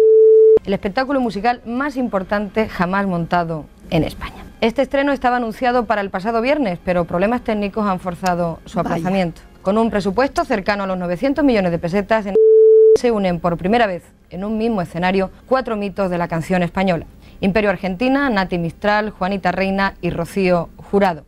el 0.65 0.73
espectáculo 0.73 1.19
musical 1.19 1.61
más 1.65 1.97
importante 1.97 2.69
jamás 2.69 3.05
montado 3.05 3.65
en 3.89 4.05
España. 4.05 4.45
Este 4.61 4.81
estreno 4.81 5.11
estaba 5.11 5.37
anunciado 5.37 5.85
para 5.85 6.01
el 6.01 6.09
pasado 6.09 6.41
viernes, 6.41 6.79
pero 6.83 7.05
problemas 7.05 7.43
técnicos 7.43 7.85
han 7.85 7.99
forzado 7.99 8.59
su 8.65 8.77
Vaya. 8.77 8.91
aplazamiento. 8.91 9.41
Con 9.61 9.77
un 9.77 9.89
presupuesto 9.89 10.45
cercano 10.45 10.83
a 10.83 10.87
los 10.87 10.97
900 10.97 11.43
millones 11.43 11.71
de 11.71 11.79
pesetas, 11.79 12.25
en 12.25 12.35
se 12.95 13.11
unen 13.11 13.39
por 13.39 13.57
primera 13.57 13.87
vez 13.87 14.03
en 14.29 14.45
un 14.45 14.57
mismo 14.57 14.81
escenario 14.81 15.31
cuatro 15.47 15.75
mitos 15.75 16.09
de 16.09 16.17
la 16.17 16.29
canción 16.29 16.63
española. 16.63 17.05
Imperio 17.41 17.69
Argentina, 17.69 18.29
Nati 18.29 18.57
Mistral, 18.57 19.09
Juanita 19.11 19.51
Reina 19.51 19.95
y 20.01 20.11
Rocío 20.11 20.69
Jurado. 20.77 21.23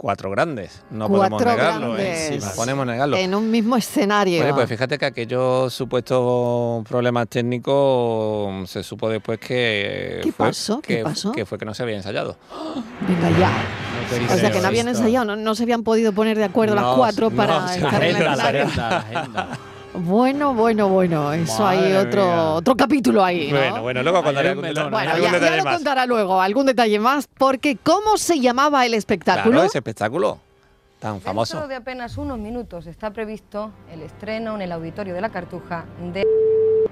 Cuatro 0.00 0.30
grandes, 0.30 0.80
no 0.90 1.08
Cuatro 1.08 1.36
podemos 1.36 1.44
negarlo. 1.44 1.98
¿eh? 1.98 2.38
No 2.40 2.50
podemos 2.56 2.86
negarlo. 2.86 3.16
En 3.18 3.34
un 3.34 3.50
mismo 3.50 3.76
escenario. 3.76 4.38
Bueno, 4.38 4.54
pues 4.54 4.66
fíjate 4.66 4.96
que 4.96 5.04
aquellos 5.04 5.74
supuestos 5.74 6.82
problemas 6.88 7.28
técnicos 7.28 8.70
se 8.70 8.82
supo 8.82 9.10
después 9.10 9.38
que. 9.38 10.20
¿Qué 10.22 10.32
fue 10.32 10.46
pasó? 10.46 10.80
¿Qué 10.80 10.96
que- 10.96 11.02
pasó? 11.04 11.32
Que 11.32 11.44
fue 11.44 11.58
que 11.58 11.66
no 11.66 11.74
se 11.74 11.82
había 11.82 11.96
ensayado. 11.96 12.38
Venga 13.06 13.38
ya. 13.38 13.52
O 14.34 14.38
sea 14.38 14.50
que 14.50 14.60
no 14.60 14.68
habían 14.68 14.88
ensayado, 14.88 15.26
no, 15.26 15.36
no 15.36 15.54
se 15.54 15.64
habían 15.64 15.82
podido 15.82 16.14
poner 16.14 16.38
de 16.38 16.44
acuerdo 16.44 16.74
las 16.76 16.84
No, 16.84 16.96
cuatro 16.96 17.28
no, 17.28 17.36
para 17.36 17.68
sí, 17.68 17.80
estar 17.84 18.02
en 18.02 18.16
el 18.16 18.26
agenda, 18.26 18.36
la 18.36 18.60
escenario. 18.62 19.69
Bueno, 19.92 20.54
bueno, 20.54 20.88
bueno, 20.88 21.32
eso 21.32 21.66
hay 21.66 21.92
otro, 21.94 22.24
mía. 22.24 22.44
otro 22.52 22.76
capítulo 22.76 23.24
ahí, 23.24 23.50
¿no? 23.50 23.58
Bueno, 23.58 23.82
bueno, 23.82 24.02
luego 24.04 24.22
contaré 24.22 24.50
algún, 24.50 24.64
detalle- 24.64 24.90
Bueno, 24.90 25.10
algún 25.10 25.26
ya, 25.26 25.32
ya 25.32 25.38
detalle 25.40 25.56
lo 25.58 25.64
más. 25.64 25.74
contará 25.76 26.06
luego, 26.06 26.40
algún 26.40 26.66
detalle 26.66 26.98
más, 27.00 27.26
porque 27.38 27.76
¿cómo 27.82 28.16
se 28.16 28.38
llamaba 28.40 28.86
el 28.86 28.94
espectáculo? 28.94 29.50
Claro, 29.52 29.66
ese 29.66 29.78
espectáculo 29.78 30.38
tan 31.00 31.14
Dentro 31.14 31.28
famoso. 31.30 31.66
de 31.66 31.74
apenas 31.74 32.16
unos 32.18 32.38
minutos 32.38 32.86
está 32.86 33.10
previsto 33.10 33.72
el 33.92 34.02
estreno 34.02 34.54
en 34.54 34.62
el 34.62 34.70
Auditorio 34.72 35.12
de 35.14 35.20
la 35.20 35.30
Cartuja 35.30 35.84
de 36.12 36.24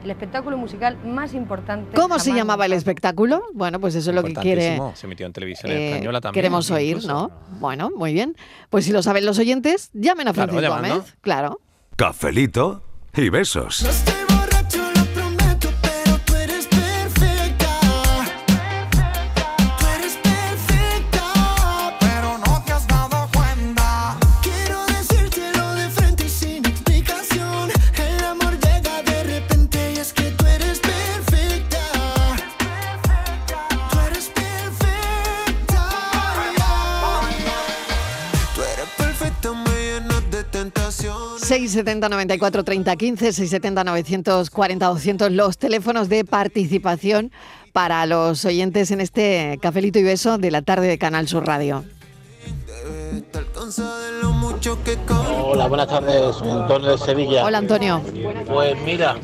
el 0.02 0.10
espectáculo 0.10 0.56
musical 0.56 0.96
más 1.04 1.34
importante. 1.34 1.94
¿Cómo 1.96 2.18
se 2.18 2.32
llamaba 2.32 2.66
el 2.66 2.72
espectáculo? 2.72 3.42
Bueno, 3.52 3.80
pues 3.80 3.94
eso 3.94 4.10
es 4.10 4.16
lo 4.16 4.22
que 4.24 4.32
quiere. 4.34 4.80
Se 4.94 5.06
emitió 5.06 5.26
en 5.26 5.32
televisión 5.32 5.70
eh, 5.72 5.90
española 5.92 6.20
también. 6.20 6.34
queremos 6.40 6.70
oír, 6.70 6.96
incluso. 6.96 7.08
¿no? 7.12 7.30
Bueno, 7.60 7.90
muy 7.94 8.12
bien. 8.12 8.36
Pues 8.70 8.84
si 8.84 8.92
lo 8.92 9.02
saben 9.02 9.24
los 9.26 9.38
oyentes, 9.38 9.90
llamen 9.92 10.28
a 10.28 10.32
Claro, 10.32 10.52
Francisco. 10.52 10.76
Gómez. 10.76 11.16
Claro. 11.20 11.60
Cafelito 11.96 12.82
y 13.22 13.30
besos. 13.30 13.84
670 41.78 42.08
94 42.08 42.64
30 42.64 42.96
15, 42.96 43.32
670 43.32 43.84
940 43.84 44.86
200, 44.86 45.30
los 45.30 45.58
teléfonos 45.58 46.08
de 46.08 46.24
participación 46.24 47.30
para 47.72 48.04
los 48.06 48.44
oyentes 48.44 48.90
en 48.90 49.00
este 49.00 49.60
cafelito 49.62 50.00
y 50.00 50.02
beso 50.02 50.38
de 50.38 50.50
la 50.50 50.62
tarde 50.62 50.88
de 50.88 50.98
Canal 50.98 51.28
Sur 51.28 51.46
Radio. 51.46 51.84
Hola, 55.44 55.68
buenas 55.68 55.86
tardes, 55.86 56.42
Antonio 56.42 56.90
de 56.90 56.98
Sevilla. 56.98 57.44
Hola 57.44 57.58
Antonio. 57.58 58.02
Pues 58.48 58.76
mira, 58.84 59.16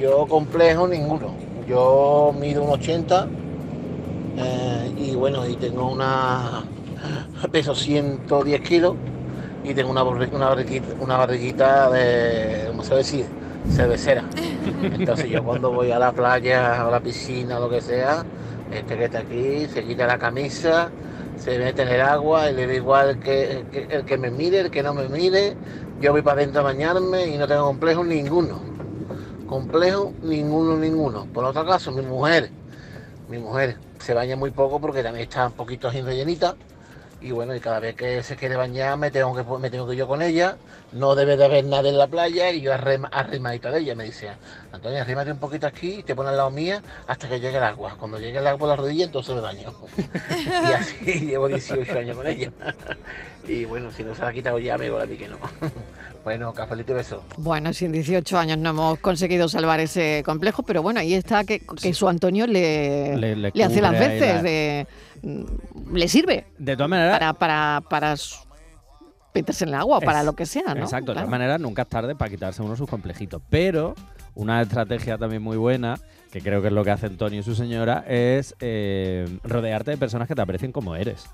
yo 0.00 0.26
complejo 0.26 0.88
ninguno. 0.88 1.32
Yo 1.68 2.34
mido 2.36 2.64
un 2.64 2.70
80 2.70 3.28
eh, 4.38 4.94
y 4.98 5.14
bueno, 5.14 5.48
y 5.48 5.54
tengo 5.54 5.92
una. 5.92 6.64
peso 7.52 7.72
110 7.72 8.60
kilos 8.62 8.96
y 9.66 9.74
tengo 9.74 9.90
una, 9.90 10.04
una, 10.04 10.48
barriguita, 10.48 10.86
una 11.00 11.16
barriguita 11.16 11.90
de. 11.90 12.66
¿cómo 12.68 12.84
se 12.84 12.94
decir? 12.94 13.26
Cervecera. 13.68 14.24
Entonces 14.82 15.28
yo 15.28 15.42
cuando 15.42 15.72
voy 15.72 15.90
a 15.90 15.98
la 15.98 16.12
playa 16.12 16.86
a 16.86 16.90
la 16.90 17.00
piscina 17.00 17.58
lo 17.58 17.68
que 17.68 17.80
sea, 17.80 18.24
este 18.70 18.96
que 18.96 19.06
está 19.06 19.18
aquí 19.18 19.66
se 19.66 19.82
quita 19.84 20.06
la 20.06 20.18
camisa, 20.18 20.90
se 21.36 21.58
mete 21.58 21.82
en 21.82 21.88
el 21.88 22.00
agua 22.00 22.48
y 22.48 22.54
le 22.54 22.68
da 22.68 22.74
igual 22.74 23.18
que, 23.18 23.64
el 23.90 24.04
que 24.04 24.16
me 24.16 24.30
mire, 24.30 24.60
el 24.60 24.70
que 24.70 24.84
no 24.84 24.94
me 24.94 25.08
mire. 25.08 25.56
Yo 26.00 26.12
voy 26.12 26.22
para 26.22 26.42
adentro 26.42 26.60
a 26.60 26.64
bañarme 26.64 27.26
y 27.26 27.36
no 27.36 27.48
tengo 27.48 27.64
complejo 27.64 28.04
ninguno. 28.04 28.60
Complejo 29.48 30.12
ninguno, 30.22 30.76
ninguno. 30.76 31.26
Por 31.32 31.44
otro 31.44 31.66
caso, 31.66 31.90
mi 31.90 32.02
mujer, 32.02 32.50
mi 33.28 33.38
mujer 33.38 33.78
se 33.98 34.14
baña 34.14 34.36
muy 34.36 34.52
poco 34.52 34.80
porque 34.80 35.02
también 35.02 35.24
está 35.24 35.46
un 35.46 35.52
poquito 35.52 35.88
así 35.88 36.02
rellenita. 36.02 36.54
Y 37.20 37.30
bueno, 37.30 37.54
y 37.56 37.60
cada 37.60 37.80
vez 37.80 37.96
que 37.96 38.22
se 38.22 38.36
quiere 38.36 38.56
bañar 38.56 38.96
me 38.98 39.10
tengo 39.10 39.34
que 39.34 39.42
me 39.58 39.70
tengo 39.70 39.86
que 39.86 39.94
ir 39.94 39.98
yo 40.00 40.06
con 40.06 40.20
ella. 40.22 40.56
No 40.92 41.14
debe 41.14 41.36
de 41.36 41.44
haber 41.46 41.64
nada 41.64 41.88
en 41.88 41.96
la 41.98 42.06
playa 42.06 42.50
y 42.52 42.60
yo 42.60 42.72
arrema- 42.72 43.08
arrimadita 43.10 43.70
de 43.70 43.80
ella. 43.80 43.94
Me 43.94 44.04
dice, 44.04 44.28
Antonio, 44.70 45.00
arrímate 45.00 45.32
un 45.32 45.38
poquito 45.38 45.66
aquí 45.66 45.96
y 46.00 46.02
te 46.02 46.14
pones 46.14 46.30
al 46.30 46.36
lado 46.36 46.50
mía 46.50 46.82
hasta 47.06 47.28
que 47.28 47.40
llegue 47.40 47.56
el 47.56 47.64
agua. 47.64 47.96
Cuando 47.98 48.18
llegue 48.20 48.38
el 48.38 48.46
agua 48.46 48.58
por 48.58 48.68
la 48.68 48.76
rodilla, 48.76 49.06
entonces 49.06 49.34
me 49.34 49.40
baño. 49.40 49.72
y 50.68 50.72
así 50.72 51.26
llevo 51.26 51.48
18 51.48 51.98
años 51.98 52.16
con 52.16 52.26
ella. 52.26 52.52
y 53.48 53.64
bueno, 53.64 53.90
si 53.90 54.04
no 54.04 54.14
se 54.14 54.22
la 54.22 54.28
ha 54.28 54.32
quitado 54.32 54.58
ya, 54.58 54.76
me 54.78 54.90
voy 54.90 55.02
a 55.02 55.06
mí 55.06 55.16
que 55.16 55.28
no. 55.28 55.38
bueno, 56.24 56.52
cafelito 56.52 56.92
y 56.92 56.96
beso. 56.96 57.24
Bueno, 57.38 57.72
si 57.72 57.86
en 57.86 57.92
18 57.92 58.38
años 58.38 58.58
no 58.58 58.70
hemos 58.70 58.98
conseguido 59.00 59.48
salvar 59.48 59.80
ese 59.80 60.22
complejo, 60.24 60.62
pero 60.62 60.82
bueno, 60.82 61.00
ahí 61.00 61.14
está 61.14 61.44
que, 61.44 61.60
que 61.80 61.94
su 61.94 62.08
Antonio 62.08 62.46
le, 62.46 63.16
Le- 63.16 63.36
le 63.36 63.50
le 63.54 63.64
hace 63.64 63.80
las 63.80 63.92
veces, 63.92 64.34
la- 64.36 64.42
de- 64.42 64.86
le 65.92 66.08
sirve 66.08 66.46
De 66.58 66.76
todas 66.76 66.90
maneras. 66.90 67.18
para, 67.18 67.32
para, 67.34 67.80
para 67.88 68.14
meterse 69.34 69.64
en 69.64 69.68
el 69.70 69.74
agua 69.74 69.98
o 69.98 70.00
para 70.00 70.20
Es- 70.20 70.26
lo 70.26 70.34
que 70.34 70.46
sea, 70.46 70.74
¿no? 70.74 70.80
Exacto, 70.82 71.12
de 71.12 71.14
Claro. 71.14 71.14
todas 71.14 71.28
maneras 71.30 71.60
nunca 71.60 71.82
es 71.82 71.88
tarde 71.88 72.14
para 72.14 72.30
quitarse 72.30 72.62
uno 72.62 72.76
sus 72.76 72.88
complejitos. 72.88 73.42
Pero 73.50 73.94
una 74.34 74.62
estrategia 74.62 75.18
también 75.18 75.42
muy 75.42 75.56
buena, 75.56 75.98
que 76.32 76.40
creo 76.40 76.60
que 76.62 76.68
es 76.68 76.72
lo 76.72 76.84
que 76.84 76.90
hace 76.90 77.06
Antonio 77.06 77.40
y 77.40 77.42
su 77.42 77.54
señora, 77.54 78.04
es 78.08 78.54
eh, 78.60 79.26
rodearte 79.44 79.90
de 79.92 79.96
personas 79.98 80.28
que 80.28 80.34
te 80.34 80.42
aprecien 80.42 80.72
como 80.72 80.94
eres. 80.96 81.26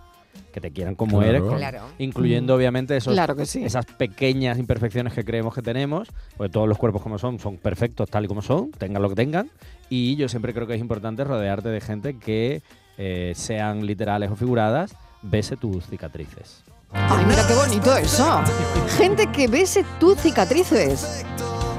Que 0.53 0.61
te 0.63 0.71
quieran 0.71 0.95
como 0.95 1.19
Claro. 1.19 1.31
eres, 1.31 1.43
con- 1.43 1.57
Claro. 1.59 1.81
incluyendo 1.99 2.55
obviamente 2.55 2.97
esos, 2.97 3.13
Claro 3.13 3.37
que 3.37 3.45
sí. 3.47 3.63
esas 3.65 3.85
pequeñas 3.87 4.59
imperfecciones 4.59 5.13
que 5.13 5.25
creemos 5.25 5.55
que 5.55 5.63
tenemos, 5.63 6.09
porque 6.37 6.51
todos 6.51 6.67
los 6.69 6.79
cuerpos 6.79 7.03
como 7.03 7.19
son 7.19 7.39
son 7.39 7.59
perfectos 7.59 8.09
tal 8.11 8.25
y 8.25 8.29
como 8.29 8.41
son, 8.43 8.71
tengan 8.73 9.03
lo 9.03 9.11
que 9.11 9.15
tengan, 9.15 9.51
y 9.91 10.17
yo 10.17 10.29
siempre 10.29 10.55
creo 10.55 10.67
que 10.67 10.75
es 10.75 10.81
importante 10.81 11.23
rodearte 11.25 11.69
de 11.69 11.81
gente 11.83 12.19
que 12.19 12.63
eh, 13.05 13.33
sean 13.35 13.85
literales 13.85 14.31
o 14.31 14.37
figuradas, 14.37 14.95
bese 15.23 15.57
tus 15.57 15.85
cicatrices. 15.87 16.63
Ay, 16.93 17.25
mira 17.27 17.43
qué 17.49 17.55
bonito 17.55 17.97
eso. 17.97 18.41
Gente 18.97 19.27
que 19.29 19.49
bese 19.49 19.85
tus 19.99 20.19
cicatrices. 20.19 21.25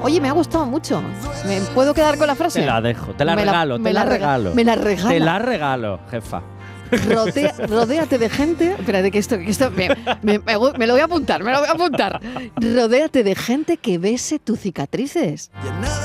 Oye, 0.02 0.20
me 0.20 0.28
ha 0.28 0.34
gustado 0.34 0.66
mucho. 0.66 1.02
¿Me 1.48 1.62
puedo 1.74 1.94
quedar 1.94 2.18
con 2.18 2.28
la 2.28 2.36
frase? 2.36 2.60
Te 2.60 2.66
la 2.66 2.82
dejo, 2.82 3.14
te 3.14 3.24
la 3.24 3.36
Me 3.36 3.46
regalo, 3.46 3.80
te 3.80 3.94
la, 3.94 4.04
rega- 4.04 4.10
regalo. 4.10 4.54
Me 4.54 4.64
la 4.66 4.76
regala. 4.76 5.10
Te 5.10 5.20
la 5.22 5.40
regalo, 5.40 6.00
jefa. 6.12 6.42
Rodea- 6.92 7.56
rodéate 7.70 8.18
de 8.18 8.30
gente. 8.30 8.72
Espérate, 8.78 9.12
que 9.12 9.20
esto, 9.20 9.38
que 9.38 9.50
esto 9.50 9.72
me, 9.72 9.88
me- 10.22 10.40
me 10.40 10.88
lo 10.88 10.94
voy 10.94 11.02
a 11.02 11.06
apuntar, 11.06 11.42
me 11.44 11.52
lo 11.54 11.60
voy 11.60 11.70
a 11.70 11.72
apuntar. 11.72 12.20
Rodéate 12.58 13.24
de 13.24 13.34
gente 13.36 13.78
que 13.78 13.98
bese 13.98 14.40
tus 14.40 14.60
cicatrices. 14.60 15.52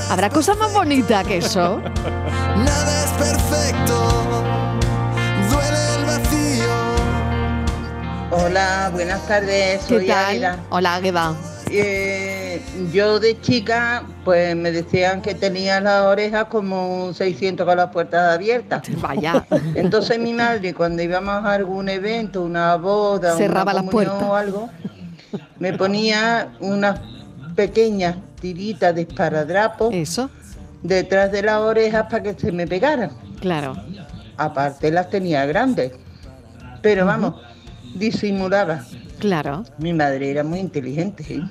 ¿Habrá 0.09 0.29
cosa 0.29 0.55
más 0.55 0.71
bonita 0.73 1.23
que 1.25 1.37
eso? 1.37 1.81
Nada 2.57 3.03
es 3.03 3.11
perfecto, 3.11 4.18
buenas 8.99 9.25
tardes, 9.27 9.79
¿Qué 9.83 9.95
soy 9.95 10.07
tal? 10.07 10.25
Águeda. 10.25 10.59
Hola, 10.71 10.95
Águeda. 10.95 11.33
Eh, 11.71 12.61
yo 12.91 13.17
de 13.21 13.39
chica, 13.39 14.03
pues 14.25 14.57
me 14.57 14.73
decían 14.73 15.21
que 15.21 15.35
tenía 15.35 15.79
las 15.79 16.03
orejas 16.03 16.45
como 16.49 17.13
600 17.13 17.65
con 17.65 17.77
las 17.77 17.91
puertas 17.91 18.33
abiertas. 18.33 18.81
Vaya. 19.01 19.45
Entonces 19.75 20.19
mi 20.19 20.33
madre, 20.33 20.73
cuando 20.73 21.01
íbamos 21.01 21.45
a 21.45 21.53
algún 21.53 21.87
evento, 21.87 22.41
una 22.43 22.75
boda, 22.75 23.37
Cerraba 23.37 23.71
una 23.71 23.73
las 23.75 23.83
comunión 23.89 24.17
puertas. 24.17 24.29
o 24.29 24.35
algo, 24.35 24.69
me 25.59 25.71
ponía 25.77 26.49
unas 26.59 26.99
pequeñas 27.55 28.17
tiritas 28.41 28.93
de 28.93 29.03
esparadrapo 29.03 29.91
Eso. 29.93 30.29
detrás 30.83 31.31
de 31.31 31.43
las 31.43 31.59
orejas 31.61 32.03
para 32.09 32.21
que 32.23 32.33
se 32.33 32.51
me 32.51 32.67
pegaran. 32.67 33.11
Claro. 33.39 33.77
Aparte 34.35 34.91
las 34.91 35.09
tenía 35.09 35.45
grandes, 35.45 35.93
pero 36.81 37.05
vamos, 37.05 37.35
disimulaba. 37.95 38.83
Claro. 39.19 39.63
Mi 39.77 39.93
madre 39.93 40.31
era 40.31 40.43
muy 40.43 40.59
inteligente, 40.59 41.41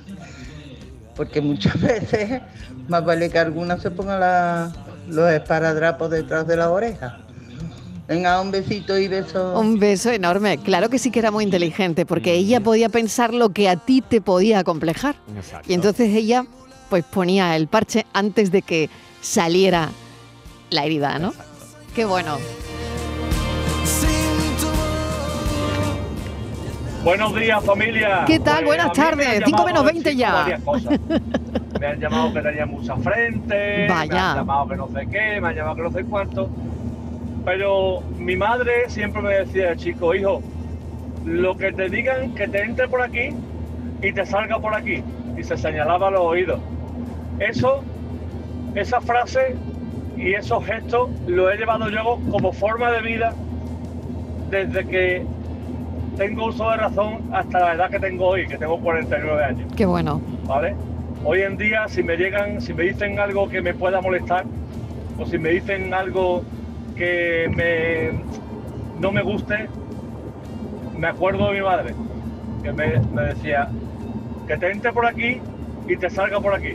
porque 1.15 1.41
muchas 1.41 1.79
veces 1.81 2.41
más 2.87 3.03
vale 3.05 3.29
que 3.29 3.39
alguna 3.39 3.77
se 3.79 3.91
ponga 3.91 4.17
la- 4.17 4.71
los 5.07 5.31
esparadrapos 5.31 6.09
detrás 6.11 6.47
de 6.47 6.55
las 6.57 6.67
orejas. 6.67 7.13
Venga, 8.07 8.41
un 8.41 8.49
besito 8.49 8.97
y 8.97 9.07
beso. 9.07 9.59
Un 9.59 9.77
beso 9.79 10.09
enorme. 10.09 10.57
Claro 10.57 10.89
que 10.89 10.97
sí 10.97 11.11
que 11.11 11.19
era 11.19 11.29
muy 11.29 11.43
inteligente, 11.43 12.07
porque 12.07 12.33
ella 12.33 12.59
podía 12.59 12.89
pensar 12.89 13.33
lo 13.35 13.49
que 13.49 13.69
a 13.69 13.75
ti 13.75 14.01
te 14.01 14.19
podía 14.19 14.59
acomplejar. 14.59 15.15
Y 15.67 15.73
entonces 15.73 16.09
ella 16.15 16.45
pues 16.89 17.03
ponía 17.03 17.55
el 17.55 17.67
parche 17.67 18.07
antes 18.13 18.51
de 18.51 18.63
que 18.63 18.89
saliera 19.21 19.89
la 20.71 20.85
herida, 20.85 21.19
¿no? 21.19 21.33
Qué 21.93 22.05
bueno. 22.05 22.37
Buenos 27.03 27.33
días, 27.35 27.63
familia. 27.63 28.23
¿Qué 28.27 28.39
tal? 28.39 28.55
Pues, 28.65 28.65
Buenas 28.65 28.87
me 28.89 28.93
tardes. 29.03 29.27
llamado 29.39 29.45
5 29.45 29.65
menos 29.65 29.85
de 29.85 29.91
20 29.93 30.09
sitio 30.09 30.25
ya. 30.27 30.59
cosas. 30.65 30.99
Me 31.79 31.87
han 31.87 31.99
llamado 31.99 32.33
que 32.33 32.41
tenía 32.41 32.65
mucha 32.65 32.95
frente, 32.97 33.55
me 33.55 33.87
Vaya. 33.87 34.31
han 34.31 34.37
llamado 34.37 34.67
que 34.67 34.75
no 34.75 34.87
sé 34.89 35.07
qué, 35.09 35.39
me 35.41 35.47
han 35.47 35.55
llamado 35.55 35.75
que 35.77 35.81
no 35.83 35.91
sé 35.91 36.03
cuánto. 36.03 36.49
Pero 37.45 38.01
mi 38.17 38.35
madre 38.35 38.89
siempre 38.89 39.21
me 39.21 39.33
decía, 39.33 39.75
chico, 39.77 40.13
hijo, 40.13 40.41
lo 41.25 41.55
que 41.57 41.71
te 41.71 41.89
digan 41.89 42.35
que 42.35 42.47
te 42.49 42.63
entre 42.63 42.87
por 42.89 43.01
aquí 43.01 43.29
y 44.01 44.11
te 44.11 44.25
salga 44.25 44.59
por 44.59 44.73
aquí. 44.75 45.01
Y 45.37 45.43
se 45.43 45.57
señalaba 45.57 46.11
los 46.11 46.19
oídos. 46.21 46.59
Eso, 47.39 47.81
esa 48.75 48.99
frase 48.99 49.55
y 50.17 50.33
esos 50.33 50.65
gestos 50.65 51.09
lo 51.27 51.49
he 51.49 51.55
llevado 51.55 51.89
yo 51.89 52.19
como 52.29 52.51
forma 52.51 52.91
de 52.91 53.01
vida 53.01 53.33
desde 54.49 54.85
que 54.85 55.25
tengo 56.19 56.47
uso 56.47 56.69
de 56.69 56.75
razón 56.75 57.29
hasta 57.31 57.59
la 57.59 57.73
edad 57.75 57.89
que 57.89 57.99
tengo 57.99 58.27
hoy, 58.27 58.45
que 58.45 58.57
tengo 58.57 58.77
49 58.77 59.43
años. 59.43 59.73
Qué 59.75 59.85
bueno. 59.85 60.21
¿vale? 60.45 60.75
Hoy 61.23 61.41
en 61.41 61.55
día, 61.57 61.87
si 61.87 62.03
me 62.03 62.17
llegan, 62.17 62.61
si 62.61 62.73
me 62.73 62.83
dicen 62.83 63.17
algo 63.19 63.47
que 63.47 63.61
me 63.61 63.73
pueda 63.73 64.01
molestar, 64.01 64.43
o 65.17 65.25
si 65.25 65.37
me 65.37 65.51
dicen 65.51 65.93
algo 65.93 66.43
que 66.97 67.49
me, 67.55 68.19
no 68.99 69.13
me 69.13 69.21
guste, 69.21 69.69
me 70.97 71.07
acuerdo 71.07 71.47
de 71.47 71.53
mi 71.53 71.61
madre, 71.61 71.95
que 72.63 72.73
me, 72.73 72.99
me 73.13 73.21
decía, 73.21 73.69
que 74.45 74.57
te 74.57 74.71
entre 74.71 74.91
por 74.91 75.05
aquí 75.05 75.39
y 75.87 75.95
te 75.95 76.09
salga 76.09 76.41
por 76.41 76.53
aquí. 76.53 76.73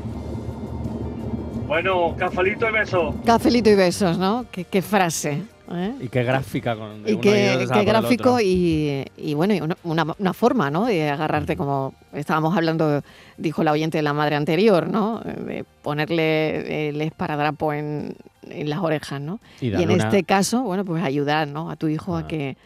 Bueno, 1.67 2.15
cafelito 2.17 2.67
y 2.67 2.73
beso. 2.73 3.15
Cafelito 3.27 3.69
y 3.69 3.75
besos, 3.75 4.17
¿no? 4.17 4.47
Qué, 4.51 4.65
qué 4.65 4.81
frase. 4.81 5.43
¿Eh? 5.73 5.95
Y 6.01 6.09
qué 6.09 6.23
gráfica 6.23 6.77
con 6.77 7.03
de 7.03 7.13
Y 7.13 7.17
qué, 7.19 7.67
gráfico 7.85 8.41
y, 8.41 9.05
y 9.17 9.35
bueno, 9.35 9.55
y 9.55 9.61
una, 9.61 9.77
una- 9.85 10.15
una 10.19 10.33
forma, 10.33 10.71
¿no? 10.71 10.87
De 10.87 11.09
agarrarte 11.11 11.57
como 11.57 11.95
estábamos 12.13 12.57
hablando, 12.57 13.03
dijo 13.39 13.63
la 13.65 13.73
oyente 13.73 13.99
de 13.99 14.03
la 14.03 14.13
madre 14.13 14.37
anterior, 14.37 14.89
¿no? 14.89 15.21
De 15.21 15.65
ponerle 15.83 16.89
el 16.91 17.01
esparadrapo 17.01 17.73
en, 17.73 18.17
en 18.51 18.69
las 18.71 18.79
orejas, 18.81 19.21
¿no? 19.21 19.41
Y 19.61 19.69
en 19.73 19.91
una- 19.91 20.05
este 20.05 20.25
caso, 20.25 20.63
bueno, 20.63 20.85
pues 20.85 21.03
ayudar, 21.03 21.49
¿no? 21.49 21.71
A 21.71 21.77
tu 21.77 21.89
hijo 21.89 22.17
a 22.17 22.27
que 22.27 22.57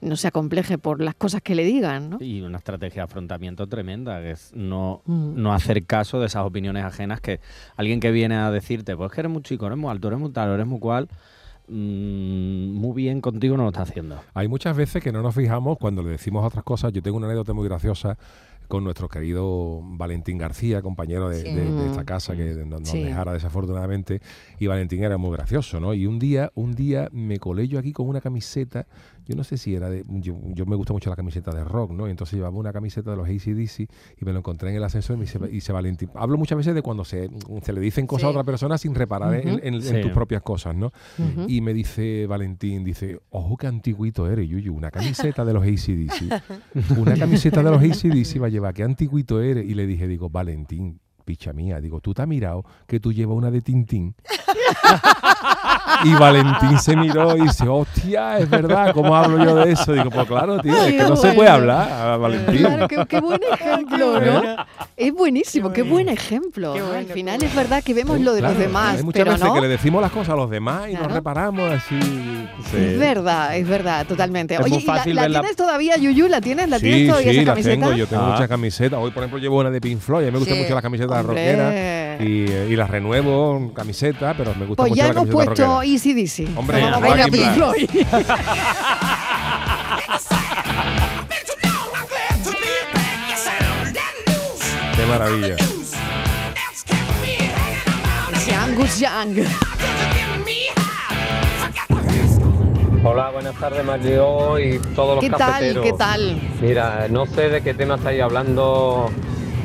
no 0.00 0.14
se 0.14 0.28
acompleje 0.28 0.78
por 0.78 1.00
las 1.02 1.16
cosas 1.16 1.42
que 1.42 1.56
le 1.56 1.64
digan, 1.64 2.10
¿no? 2.10 2.18
Y 2.20 2.40
una 2.42 2.58
estrategia 2.58 3.02
de 3.02 3.04
afrontamiento 3.06 3.66
tremenda, 3.66 4.20
que 4.20 4.30
es 4.32 4.52
no, 4.54 5.02
Mm. 5.06 5.42
no 5.42 5.52
hacer 5.52 5.84
caso 5.86 6.20
de 6.20 6.26
esas 6.26 6.44
opiniones 6.44 6.84
ajenas 6.84 7.20
que 7.20 7.40
alguien 7.76 7.98
que 7.98 8.12
viene 8.12 8.36
a 8.36 8.52
decirte, 8.52 8.96
pues 8.96 9.10
que 9.10 9.20
eres 9.22 9.32
muy 9.32 9.42
chico, 9.42 9.66
eres 9.66 9.76
muy 9.76 9.90
alto, 9.90 10.06
eres 10.06 10.20
muy 10.20 10.30
tal, 10.30 10.50
eres 10.54 10.66
muy 10.68 10.78
cual, 10.78 11.08
mm, 11.68 12.72
muy 12.72 12.94
bien 12.94 13.20
contigo 13.20 13.56
no 13.56 13.62
lo 13.64 13.68
está 13.70 13.82
haciendo. 13.82 14.18
Hay 14.34 14.48
muchas 14.48 14.76
veces 14.76 15.02
que 15.02 15.12
no 15.12 15.22
nos 15.22 15.34
fijamos 15.34 15.78
cuando 15.78 16.02
le 16.02 16.10
decimos 16.10 16.44
otras 16.44 16.64
cosas. 16.64 16.92
Yo 16.92 17.02
tengo 17.02 17.16
una 17.16 17.26
anécdota 17.26 17.52
muy 17.52 17.66
graciosa 17.68 18.16
con 18.68 18.84
nuestro 18.84 19.08
querido 19.08 19.80
Valentín 19.82 20.36
García, 20.36 20.82
compañero 20.82 21.30
de, 21.30 21.40
Sí. 21.40 21.54
de- 21.54 21.72
de 21.72 21.86
esta 21.86 22.02
Mm. 22.02 22.04
casa 22.04 22.36
que 22.36 22.44
nos, 22.66 22.80
nos 22.82 22.88
Sí. 22.90 23.02
dejara 23.02 23.32
desafortunadamente. 23.32 24.20
Y 24.58 24.66
Valentín 24.66 25.02
era 25.04 25.16
muy 25.16 25.30
gracioso, 25.32 25.80
¿no? 25.80 25.94
Y 25.94 26.06
un 26.06 26.18
día, 26.18 26.50
un 26.54 26.74
día 26.74 27.08
me 27.10 27.38
colé 27.38 27.66
yo 27.66 27.78
aquí 27.78 27.92
con 27.94 28.08
una 28.08 28.20
camiseta, 28.20 28.86
yo 29.28 29.36
no 29.36 29.44
sé 29.44 29.58
si 29.58 29.74
era 29.74 29.88
de, 29.90 30.04
yo, 30.08 30.36
yo 30.54 30.66
me 30.66 30.74
gusta 30.74 30.92
mucho 30.94 31.10
la 31.10 31.14
camiseta 31.16 31.52
de 31.54 31.62
rock, 31.62 31.92
¿no? 31.92 32.08
Y 32.08 32.10
entonces 32.10 32.34
llevaba 32.36 32.56
una 32.56 32.72
camiseta 32.72 33.10
de 33.10 33.16
los 33.18 33.28
ACDC 33.28 33.80
y 34.20 34.24
me 34.24 34.32
lo 34.32 34.38
encontré 34.38 34.70
en 34.70 34.76
el 34.76 34.82
ascensor 34.84 35.14
y 35.16 35.18
me 35.20 35.24
dice, 35.26 35.38
y 35.48 35.52
dice 35.52 35.72
Valentín, 35.72 36.08
hablo 36.14 36.36
muchas 36.38 36.56
veces 36.58 36.74
de 36.74 36.82
cuando 36.82 37.04
se, 37.04 37.28
se 37.62 37.72
le 37.72 37.80
dicen 37.80 38.06
cosas 38.06 38.24
a 38.24 38.28
otra 38.30 38.42
persona 38.44 38.78
sin 38.78 38.94
reparar 38.94 39.34
en- 39.34 39.60
en, 39.62 39.74
en 39.74 39.82
Sí. 39.82 40.00
tus 40.02 40.10
propias 40.12 40.42
cosas, 40.42 40.74
¿no? 40.74 40.90
Y 41.46 41.60
me 41.60 41.74
dice 41.74 42.26
Valentín, 42.26 42.82
dice, 42.84 43.20
ojo 43.30 43.56
qué 43.56 43.66
antiguito 43.66 44.26
eres, 44.28 44.48
Yuyu, 44.48 44.74
una 44.74 44.90
camiseta 44.90 45.44
de 45.44 45.52
los 45.52 45.62
ACDC. 45.62 46.42
Una 46.98 47.14
camiseta 47.16 47.62
de 47.62 47.70
los 47.70 47.82
ACDC 47.82 48.40
va 48.42 48.46
a 48.46 48.50
llevar, 48.50 48.72
qué 48.74 48.82
antiguito 48.82 49.42
eres. 49.42 49.66
Y 49.68 49.74
le 49.74 49.86
dije, 49.86 50.08
digo, 50.08 50.30
Valentín, 50.30 51.00
picha 51.24 51.52
mía, 51.52 51.80
digo, 51.80 52.00
tú 52.00 52.14
te 52.14 52.22
has 52.22 52.28
mirado 52.28 52.64
que 52.86 52.98
tú 53.00 53.12
llevas 53.12 53.36
una 53.36 53.50
de 53.50 53.60
Tintín. 53.60 54.14
Y 56.04 56.12
Valentín 56.14 56.78
se 56.78 56.96
miró 56.96 57.36
y 57.36 57.42
dice, 57.42 57.66
hostia, 57.68 58.38
es 58.38 58.48
verdad, 58.48 58.92
¿cómo 58.92 59.16
hablo 59.16 59.42
yo 59.44 59.56
de 59.56 59.72
eso? 59.72 59.92
Digo, 59.92 60.10
pues 60.10 60.26
claro, 60.28 60.60
tío, 60.60 60.74
es 60.84 60.94
que 60.94 61.02
no 61.02 61.16
se 61.16 61.32
puede 61.32 61.48
hablar, 61.48 61.90
a 61.90 62.16
Valentín. 62.16 62.58
Claro, 62.58 62.88
qué, 62.88 63.04
qué 63.08 63.20
buen 63.20 63.40
ejemplo, 63.52 64.20
¿no? 64.20 64.42
Es 64.96 65.12
buenísimo, 65.12 65.72
qué 65.72 65.82
buen 65.82 66.08
ejemplo. 66.08 66.74
Al 66.94 67.06
final 67.06 67.42
es 67.42 67.54
verdad 67.54 67.82
que 67.82 67.94
vemos 67.94 68.20
lo 68.20 68.32
de 68.34 68.42
los 68.42 68.56
demás, 68.58 68.98
Hay 68.98 69.02
muchas 69.02 69.20
pero 69.22 69.32
veces 69.32 69.46
no. 69.46 69.54
que 69.54 69.60
le 69.60 69.68
decimos 69.68 70.02
las 70.02 70.12
cosas 70.12 70.30
a 70.34 70.36
los 70.36 70.50
demás 70.50 70.88
y 70.88 70.90
Claro. 70.90 71.08
no 71.08 71.14
reparamos 71.14 71.70
así. 71.72 71.98
Es 72.76 72.98
verdad, 72.98 73.56
es 73.56 73.66
verdad, 73.68 74.06
totalmente. 74.06 74.54
Es 74.54 74.60
Oye, 74.60 74.70
muy 74.74 74.82
¿y 74.82 74.86
la, 74.86 74.94
fácil 74.94 75.16
tienes 75.16 75.56
todavía, 75.56 75.96
Yuyu? 75.96 76.28
¿La 76.28 76.40
tienes? 76.40 76.68
¿La 76.68 76.78
tienes 76.78 77.00
Sí, 77.02 77.06
todavía 77.08 77.30
sí, 77.32 77.36
esa 77.38 77.44
la 77.46 77.52
camiseta? 77.54 77.74
tengo. 77.86 77.92
Yo 77.96 78.06
tengo 78.06 78.22
Ah. 78.24 78.30
muchas 78.32 78.48
camisetas. 78.48 78.98
Hoy, 79.00 79.10
por 79.10 79.22
ejemplo, 79.22 79.38
llevo 79.38 79.58
una 79.60 79.70
de 79.70 79.80
Pink 79.80 80.00
Floyd. 80.00 80.24
A 80.24 80.26
mí 80.26 80.32
me 80.32 80.38
gustan 80.38 80.56
Sí. 80.56 80.62
mucho 80.62 80.74
las 80.74 80.82
camisetas 80.82 81.24
rockeras 81.24 82.20
y, 82.20 82.24
y 82.24 82.76
las 82.76 82.90
renuevo, 82.90 83.72
camisetas, 83.74 84.34
pero 84.36 84.54
me 84.58 84.66
gusta 84.66 84.82
Pues 84.82 84.90
mucho 84.90 84.98
ya 85.02 85.04
la 85.04 85.10
hemos 85.20 85.28
puesto 85.28 85.66
rockera. 85.66 85.84
Easy 85.84 86.12
Dizzy. 86.14 86.48
Hombre, 86.56 86.82
Vamos 86.82 87.18
a 87.20 87.26
Pink. 87.28 87.54
Floyd. 87.54 87.90
Qué 94.96 95.06
maravilla. 95.06 95.56
Angus 98.60 98.98
Young. 98.98 99.44
Hola, 103.04 103.30
buenas 103.30 103.54
tardes, 103.54 103.84
Mario 103.84 104.58
y 104.58 104.78
todos 104.94 105.16
los 105.16 105.24
¿Qué 105.24 105.30
tal? 105.30 105.38
cafeteros. 105.38 105.84
¿Qué 105.86 105.92
tal? 105.92 106.40
Mira, 106.60 107.06
no 107.08 107.24
sé 107.26 107.48
de 107.48 107.62
qué 107.62 107.72
tema 107.74 107.94
estáis 107.94 108.20
hablando 108.20 109.10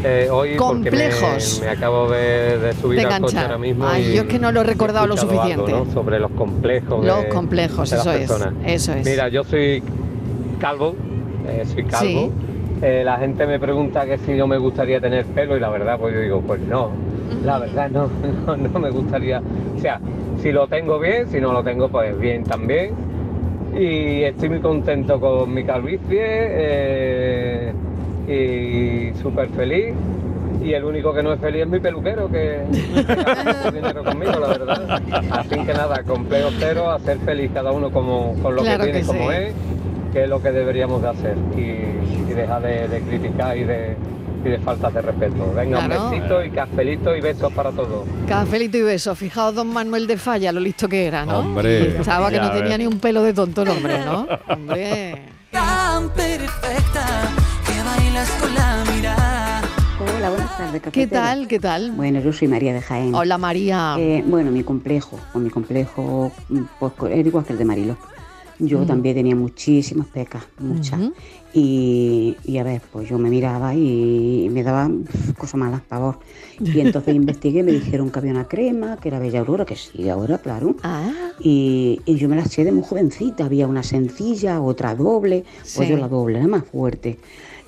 eh, 0.03 0.27
hoy 0.31 0.55
Complejos. 0.55 1.19
porque 1.21 1.59
me, 1.61 1.65
me 1.65 1.77
acabo 1.77 2.09
de, 2.09 2.57
de 2.59 2.73
subir 2.73 2.99
De 2.99 3.05
al 3.05 3.21
coche 3.21 3.37
ahora 3.39 3.57
mismo. 3.57 3.85
Ay, 3.87 4.09
y 4.11 4.15
yo 4.15 4.21
es 4.23 4.27
que 4.27 4.39
no 4.39 4.51
lo 4.51 4.61
he 4.61 4.63
recordado 4.63 5.07
lo 5.07 5.13
algo, 5.13 5.25
suficiente. 5.29 5.71
¿no? 5.71 5.85
Sobre 5.91 6.19
los 6.19 6.31
complejos. 6.31 7.05
Los 7.05 7.23
de- 7.23 7.29
complejos, 7.29 7.89
de 7.89 7.97
las 7.97 8.05
eso 8.05 8.11
es, 8.15 8.27
personas. 8.29 8.53
eso 8.65 8.93
es. 8.93 9.05
Mira, 9.05 9.29
yo 9.29 9.43
soy 9.43 9.81
calvo, 10.59 10.95
eh, 11.47 11.63
soy 11.65 11.83
calvo. 11.85 12.07
Sí. 12.07 12.31
Eh, 12.81 13.01
la 13.05 13.17
gente 13.17 13.47
me 13.47 13.59
pregunta 13.59 14.05
que 14.05 14.17
si 14.17 14.35
yo 14.35 14.45
me 14.45 14.57
gustaría 14.57 14.99
tener 14.99 15.25
pelo 15.27 15.55
y 15.55 15.59
la 15.61 15.69
verdad, 15.69 15.97
pues 15.99 16.13
yo 16.13 16.19
digo, 16.19 16.41
pues 16.41 16.59
no. 16.61 16.89
La 17.45 17.57
verdad, 17.59 17.89
no, 17.89 18.09
no, 18.47 18.57
no 18.57 18.79
me 18.79 18.89
gustaría. 18.89 19.41
O 19.77 19.79
sea, 19.79 19.99
si 20.41 20.51
lo 20.51 20.67
tengo 20.67 20.99
bien, 20.99 21.29
si 21.29 21.39
no 21.39 21.53
lo 21.53 21.63
tengo, 21.63 21.87
pues 21.87 22.17
bien 22.19 22.43
también. 22.43 22.91
Y 23.79 24.23
estoy 24.23 24.49
muy 24.49 24.59
contento 24.59 25.19
con 25.19 25.51
mi 25.53 25.63
calvicie 25.63 26.19
eh, 26.21 27.73
y 28.27 29.11
súper 29.21 29.49
feliz. 29.49 29.93
Y 30.63 30.73
el 30.73 30.85
único 30.85 31.13
que 31.13 31.21
no 31.23 31.33
es 31.33 31.41
feliz 31.41 31.63
es 31.63 31.67
mi 31.67 31.79
peluquero, 31.79 32.29
que, 32.31 32.61
gasta 33.05 33.69
dinero 33.71 34.01
conmigo, 34.03 34.31
la 34.39 34.47
verdad. 34.47 35.01
Así 35.31 35.49
que 35.57 35.73
nada, 35.73 36.03
complejo 36.03 36.49
cero, 36.57 36.89
a 36.89 36.99
ser 36.99 37.17
feliz 37.19 37.51
cada 37.53 37.71
uno 37.73 37.91
como, 37.91 38.33
con 38.41 38.55
lo 38.55 38.61
Claro 38.61 38.85
que 38.85 38.91
tiene, 38.91 39.01
que 39.01 39.05
como 39.07 39.29
sí. 39.29 39.35
es, 39.37 39.53
que 40.13 40.23
es 40.23 40.29
lo 40.29 40.41
que 40.41 40.51
deberíamos 40.51 41.01
de 41.01 41.09
hacer. 41.09 41.35
Y, 41.57 42.31
y 42.31 42.33
dejar 42.33 42.61
de, 42.61 42.87
de 42.87 43.01
criticar 43.01 43.57
y 43.57 43.65
de, 43.65 43.97
y 44.45 44.49
de 44.49 44.59
faltas 44.59 44.93
de 44.93 45.01
respeto. 45.01 45.51
Venga, 45.53 45.85
Claro. 45.85 46.05
un 46.05 46.11
besito 46.11 46.43
y 46.45 46.49
cafelito 46.51 47.13
y 47.15 47.19
besos 47.19 47.51
para 47.51 47.71
todos. 47.71 48.05
Cafelito 48.29 48.77
y 48.77 48.83
beso. 48.83 49.15
Fijaos, 49.15 49.55
don 49.55 49.67
Manuel 49.67 50.07
de 50.07 50.15
Falla, 50.15 50.53
lo 50.53 50.61
listo 50.61 50.87
que 50.87 51.07
era, 51.07 51.25
¿no? 51.25 51.39
Hombre. 51.39 51.85
Pensaba 51.85 52.29
que 52.29 52.35
Ya 52.37 52.41
no 52.43 52.51
ves. 52.53 52.61
tenía 52.61 52.77
ni 52.77 52.87
un 52.87 52.99
pelo 52.99 53.21
de 53.21 53.33
tonto 53.33 53.63
el 53.63 53.69
hombre, 53.69 53.99
¿no? 54.05 54.27
Hombre. 54.47 55.23
Tan 55.51 56.09
perfecta 56.11 57.05
bailas 58.13 58.29
con 58.39 58.53
la 58.53 58.83
mirada. 58.95 59.61
Hola, 60.17 60.29
buenas 60.29 60.55
tardes, 60.57 60.73
¿Qué 60.73 60.79
cafetero. 60.81 61.09
tal? 61.21 61.47
¿Qué 61.47 61.59
tal? 61.59 61.91
Bueno, 61.93 62.19
yo 62.21 62.31
soy 62.31 62.47
María 62.47 62.71
de 62.73 62.81
Jaén. 62.81 63.15
Hola, 63.15 63.39
María. 63.39 63.95
Eh, 63.97 64.23
bueno, 64.27 64.51
mi 64.51 64.63
complejo, 64.63 65.17
con 65.31 65.43
mi 65.43 65.49
complejo, 65.49 66.31
mm, 66.49 66.59
pues 66.79 66.93
era 67.09 67.27
igual 67.27 67.43
que 67.43 67.53
el 67.53 67.59
de 67.59 67.65
Marilo. 67.65 67.97
Yo 68.59 68.79
Mm. 68.81 68.85
también 68.85 69.15
tenía 69.15 69.35
muchísimas 69.35 70.05
pecas, 70.07 70.43
muchas. 70.59 70.99
Y, 71.55 72.37
y 72.45 72.57
a 72.59 72.63
ver, 72.63 72.81
pues 72.91 73.09
yo 73.09 73.17
me 73.17 73.29
miraba 73.31 73.73
y 73.73 74.47
me 74.51 74.61
daba 74.61 74.89
cosas 75.37 75.55
malas, 75.55 75.81
pavor. 75.81 76.19
Y 76.59 76.79
entonces 76.81 77.15
investigué, 77.15 77.63
me 77.63 77.71
dijeron 77.71 78.11
que 78.11 78.19
había 78.19 78.31
una 78.31 78.47
crema, 78.47 78.97
que 78.97 79.07
era 79.09 79.17
Bella 79.17 79.39
Aurora, 79.39 79.65
que 79.65 79.75
sí, 79.75 80.07
ahora, 80.07 80.37
claro. 80.37 80.75
Ah. 80.83 81.09
Y, 81.39 81.99
y 82.05 82.15
yo 82.15 82.29
me 82.29 82.35
la 82.35 82.43
eché 82.43 82.63
de 82.63 82.71
muy 82.71 82.83
jovencita, 82.83 83.45
había 83.45 83.65
una 83.65 83.81
sencilla, 83.81 84.61
otra 84.61 84.93
doble, 84.93 85.45
pues 85.75 85.89
yo 85.89 85.97
la 85.97 86.07
doble, 86.07 86.37
era 86.37 86.47
más 86.47 86.63
fuerte. 86.63 87.17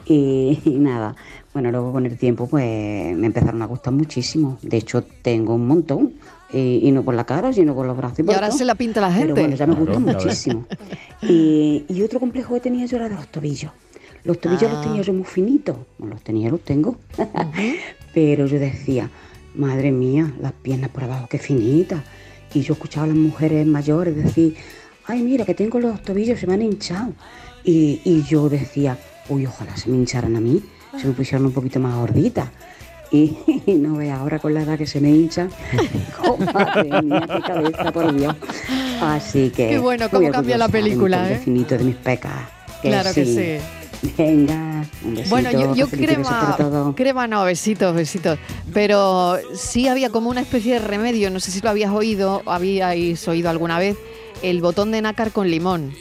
Y, 0.06 0.60
y 0.66 0.70
nada, 0.72 1.16
bueno, 1.54 1.72
luego 1.72 1.92
con 1.92 2.06
el 2.06 2.18
tiempo 2.18 2.48
pues 2.48 3.16
me 3.16 3.26
empezaron 3.28 3.62
a 3.62 3.66
gustar 3.66 3.94
muchísimo. 3.94 4.58
De 4.62 4.78
hecho, 4.78 5.04
tengo 5.22 5.56
un 5.56 5.68
montón. 5.68 6.14
Y, 6.54 6.88
y 6.88 6.92
no 6.92 7.04
por 7.04 7.16
la 7.16 7.26
cara, 7.26 7.52
sino 7.52 7.74
por 7.74 7.86
los 7.88 7.98
brazos. 7.98 8.20
Y 8.20 8.24
por 8.24 8.36
ahora 8.36 8.50
todo. 8.50 8.58
se 8.60 8.66
la 8.66 8.76
pinta 8.76 9.02
la 9.02 9.12
gente. 9.12 9.34
Pero 9.34 9.42
bueno, 9.42 9.56
ya 9.56 9.66
me 9.68 9.76
Claro, 9.76 9.86
gustan 10.00 10.16
muchísimo. 10.16 10.66
Y, 11.24 11.84
y 11.90 12.02
otro 12.04 12.20
complejo 12.20 12.54
que 12.54 12.60
tenía 12.62 12.86
yo 12.86 12.98
era 12.98 13.10
de 13.10 13.16
los 13.16 13.28
tobillos. 13.28 13.72
Los 14.24 14.40
tobillos 14.40 14.64
Ah. 14.70 14.74
los 14.74 14.82
tenía 14.84 15.02
yo 15.02 15.12
muy 15.14 15.26
finitos. 15.26 15.76
No 16.00 16.06
los 16.08 16.22
tenía, 16.22 16.50
los 16.50 16.62
tengo. 16.62 16.98
Pero 18.14 18.46
yo 18.46 18.60
decía, 18.60 19.10
madre 19.56 19.92
mía, 19.92 20.34
las 20.42 20.54
piernas 20.54 20.90
por 20.92 21.04
abajo, 21.04 21.28
qué 21.30 21.40
finitas. 21.40 22.02
Y 22.54 22.62
yo 22.62 22.74
escuchaba 22.74 23.04
a 23.06 23.08
las 23.08 23.18
mujeres 23.18 23.66
mayores 23.68 24.16
decir, 24.16 24.56
ay, 25.08 25.22
mira, 25.24 25.46
que 25.46 25.54
tengo 25.56 25.80
los 25.80 26.02
tobillos, 26.04 26.40
se 26.40 26.48
me 26.48 26.54
han 26.54 26.62
hinchado. 26.62 27.12
Y, 27.64 28.00
y 28.06 28.24
yo 28.24 28.48
decía, 28.50 28.98
uy, 29.30 29.46
ojalá 29.46 29.76
se 29.78 29.90
me 29.90 29.98
hincharan 29.98 30.36
a 30.36 30.40
mí, 30.40 30.62
se 31.00 31.08
me 31.08 31.14
pusieran 31.14 31.46
un 31.46 31.52
poquito 31.52 31.80
más 31.80 31.96
gorditas. 31.96 32.50
Y, 33.12 33.38
no 33.68 33.96
ve 33.96 34.12
ahora 34.12 34.40
con 34.40 34.54
la 34.54 34.64
edad 34.64 34.78
que 34.78 34.88
se 34.88 35.00
me 35.00 35.10
hincha. 35.10 35.48
Oh, 36.24 36.38
madre 36.38 37.02
mía, 37.02 37.28
qué 37.28 37.42
cabeza, 37.42 37.92
por 37.92 38.16
Dios. 38.16 38.36
Así 39.02 39.50
que. 39.50 39.70
Qué 39.70 39.78
bueno, 39.78 40.10
cómo 40.10 40.30
cambia 40.32 40.58
la 40.58 40.68
de 40.68 40.74
mi 40.74 40.84
película, 40.84 41.18
cuerpo 41.20 41.36
¿eh? 41.36 41.42
finito 41.44 41.78
de 41.78 41.84
mis 41.84 41.96
pecas. 41.96 42.34
Claro 42.82 43.14
que 43.14 43.26
sí. 43.26 44.12
Venga, 44.18 44.86
un 45.04 45.16
besito. 45.16 45.30
Bueno, 45.30 45.52
yo, 45.52 45.76
yo 45.76 45.88
crema, 45.88 46.94
crema 46.96 47.28
no, 47.28 47.44
besitos, 47.46 47.96
besitos. 47.96 48.38
Pero 48.74 49.38
sí 49.54 49.88
había 49.88 50.10
como 50.10 50.30
una 50.30 50.42
especie 50.42 50.74
de 50.74 50.80
remedio, 50.80 51.30
no 51.30 51.40
sé 51.40 51.52
si 51.52 51.62
lo 51.62 51.70
habías 51.70 51.92
oído, 51.92 52.44
habíais 52.46 53.28
oído 53.28 53.50
alguna 53.50 53.80
vez, 53.80 53.98
el 54.42 54.62
botón 54.62 54.92
de 54.92 55.02
nácar 55.02 55.32
con 55.32 55.50
limón. 55.50 55.94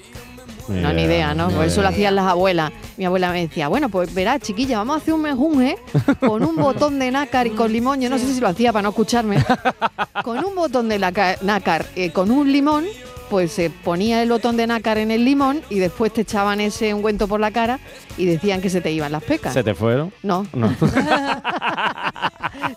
No, 0.69 0.93
ni 0.93 1.03
idea, 1.03 1.35
¿no? 1.35 1.49
Por 1.51 1.65
eso 1.67 1.83
lo 1.83 1.89
hacían 1.89 2.15
las 2.17 2.27
abuelas. 2.27 2.73
Mi 2.97 3.05
abuela 3.05 3.31
me 3.31 3.47
decía, 3.47 3.69
bueno, 3.69 3.89
pues 3.89 4.13
verá, 4.15 4.39
chiquilla, 4.39 4.79
vamos 4.79 4.97
a 4.97 4.99
hacer 4.99 5.15
un 5.15 5.23
mejunje 5.23 5.77
con 6.21 6.43
un 6.45 6.57
botón 6.57 6.99
de 6.99 7.11
nácar 7.11 7.47
y 7.47 7.51
con 7.51 7.73
limón. 7.73 8.01
Yo 8.01 8.09
no 8.09 8.19
sé 8.19 8.33
si 8.33 8.41
lo 8.41 8.49
hacía 8.49 8.73
para 8.73 8.83
no 8.85 8.89
escucharme. 8.91 9.45
Con 10.25 10.43
un 10.43 10.55
botón 10.55 10.89
de 10.89 10.99
nácar, 10.99 11.85
eh, 11.97 12.11
con 12.11 12.31
un 12.31 12.51
limón, 12.51 12.87
pues 13.29 13.53
se 13.53 13.69
ponía 13.69 14.23
el 14.23 14.31
botón 14.31 14.57
de 14.57 14.67
nácar 14.67 14.97
en 14.97 15.11
el 15.11 15.23
limón 15.25 15.61
y 15.69 15.81
después 15.81 16.13
te 16.15 16.23
echaban 16.23 16.61
ese 16.63 16.95
ungüento 16.95 17.29
por 17.29 17.41
la 17.41 17.51
cara 17.51 17.79
y 18.17 18.25
decían 18.25 18.63
que 18.63 18.71
se 18.71 18.81
te 18.81 18.91
iban 18.93 19.13
las 19.13 19.23
pecas. 19.23 19.53
¿Se 19.53 19.63
te 19.63 19.75
fueron? 19.75 20.13
No. 20.23 20.47
No. 20.55 20.69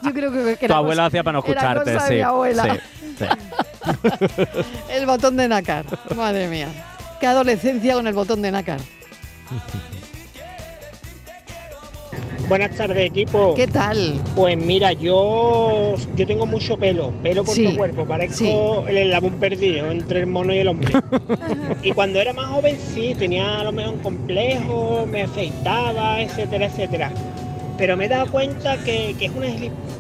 Yo 0.04 0.14
creo 0.14 0.32
que, 0.32 0.58
que 0.60 0.68
tu 0.68 0.74
abuela 0.74 1.04
cosa- 1.04 1.08
hacía 1.08 1.24
para 1.24 1.40
no 1.40 1.46
era 1.46 1.54
escucharte, 1.62 1.94
cosa 1.94 2.04
de 2.06 2.10
sí. 2.10 2.16
mi 2.16 2.22
abuela. 2.22 2.78
sí, 3.18 3.20
sí. 3.20 3.26
El 4.90 5.06
botón 5.06 5.38
de 5.38 5.48
nácar. 5.48 5.86
Madre 6.16 6.48
mía. 6.48 6.68
Qué 7.20 7.28
adolescencia 7.28 7.94
con 7.96 8.08
el 8.08 8.14
botón 8.14 8.42
de 8.42 8.52
nácar. 8.52 8.80
Buenas 12.48 12.72
tardes, 12.78 13.06
equipo. 13.06 13.54
¿Qué 13.56 13.68
tal? 13.68 14.22
Pues 14.34 14.58
mira, 14.58 14.94
yo 14.94 15.96
yo 16.16 16.26
tengo 16.26 16.46
mucho 16.46 16.78
pelo, 16.78 17.12
pelo 17.22 17.44
por 17.44 17.54
Sí, 17.54 17.64
todo 17.64 17.72
el 17.72 17.78
cuerpo, 17.78 18.06
parezco 18.06 18.86
el 18.88 18.98
eslabón 18.98 19.34
perdido 19.34 19.92
entre 19.92 20.22
el 20.22 20.28
mono 20.28 20.54
y 20.54 20.60
el 20.60 20.70
hombre. 20.70 20.94
y 21.84 21.92
cuando 21.92 22.22
era 22.22 22.32
más 22.32 22.48
joven 22.48 22.78
sí, 22.94 23.14
tenía 23.20 23.60
a 23.60 23.64
lo 23.66 23.74
mejor 23.74 23.96
un 23.96 24.00
complejo, 24.00 25.06
me 25.12 25.24
afeitaba, 25.24 26.22
etcétera, 26.22 26.68
etcétera. 26.68 27.12
Pero 27.78 27.96
me 27.96 28.06
he 28.06 28.08
dado 28.10 28.32
cuenta 28.32 28.78
que, 28.84 29.16
que 29.20 29.26
es 29.26 29.32
una 29.36 29.48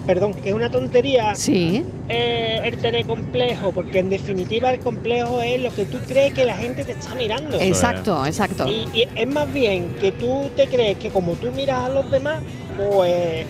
perdón, 0.05 0.34
que 0.34 0.49
es 0.49 0.55
una 0.55 0.69
tontería 0.71 1.36
Sí. 1.36 1.84
eh, 2.09 2.61
el 2.63 2.78
tener 2.78 3.05
complejo, 3.05 3.71
porque 3.71 3.99
en 3.99 4.09
definitiva 4.09 4.71
el 4.71 4.80
complejo 4.80 5.41
es 5.41 5.61
lo 5.61 5.69
que 5.73 5.86
tú 5.86 5.97
crees 6.07 6.34
que 6.34 6.45
la 6.45 6.55
gente 6.55 6.84
te 6.86 6.93
está 6.93 7.13
mirando. 7.15 7.59
Exacto, 7.59 8.25
exacto. 8.25 8.67
Y, 8.67 8.88
y 8.93 9.07
es 9.15 9.28
más 9.28 9.51
bien 9.53 9.95
que 10.01 10.11
tú 10.13 10.49
te 10.55 10.67
crees 10.67 10.97
que 10.97 11.09
como 11.09 11.34
tú 11.34 11.51
miras 11.51 11.84
a 11.86 11.89
los 11.89 12.09
demás, 12.09 12.41
pues 12.78 13.45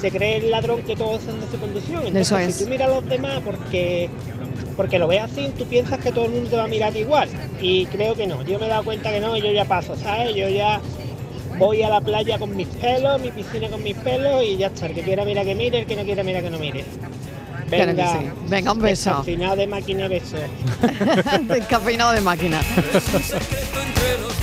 se 0.00 0.10
cree 0.10 0.38
el 0.38 0.50
ladrón 0.50 0.82
que 0.82 0.96
todos 0.96 1.22
son 1.22 1.38
de 1.40 1.46
su 1.48 1.58
condición. 1.58 1.98
Entonces, 2.06 2.22
Eso 2.26 2.38
es. 2.38 2.54
si 2.56 2.64
tú 2.64 2.70
miras 2.70 2.88
a 2.88 2.94
los 2.94 3.06
demás 3.06 3.40
porque, 3.44 4.08
porque 4.76 4.98
lo 4.98 5.06
ves 5.06 5.20
así, 5.20 5.50
tú 5.58 5.66
piensas 5.66 5.98
que 5.98 6.10
todo 6.10 6.24
el 6.24 6.30
mundo 6.30 6.48
te 6.48 6.56
va 6.56 6.64
a 6.64 6.68
mirar 6.68 6.96
igual. 6.96 7.28
Y 7.60 7.84
creo 7.86 8.14
que 8.14 8.26
no. 8.26 8.42
Yo 8.42 8.58
me 8.58 8.64
he 8.66 8.68
dado 8.70 8.84
cuenta 8.84 9.10
que 9.12 9.20
no, 9.20 9.36
yo 9.36 9.52
ya 9.52 9.66
paso, 9.66 9.94
¿sabes? 9.96 10.34
Yo 10.34 10.48
ya 10.48 10.80
voy 11.60 11.82
a 11.82 11.90
la 11.90 12.00
playa 12.00 12.38
con 12.38 12.56
mis 12.56 12.66
pelos, 12.66 13.20
mi 13.20 13.30
piscina 13.30 13.68
con 13.68 13.82
mis 13.82 13.94
pelos 13.96 14.42
y 14.42 14.56
ya 14.56 14.68
está. 14.68 14.86
El 14.86 14.94
que 14.94 15.02
quiera 15.02 15.24
mira 15.24 15.44
que 15.44 15.54
mire, 15.54 15.80
el 15.80 15.86
que 15.86 15.94
no 15.94 16.02
quiera 16.02 16.24
mira 16.24 16.42
que 16.42 16.50
no 16.50 16.58
mire. 16.58 16.84
Claro 17.68 17.92
Venga, 17.94 18.18
sí. 18.18 18.30
Venga, 18.48 18.72
un 18.72 18.80
beso. 18.80 19.10
Descafeinado 19.10 19.56
de 19.56 19.66
máquina, 19.66 20.08
beso. 20.08 20.36
Descafeinado 21.42 22.12
de 22.12 22.20
máquina. 22.22 22.60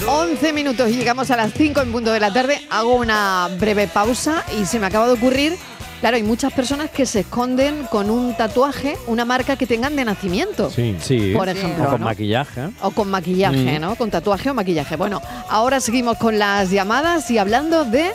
11 0.07 0.53
minutos 0.53 0.89
y 0.89 0.93
llegamos 0.93 1.29
a 1.31 1.35
las 1.35 1.51
5 1.53 1.81
en 1.81 1.91
punto 1.91 2.13
de 2.13 2.19
la 2.21 2.31
tarde. 2.31 2.61
Hago 2.69 2.95
una 2.95 3.49
breve 3.59 3.87
pausa 3.87 4.45
y 4.57 4.65
se 4.65 4.79
me 4.79 4.85
acaba 4.85 5.07
de 5.07 5.13
ocurrir. 5.13 5.57
Claro, 5.99 6.17
hay 6.17 6.23
muchas 6.23 6.53
personas 6.53 6.91
que 6.91 7.05
se 7.07 7.21
esconden 7.21 7.85
con 7.89 8.09
un 8.11 8.35
tatuaje, 8.37 8.95
una 9.07 9.25
marca 9.25 9.55
que 9.55 9.65
tengan 9.65 9.95
de 9.95 10.05
nacimiento. 10.05 10.69
Sí, 10.69 10.95
sí. 11.01 11.33
Por 11.35 11.49
ejemplo, 11.49 11.85
O 11.85 11.89
con 11.91 11.99
¿no? 12.01 12.05
maquillaje. 12.05 12.69
O 12.81 12.91
con 12.91 13.09
maquillaje, 13.09 13.79
Mm. 13.79 13.81
¿no? 13.81 13.95
Con 13.95 14.11
tatuaje 14.11 14.49
o 14.51 14.53
maquillaje. 14.53 14.95
Bueno, 14.95 15.21
ahora 15.49 15.79
seguimos 15.79 16.17
con 16.17 16.37
las 16.37 16.69
llamadas 16.69 17.31
y 17.31 17.39
hablando 17.39 17.83
de 17.83 18.11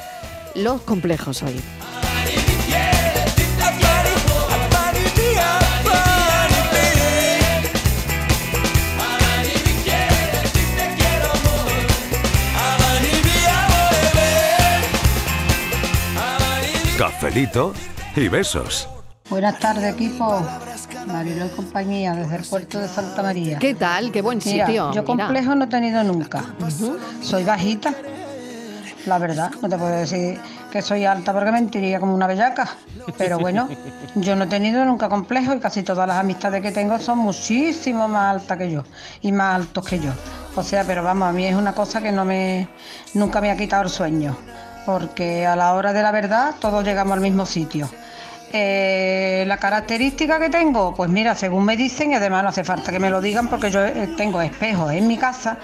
los 0.55 0.83
complejos 0.83 1.43
hoy. 1.43 1.61
Cafelito 17.23 17.73
y 18.16 18.27
besos. 18.27 18.89
Buenas 19.31 19.57
tardes, 19.61 19.95
equipo. 19.95 20.45
Marilo 21.07 21.47
y 21.47 21.51
compañía, 21.51 22.16
desde 22.16 22.35
el 22.35 22.43
puerto 22.43 22.81
de 22.81 22.89
Santa 22.89 23.23
María. 23.23 23.61
¿Qué 23.61 23.77
tal? 23.77 24.11
Qué 24.11 24.20
buen 24.20 24.41
Mira, 24.45 24.66
sitio. 24.66 24.87
yo 24.93 25.03
mira. 25.03 25.05
complejo 25.05 25.55
no 25.55 25.66
he 25.66 25.68
tenido 25.68 26.03
nunca. 26.03 26.45
Soy 27.20 27.45
bajita, 27.45 27.95
la 29.07 29.18
verdad. 29.18 29.53
No 29.62 29.68
te 29.68 29.79
puedo 29.79 29.93
decir 29.93 30.41
que 30.73 30.83
soy 30.83 31.05
alta 31.05 31.33
porque 31.33 31.53
mentiría 31.53 32.01
como 32.01 32.12
una 32.12 32.27
bellaca. 32.27 32.68
Pero 33.16 33.39
bueno, 33.39 33.68
yo 34.16 34.35
no 34.35 34.43
he 34.43 34.49
tenido 34.49 34.85
nunca 34.85 35.09
complejo 35.09 35.55
y 35.55 35.61
casi 35.61 35.85
todas 35.85 36.09
las 36.09 36.18
amistades 36.18 36.61
que 36.61 36.73
tengo 36.73 36.99
son 36.99 37.18
muchísimo 37.18 38.09
más 38.09 38.35
altas 38.35 38.59
que 38.59 38.68
yo 38.73 38.83
y 39.20 39.31
más 39.31 39.55
altos 39.55 39.87
que 39.87 40.01
yo. 40.01 40.11
O 40.57 40.62
sea, 40.64 40.83
pero 40.83 41.05
vamos, 41.05 41.29
a 41.29 41.33
mí 41.33 41.47
es 41.47 41.55
una 41.55 41.73
cosa 41.73 42.03
que 42.03 42.11
no 42.11 42.25
me 42.25 42.68
nunca 43.14 43.41
me 43.41 43.53
ha 43.53 43.57
quitado 43.57 43.85
el 43.85 43.91
sueño. 43.91 44.37
Porque 44.85 45.47
a 45.47 45.57
la 45.57 45.74
hora 45.74 45.93
de 45.93 46.03
la 46.03 46.11
verdad 46.11 46.55
todos 46.61 46.85
llegamos 46.85 47.14
al 47.14 47.20
mismo 47.20 47.47
sitio. 47.47 47.89
Eh, 48.55 49.45
la 49.47 49.57
característica 49.57 50.39
que 50.39 50.51
tengo, 50.51 50.95
pues 50.95 51.09
mira, 51.09 51.35
según 51.35 51.64
me 51.64 51.74
dicen, 51.74 52.12
y 52.12 52.16
además 52.16 52.43
no 52.43 52.51
hace 52.51 52.64
falta 52.64 52.93
que 52.93 52.99
me 52.99 53.09
lo 53.09 53.22
digan 53.22 53.49
porque 53.49 53.70
yo 53.70 53.83
eh, 53.83 54.11
tengo 54.14 54.43
espejos 54.43 54.93
en 54.93 55.09
mi 55.09 55.16
casa, 55.16 55.57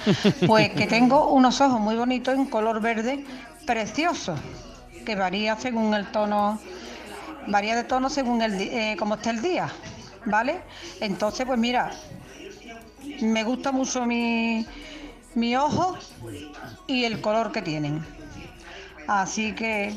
pues 0.46 0.70
que 0.70 0.86
tengo 0.86 1.28
unos 1.28 1.60
ojos 1.60 1.78
muy 1.80 1.96
bonitos 1.96 2.34
en 2.34 2.46
color 2.46 2.80
verde 2.80 3.26
precioso, 3.66 4.36
que 5.04 5.14
varía 5.16 5.54
según 5.56 5.92
el 5.92 6.06
tono, 6.06 6.58
varía 7.46 7.76
de 7.76 7.84
tono 7.84 8.08
según 8.08 8.40
el 8.40 8.54
eh, 8.58 8.96
cómo 8.98 9.16
esté 9.16 9.30
el 9.30 9.42
día, 9.42 9.68
¿vale? 10.24 10.62
Entonces, 11.02 11.44
pues 11.44 11.58
mira, 11.58 11.90
me 13.20 13.44
gusta 13.44 13.70
mucho 13.70 14.06
mi, 14.06 14.66
mi 15.34 15.56
ojo 15.56 15.94
y 16.86 17.04
el 17.04 17.20
color 17.20 17.52
que 17.52 17.60
tienen. 17.60 18.17
Así 19.08 19.52
que 19.54 19.94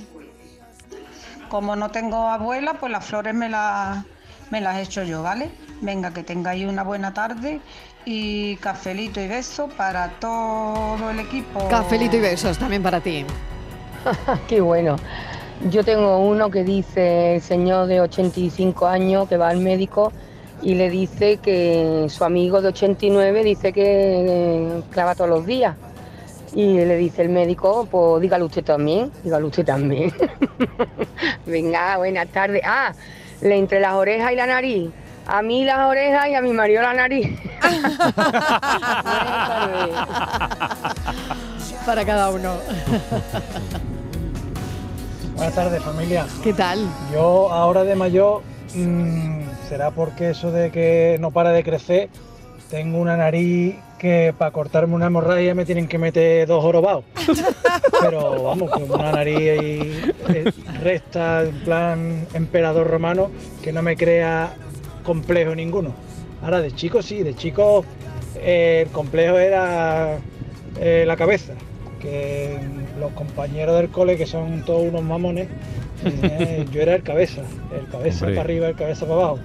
como 1.50 1.76
no 1.76 1.92
tengo 1.92 2.30
abuela, 2.30 2.76
pues 2.76 2.92
las 2.94 3.06
flores 3.06 3.34
me 3.34 3.50
las, 3.50 4.06
me 4.50 4.62
las 4.62 4.80
echo 4.80 5.04
yo, 5.04 5.22
¿vale? 5.22 5.52
Venga, 5.82 6.14
que 6.14 6.24
tengáis 6.24 6.66
una 6.66 6.84
buena 6.84 7.14
tarde 7.14 7.60
y 8.06 8.56
cafelito 8.58 9.20
y 9.20 9.28
beso 9.28 9.68
para 9.68 10.12
todo 10.20 11.10
el 11.10 11.20
equipo. 11.20 11.68
Cafelito 11.68 12.16
y 12.16 12.22
besos 12.22 12.58
también 12.58 12.82
para 12.82 13.02
ti. 13.02 13.26
Qué 14.48 14.62
bueno. 14.62 14.96
Yo 15.70 15.84
tengo 15.84 16.20
uno 16.20 16.50
que 16.50 16.64
dice, 16.64 17.36
el 17.36 17.42
señor 17.42 17.88
de 17.88 18.00
85 18.00 18.88
años 18.88 19.28
que 19.28 19.36
va 19.36 19.50
al 19.50 19.60
médico 19.60 20.14
y 20.62 20.76
le 20.76 20.90
dice 20.90 21.38
que 21.38 22.08
su 22.10 22.24
amigo 22.24 22.62
de 22.62 22.70
89 22.70 23.44
dice 23.44 23.74
que 23.74 23.84
eh, 23.86 24.84
clava 24.90 25.16
todos 25.16 25.30
los 25.30 25.46
días. 25.46 25.76
Y 26.54 26.74
le 26.74 26.98
dice 26.98 27.22
el 27.22 27.30
médico, 27.30 27.88
pues 27.90 28.22
dígalo 28.22 28.46
usted 28.46 28.64
también, 28.64 29.12
dígalo 29.24 29.48
usted 29.48 29.66
también. 29.66 30.12
Venga, 31.46 31.98
buenas 31.98 32.28
tardes. 32.28 32.62
Ah, 32.66 32.92
le 33.42 33.58
entre 33.58 33.80
las 33.80 33.94
orejas 33.94 34.34
y 34.34 34.36
la 34.36 34.48
nariz. 34.48 34.90
A 35.28 35.42
mí 35.42 35.64
las 35.64 35.88
orejas 35.88 36.28
y 36.28 36.36
a 36.36 36.42
mi 36.42 36.52
marido 36.52 36.82
la 36.82 36.94
nariz. 36.94 37.40
Para 41.86 42.06
cada 42.06 42.32
uno. 42.32 42.56
Buenas 45.36 45.56
tardes, 45.56 45.84
familia. 45.84 46.26
¿Qué 46.44 46.54
tal? 46.54 46.80
Yo 47.14 47.52
ahora 47.52 47.84
de 47.84 47.96
mayor, 47.96 48.42
mm, 48.76 49.44
será 49.70 49.92
porque 49.92 50.32
eso 50.32 50.52
de 50.52 50.70
que 50.70 51.18
no 51.20 51.32
para 51.32 51.52
de 51.52 51.64
crecer, 51.64 52.10
tengo 52.70 53.00
una 53.00 53.18
nariz 53.18 53.76
que 54.02 54.34
para 54.36 54.50
cortarme 54.50 54.96
una 54.96 55.06
hemorragia 55.06 55.54
me 55.54 55.64
tienen 55.64 55.88
que 55.88 56.00
meter 56.00 56.48
dos 56.48 56.64
jorobados. 56.64 57.04
Pero 58.02 58.42
vamos, 58.42 58.72
con 58.72 58.92
una 58.92 59.12
nariz 59.12 59.38
ahí, 59.38 60.12
eh, 60.30 60.52
recta, 60.82 61.44
en 61.44 61.56
plan 61.60 62.28
emperador 62.34 62.88
romano, 62.88 63.30
que 63.62 63.72
no 63.72 63.84
me 63.84 63.96
crea 63.96 64.56
complejo 65.04 65.54
ninguno. 65.54 65.94
Ahora 66.42 66.62
de 66.62 66.72
chico 66.72 67.04
sí, 67.04 67.22
de 67.22 67.36
chico 67.36 67.86
eh, 68.38 68.86
el 68.88 68.92
complejo 68.92 69.38
era 69.38 70.18
eh, 70.80 71.04
la 71.06 71.16
cabeza, 71.16 71.54
que 72.00 72.58
los 73.00 73.12
compañeros 73.12 73.76
del 73.76 73.90
cole, 73.90 74.18
que 74.18 74.26
son 74.26 74.66
todos 74.66 74.82
unos 74.82 75.04
mamones, 75.04 75.48
eh, 76.24 76.66
yo 76.72 76.82
era 76.82 76.96
el 76.96 77.04
cabeza, 77.04 77.44
el 77.80 77.88
cabeza 77.88 78.26
Hombre. 78.26 78.36
para 78.36 78.46
arriba, 78.46 78.68
el 78.68 78.76
cabeza 78.76 79.06
para 79.06 79.14
abajo. 79.20 79.40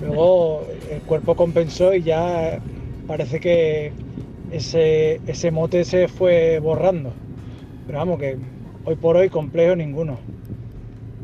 Luego 0.00 0.66
el 0.90 1.00
cuerpo 1.02 1.36
compensó 1.36 1.94
y 1.94 2.02
ya 2.02 2.58
parece 3.06 3.40
que 3.40 3.92
ese, 4.50 5.20
ese 5.26 5.50
mote 5.50 5.84
se 5.84 6.08
fue 6.08 6.58
borrando. 6.60 7.12
Pero 7.86 7.98
vamos, 7.98 8.18
que 8.18 8.36
hoy 8.84 8.96
por 8.96 9.16
hoy 9.16 9.28
complejo 9.28 9.76
ninguno. 9.76 10.18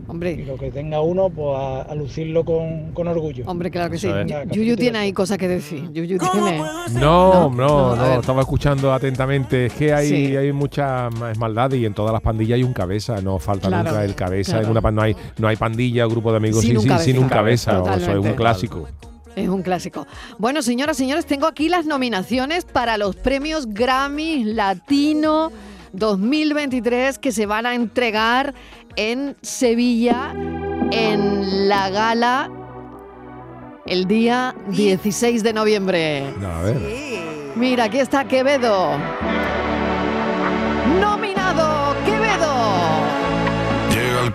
Hombre. 0.08 0.32
Y 0.32 0.44
lo 0.44 0.56
que 0.56 0.72
tenga 0.72 1.00
uno, 1.02 1.30
pues 1.30 1.56
a, 1.56 1.82
a 1.82 1.94
lucirlo 1.94 2.44
con, 2.44 2.90
con 2.92 3.06
orgullo. 3.06 3.44
Hombre, 3.46 3.70
claro 3.70 3.92
que 3.92 3.98
sí. 3.98 4.08
Yuyu 4.50 4.74
tiene 4.74 4.98
ahí 4.98 5.12
cosas 5.12 5.38
que 5.38 5.46
decir. 5.46 5.88
Yuyu 5.92 6.18
tiene. 6.18 6.58
No, 6.98 7.48
no, 7.48 7.94
no, 7.94 8.18
estaba 8.20 8.40
escuchando 8.40 8.92
atentamente. 8.92 9.66
Es 9.66 9.72
que 9.74 9.92
hay, 9.94 10.08
Sí. 10.08 10.36
hay 10.36 10.52
mucha 10.52 11.10
más 11.10 11.38
maldad 11.38 11.70
y 11.74 11.86
en 11.86 11.94
todas 11.94 12.12
las 12.12 12.22
pandillas 12.22 12.56
hay 12.56 12.64
un 12.64 12.72
cabeza. 12.72 13.20
No 13.22 13.38
falta 13.38 13.68
Claro, 13.68 13.90
nunca 13.90 14.04
el 14.04 14.16
cabeza. 14.16 14.52
claro. 14.54 14.64
En 14.66 14.70
una, 14.72 14.80
pan- 14.80 14.96
no, 14.96 15.02
hay, 15.02 15.14
no 15.38 15.46
hay 15.46 15.54
pandilla 15.56 16.06
o 16.06 16.10
grupo 16.10 16.32
de 16.32 16.38
amigos 16.38 16.60
Sin 16.62 16.70
sin, 16.70 16.76
un 16.78 16.82
sin- 16.98 16.98
sin 17.14 17.18
un 17.22 17.28
cabeza. 17.28 17.70
cabeza. 17.74 17.92
o- 17.92 17.96
Eso 17.96 18.10
es 18.18 18.26
un 18.26 18.32
clásico. 18.34 18.88
Es 19.42 19.48
un 19.48 19.62
clásico. 19.62 20.06
Bueno, 20.38 20.62
señoras, 20.62 20.96
señores, 20.96 21.26
tengo 21.26 21.46
aquí 21.46 21.68
las 21.68 21.86
nominaciones 21.86 22.64
para 22.64 22.98
los 22.98 23.16
premios 23.16 23.66
Grammy 23.66 24.44
Latino 24.44 25.50
2023 25.92 27.18
que 27.18 27.32
se 27.32 27.46
van 27.46 27.66
a 27.66 27.74
entregar 27.74 28.54
en 28.96 29.36
Sevilla 29.42 30.32
en 30.92 31.68
la 31.68 31.90
gala 31.90 32.50
el 33.86 34.06
día 34.06 34.54
16 34.68 35.42
de 35.42 35.52
noviembre. 35.52 36.34
A 36.44 36.62
ver. 36.62 36.76
Mira, 37.56 37.84
aquí 37.84 37.98
está 37.98 38.24
Quevedo. 38.24 38.98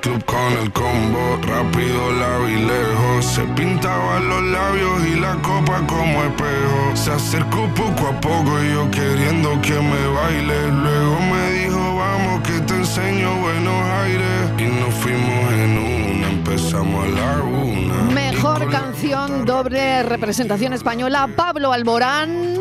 Club 0.02 0.26
con 0.26 0.52
el 0.62 0.72
combo, 0.72 1.40
rápido 1.42 2.12
la 2.14 2.38
vi 2.40 2.56
lejos. 2.56 3.26
Se 3.26 3.44
pintaban 3.56 4.28
los 4.28 4.44
labios 4.44 5.06
y 5.08 5.16
la 5.20 5.36
copa 5.42 5.86
como 5.88 6.24
espejo. 6.24 6.96
Se 6.96 7.12
acercó 7.12 7.68
poco 7.76 8.08
a 8.08 8.20
poco 8.20 8.64
y 8.64 8.74
yo 8.74 8.90
queriendo 8.92 9.62
que 9.62 9.74
me 9.74 10.08
baile. 10.08 10.72
Luego 10.72 11.20
me 11.20 11.52
dijo, 11.52 11.96
vamos 11.96 12.42
que 12.48 12.60
te 12.62 12.74
enseño 12.74 13.40
buenos 13.40 13.84
aires. 14.04 14.52
Y 14.58 14.64
nos 14.64 14.94
fuimos 14.96 15.54
en 15.54 15.78
una, 15.78 16.30
empezamos 16.30 17.06
a 17.06 17.10
la 17.10 17.44
una. 17.44 18.14
Mejor 18.14 18.70
canción 18.70 19.46
doble 19.46 20.04
representación 20.04 20.74
española, 20.74 21.30
Pablo 21.36 21.72
Alborán. 21.72 22.56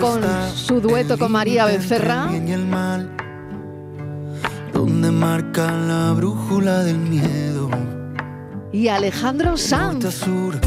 Con 0.00 0.22
su 0.54 0.80
dueto 0.80 1.16
con 1.18 1.32
María 1.32 1.66
Becerra. 1.66 2.28
Donde 4.74 5.10
marca 5.10 5.70
la 5.70 6.12
brújula 6.12 6.82
del 6.82 6.98
miedo. 6.98 7.70
Y 8.72 8.88
Alejandro 8.88 9.56
Sanz. 9.56 10.12
sur, 10.14 10.60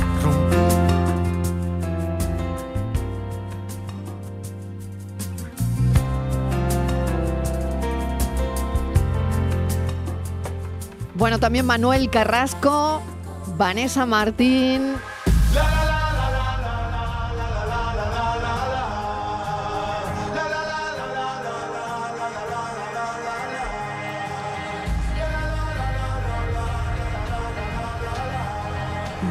Bueno, 11.14 11.40
también 11.40 11.66
Manuel 11.66 12.10
Carrasco, 12.12 13.02
Vanessa 13.58 14.06
Martín. 14.06 14.94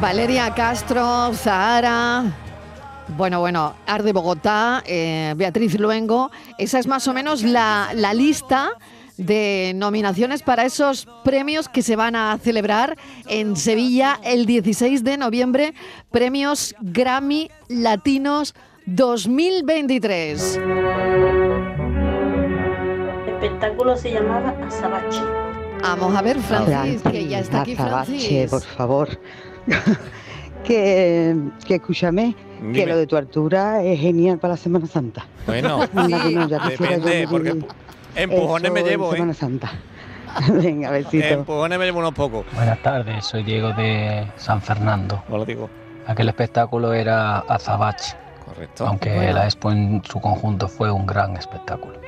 Valeria 0.01 0.53
Castro, 0.53 1.33
Zahara. 1.33 2.23
Bueno, 3.17 3.39
bueno, 3.39 3.73
Arde 3.87 4.13
Bogotá, 4.13 4.83
eh, 4.85 5.33
Beatriz 5.35 5.79
Luengo. 5.79 6.29
Esa 6.59 6.77
es 6.77 6.87
más 6.87 7.07
o 7.07 7.13
menos 7.13 7.41
la, 7.41 7.89
la 7.95 8.13
lista 8.13 8.69
de 9.17 9.71
nominaciones 9.75 10.43
para 10.43 10.65
esos 10.65 11.07
premios 11.23 11.67
que 11.67 11.81
se 11.81 11.95
van 11.95 12.15
a 12.15 12.37
celebrar 12.37 12.95
en 13.27 13.55
Sevilla 13.55 14.19
el 14.23 14.45
16 14.45 15.03
de 15.03 15.17
noviembre. 15.17 15.73
Premios 16.11 16.75
Grammy 16.79 17.49
Latinos 17.67 18.53
2023. 18.85 20.59
El 23.25 23.33
espectáculo 23.33 23.97
se 23.97 24.11
llamaba 24.11 24.55
Azabache. 24.67 25.21
Vamos 25.81 26.15
a 26.15 26.21
ver, 26.21 26.39
Francis, 26.39 27.01
que 27.01 27.27
ya 27.27 27.39
está 27.39 27.61
aquí 27.61 27.73
Azabache, 27.73 28.11
Francis. 28.11 28.49
por 28.49 28.61
favor. 28.61 29.19
Que, 30.63 31.35
que 31.65 31.75
escúchame, 31.75 32.35
que 32.59 32.65
Dime. 32.67 32.85
lo 32.87 32.97
de 32.97 33.07
tu 33.07 33.15
altura 33.17 33.81
es 33.83 33.99
genial 33.99 34.37
para 34.39 34.53
la 34.53 34.57
Semana 34.57 34.87
Santa. 34.87 35.25
Bueno, 35.45 35.79
Anda 35.95 36.23
que 36.23 36.31
no, 36.35 36.47
ya 36.47 36.59
quisiera 36.59 36.97
yo 36.97 37.03
depende, 37.05 37.27
porque 37.29 37.53
empu- 37.53 37.67
empujones 38.15 38.71
me 38.71 38.79
en 38.81 38.85
llevo, 38.87 39.09
¿eh? 39.09 39.15
Semana 39.15 39.33
Santa. 39.33 39.71
Venga, 40.51 40.91
besito. 40.91 41.25
Empujones 41.25 41.79
me 41.79 41.85
llevo 41.85 41.99
unos 41.99 42.13
pocos. 42.13 42.45
Buenas 42.53 42.81
tardes, 42.81 43.25
soy 43.25 43.43
Diego 43.43 43.71
de 43.73 44.27
San 44.35 44.61
Fernando. 44.61 45.23
Hola, 45.29 45.45
Diego. 45.45 45.69
Aquel 46.05 46.29
espectáculo 46.29 46.93
era 46.93 47.39
Azabache. 47.39 48.15
Correcto. 48.45 48.87
Aunque 48.87 49.13
Bueno. 49.13 49.33
la 49.33 49.45
expo 49.45 49.71
en 49.71 50.01
su 50.05 50.19
conjunto 50.21 50.67
fue 50.67 50.89
un 50.91 51.05
gran 51.05 51.35
espectáculo. 51.35 51.99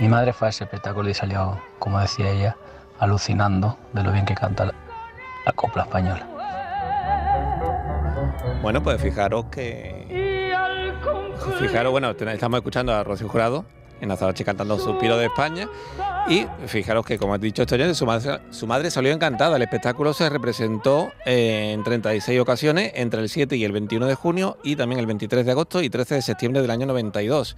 Mi 0.00 0.08
madre 0.08 0.32
fue 0.32 0.48
a 0.48 0.50
ese 0.50 0.64
espectáculo 0.64 1.08
y 1.08 1.14
salió, 1.14 1.58
como 1.78 1.98
decía 2.00 2.28
ella, 2.30 2.56
alucinando 2.98 3.78
de 3.92 4.02
lo 4.02 4.12
bien 4.12 4.24
que 4.26 4.34
canta 4.34 4.64
la, 4.66 4.74
la 5.46 5.52
copla 5.52 5.82
española. 5.84 6.26
Bueno, 8.62 8.82
pues 8.82 9.00
fijaros 9.00 9.46
que. 9.46 10.50
Fijaros, 11.60 11.92
bueno, 11.92 12.10
estamos 12.10 12.58
escuchando 12.58 12.92
a 12.92 13.04
Rocío 13.04 13.28
Jurado 13.28 13.64
en 14.00 14.10
Azabache 14.10 14.44
cantando 14.44 14.78
Suspiro 14.78 15.16
de 15.16 15.26
España. 15.26 15.68
Y 16.28 16.46
fijaros 16.66 17.06
que, 17.06 17.18
como 17.18 17.34
ha 17.34 17.38
dicho 17.38 17.62
este 17.62 17.94
su 17.94 18.04
madre, 18.04 18.40
su 18.50 18.66
madre 18.66 18.90
salió 18.90 19.12
encantada. 19.12 19.56
El 19.56 19.62
espectáculo 19.62 20.12
se 20.12 20.28
representó 20.28 21.12
en 21.24 21.84
36 21.84 22.40
ocasiones 22.40 22.92
entre 22.94 23.20
el 23.20 23.28
7 23.28 23.56
y 23.56 23.64
el 23.64 23.72
21 23.72 24.06
de 24.06 24.14
junio 24.14 24.58
y 24.64 24.76
también 24.76 24.98
el 24.98 25.06
23 25.06 25.46
de 25.46 25.52
agosto 25.52 25.82
y 25.82 25.88
13 25.88 26.16
de 26.16 26.22
septiembre 26.22 26.62
del 26.62 26.70
año 26.70 26.86
92. 26.86 27.56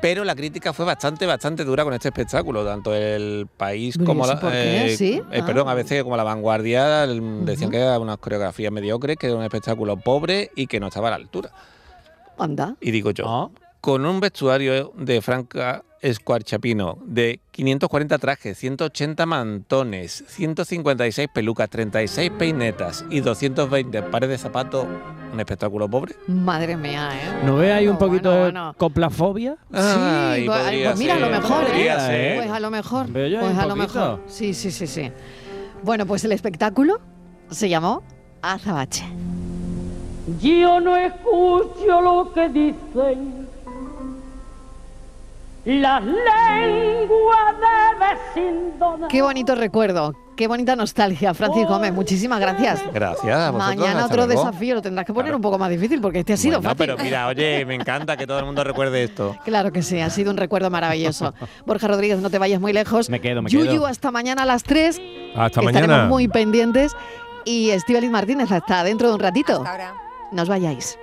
Pero 0.00 0.24
la 0.24 0.34
crítica 0.36 0.72
fue 0.72 0.84
bastante, 0.84 1.24
bastante 1.26 1.64
dura 1.64 1.82
con 1.82 1.94
este 1.94 2.08
espectáculo, 2.08 2.64
tanto 2.64 2.94
el 2.94 3.48
país 3.56 3.96
¿Y 4.00 4.04
como 4.04 4.26
la. 4.26 4.38
por 4.38 4.52
qué? 4.52 4.94
¿Sí? 4.96 5.22
eh, 5.32 5.40
Ah. 5.42 5.46
Perdón, 5.46 5.68
a 5.68 5.74
veces 5.74 6.02
como 6.02 6.16
la 6.16 6.22
vanguardia 6.22 7.04
el- 7.04 7.44
decían 7.46 7.70
que 7.70 7.78
era 7.78 7.98
una 7.98 8.16
coreografía 8.16 8.70
mediocre, 8.70 9.16
que 9.16 9.26
era 9.28 9.36
un 9.36 9.42
espectáculo 9.42 9.96
pobre 9.96 10.50
y 10.54 10.66
que 10.66 10.78
no 10.80 10.88
estaba 10.88 11.08
a 11.08 11.10
la 11.12 11.16
altura. 11.16 11.50
Anda. 12.38 12.76
Y 12.80 12.90
digo 12.90 13.10
yo, 13.10 13.24
Ah. 13.26 13.48
Con 13.86 14.04
un 14.04 14.18
vestuario 14.18 14.92
de 14.96 15.22
Franca 15.22 15.84
Escuarchapino 16.00 16.98
de 17.04 17.38
540 17.52 18.18
trajes, 18.18 18.58
180 18.58 19.24
mantones, 19.26 20.24
156 20.26 21.28
pelucas, 21.32 21.70
36 21.70 22.32
peinetas 22.36 23.04
y 23.10 23.20
220 23.20 24.02
pares 24.02 24.28
de 24.28 24.38
zapatos, 24.38 24.88
un 25.32 25.38
espectáculo 25.38 25.88
pobre. 25.88 26.16
Madre 26.26 26.76
mía, 26.76 27.10
¿eh? 27.14 27.44
¿No 27.44 27.58
ve 27.58 27.72
ahí 27.72 27.86
un 27.86 27.96
poquito 27.96 28.32
de 28.32 28.40
bueno. 28.40 28.74
coplafobia? 28.76 29.56
Ay, 29.72 30.40
Sí, 30.40 30.46
pues, 30.48 30.84
pues 30.84 30.98
mira, 30.98 31.14
a 31.14 31.20
lo 31.20 31.30
mejor, 31.30 31.64
podría 31.66 31.96
¿eh? 32.10 32.36
Pues 32.38 32.50
a 32.50 32.58
lo 32.58 32.70
mejor. 32.72 33.12
Veo 33.12 33.28
yo 33.28 33.38
Pues 33.38 33.56
a 33.56 33.66
lo 33.66 33.76
mejor. 33.76 34.20
Sí, 34.26 34.52
sí, 34.52 34.72
sí, 34.72 34.88
sí. 34.88 35.12
Bueno, 35.84 36.06
pues 36.06 36.24
el 36.24 36.32
espectáculo 36.32 37.00
se 37.52 37.68
llamó 37.68 38.02
Azabache. 38.42 39.04
Yo 40.40 40.80
no 40.80 40.96
escucho 40.96 42.00
lo 42.00 42.32
que 42.32 42.48
dicen 42.48 43.45
las 45.66 46.02
lenguas 46.02 47.54
de. 47.60 49.06
Qué 49.08 49.20
bonito 49.22 49.54
recuerdo, 49.54 50.14
qué 50.36 50.46
bonita 50.46 50.76
nostalgia, 50.76 51.34
Francisco 51.34 51.68
Gómez. 51.74 51.92
Muchísimas 51.92 52.38
gracias. 52.40 52.82
Gracias. 52.92 53.36
a 53.38 53.50
vosotros, 53.50 53.76
Mañana 53.76 53.92
hasta 54.00 54.04
otro 54.06 54.26
luego. 54.26 54.44
desafío 54.44 54.74
lo 54.76 54.82
tendrás 54.82 55.04
que 55.06 55.12
poner 55.12 55.34
un 55.34 55.40
poco 55.40 55.58
más 55.58 55.68
difícil 55.70 56.00
porque 56.00 56.20
este 56.20 56.34
ha 56.34 56.36
sido 56.36 56.58
No, 56.58 56.62
fácil. 56.62 56.76
pero 56.78 56.96
mira, 56.98 57.26
oye, 57.26 57.64
me 57.64 57.74
encanta 57.74 58.16
que 58.16 58.26
todo 58.26 58.38
el 58.38 58.44
mundo 58.44 58.62
recuerde 58.64 59.02
esto. 59.04 59.36
Claro 59.44 59.72
que 59.72 59.82
sí, 59.82 60.00
ha 60.00 60.10
sido 60.10 60.30
un 60.30 60.36
recuerdo 60.36 60.70
maravilloso. 60.70 61.34
Borja 61.66 61.88
Rodríguez, 61.88 62.18
no 62.20 62.30
te 62.30 62.38
vayas 62.38 62.60
muy 62.60 62.72
lejos. 62.72 63.08
Me 63.10 63.20
quedo, 63.20 63.42
me 63.42 63.50
Yuyu, 63.50 63.70
quedo. 63.70 63.86
hasta 63.86 64.10
mañana 64.10 64.42
a 64.42 64.46
las 64.46 64.62
3. 64.62 65.00
Hasta 65.34 65.60
Estaremos 65.60 65.72
mañana. 65.88 66.04
muy 66.08 66.28
pendientes. 66.28 66.94
Y 67.44 67.70
Estíbaliz 67.70 68.10
Martínez, 68.10 68.50
hasta 68.52 68.82
dentro 68.84 69.08
de 69.08 69.14
un 69.14 69.20
ratito. 69.20 69.64
No 70.32 70.42
os 70.42 70.48
vayáis. 70.48 70.98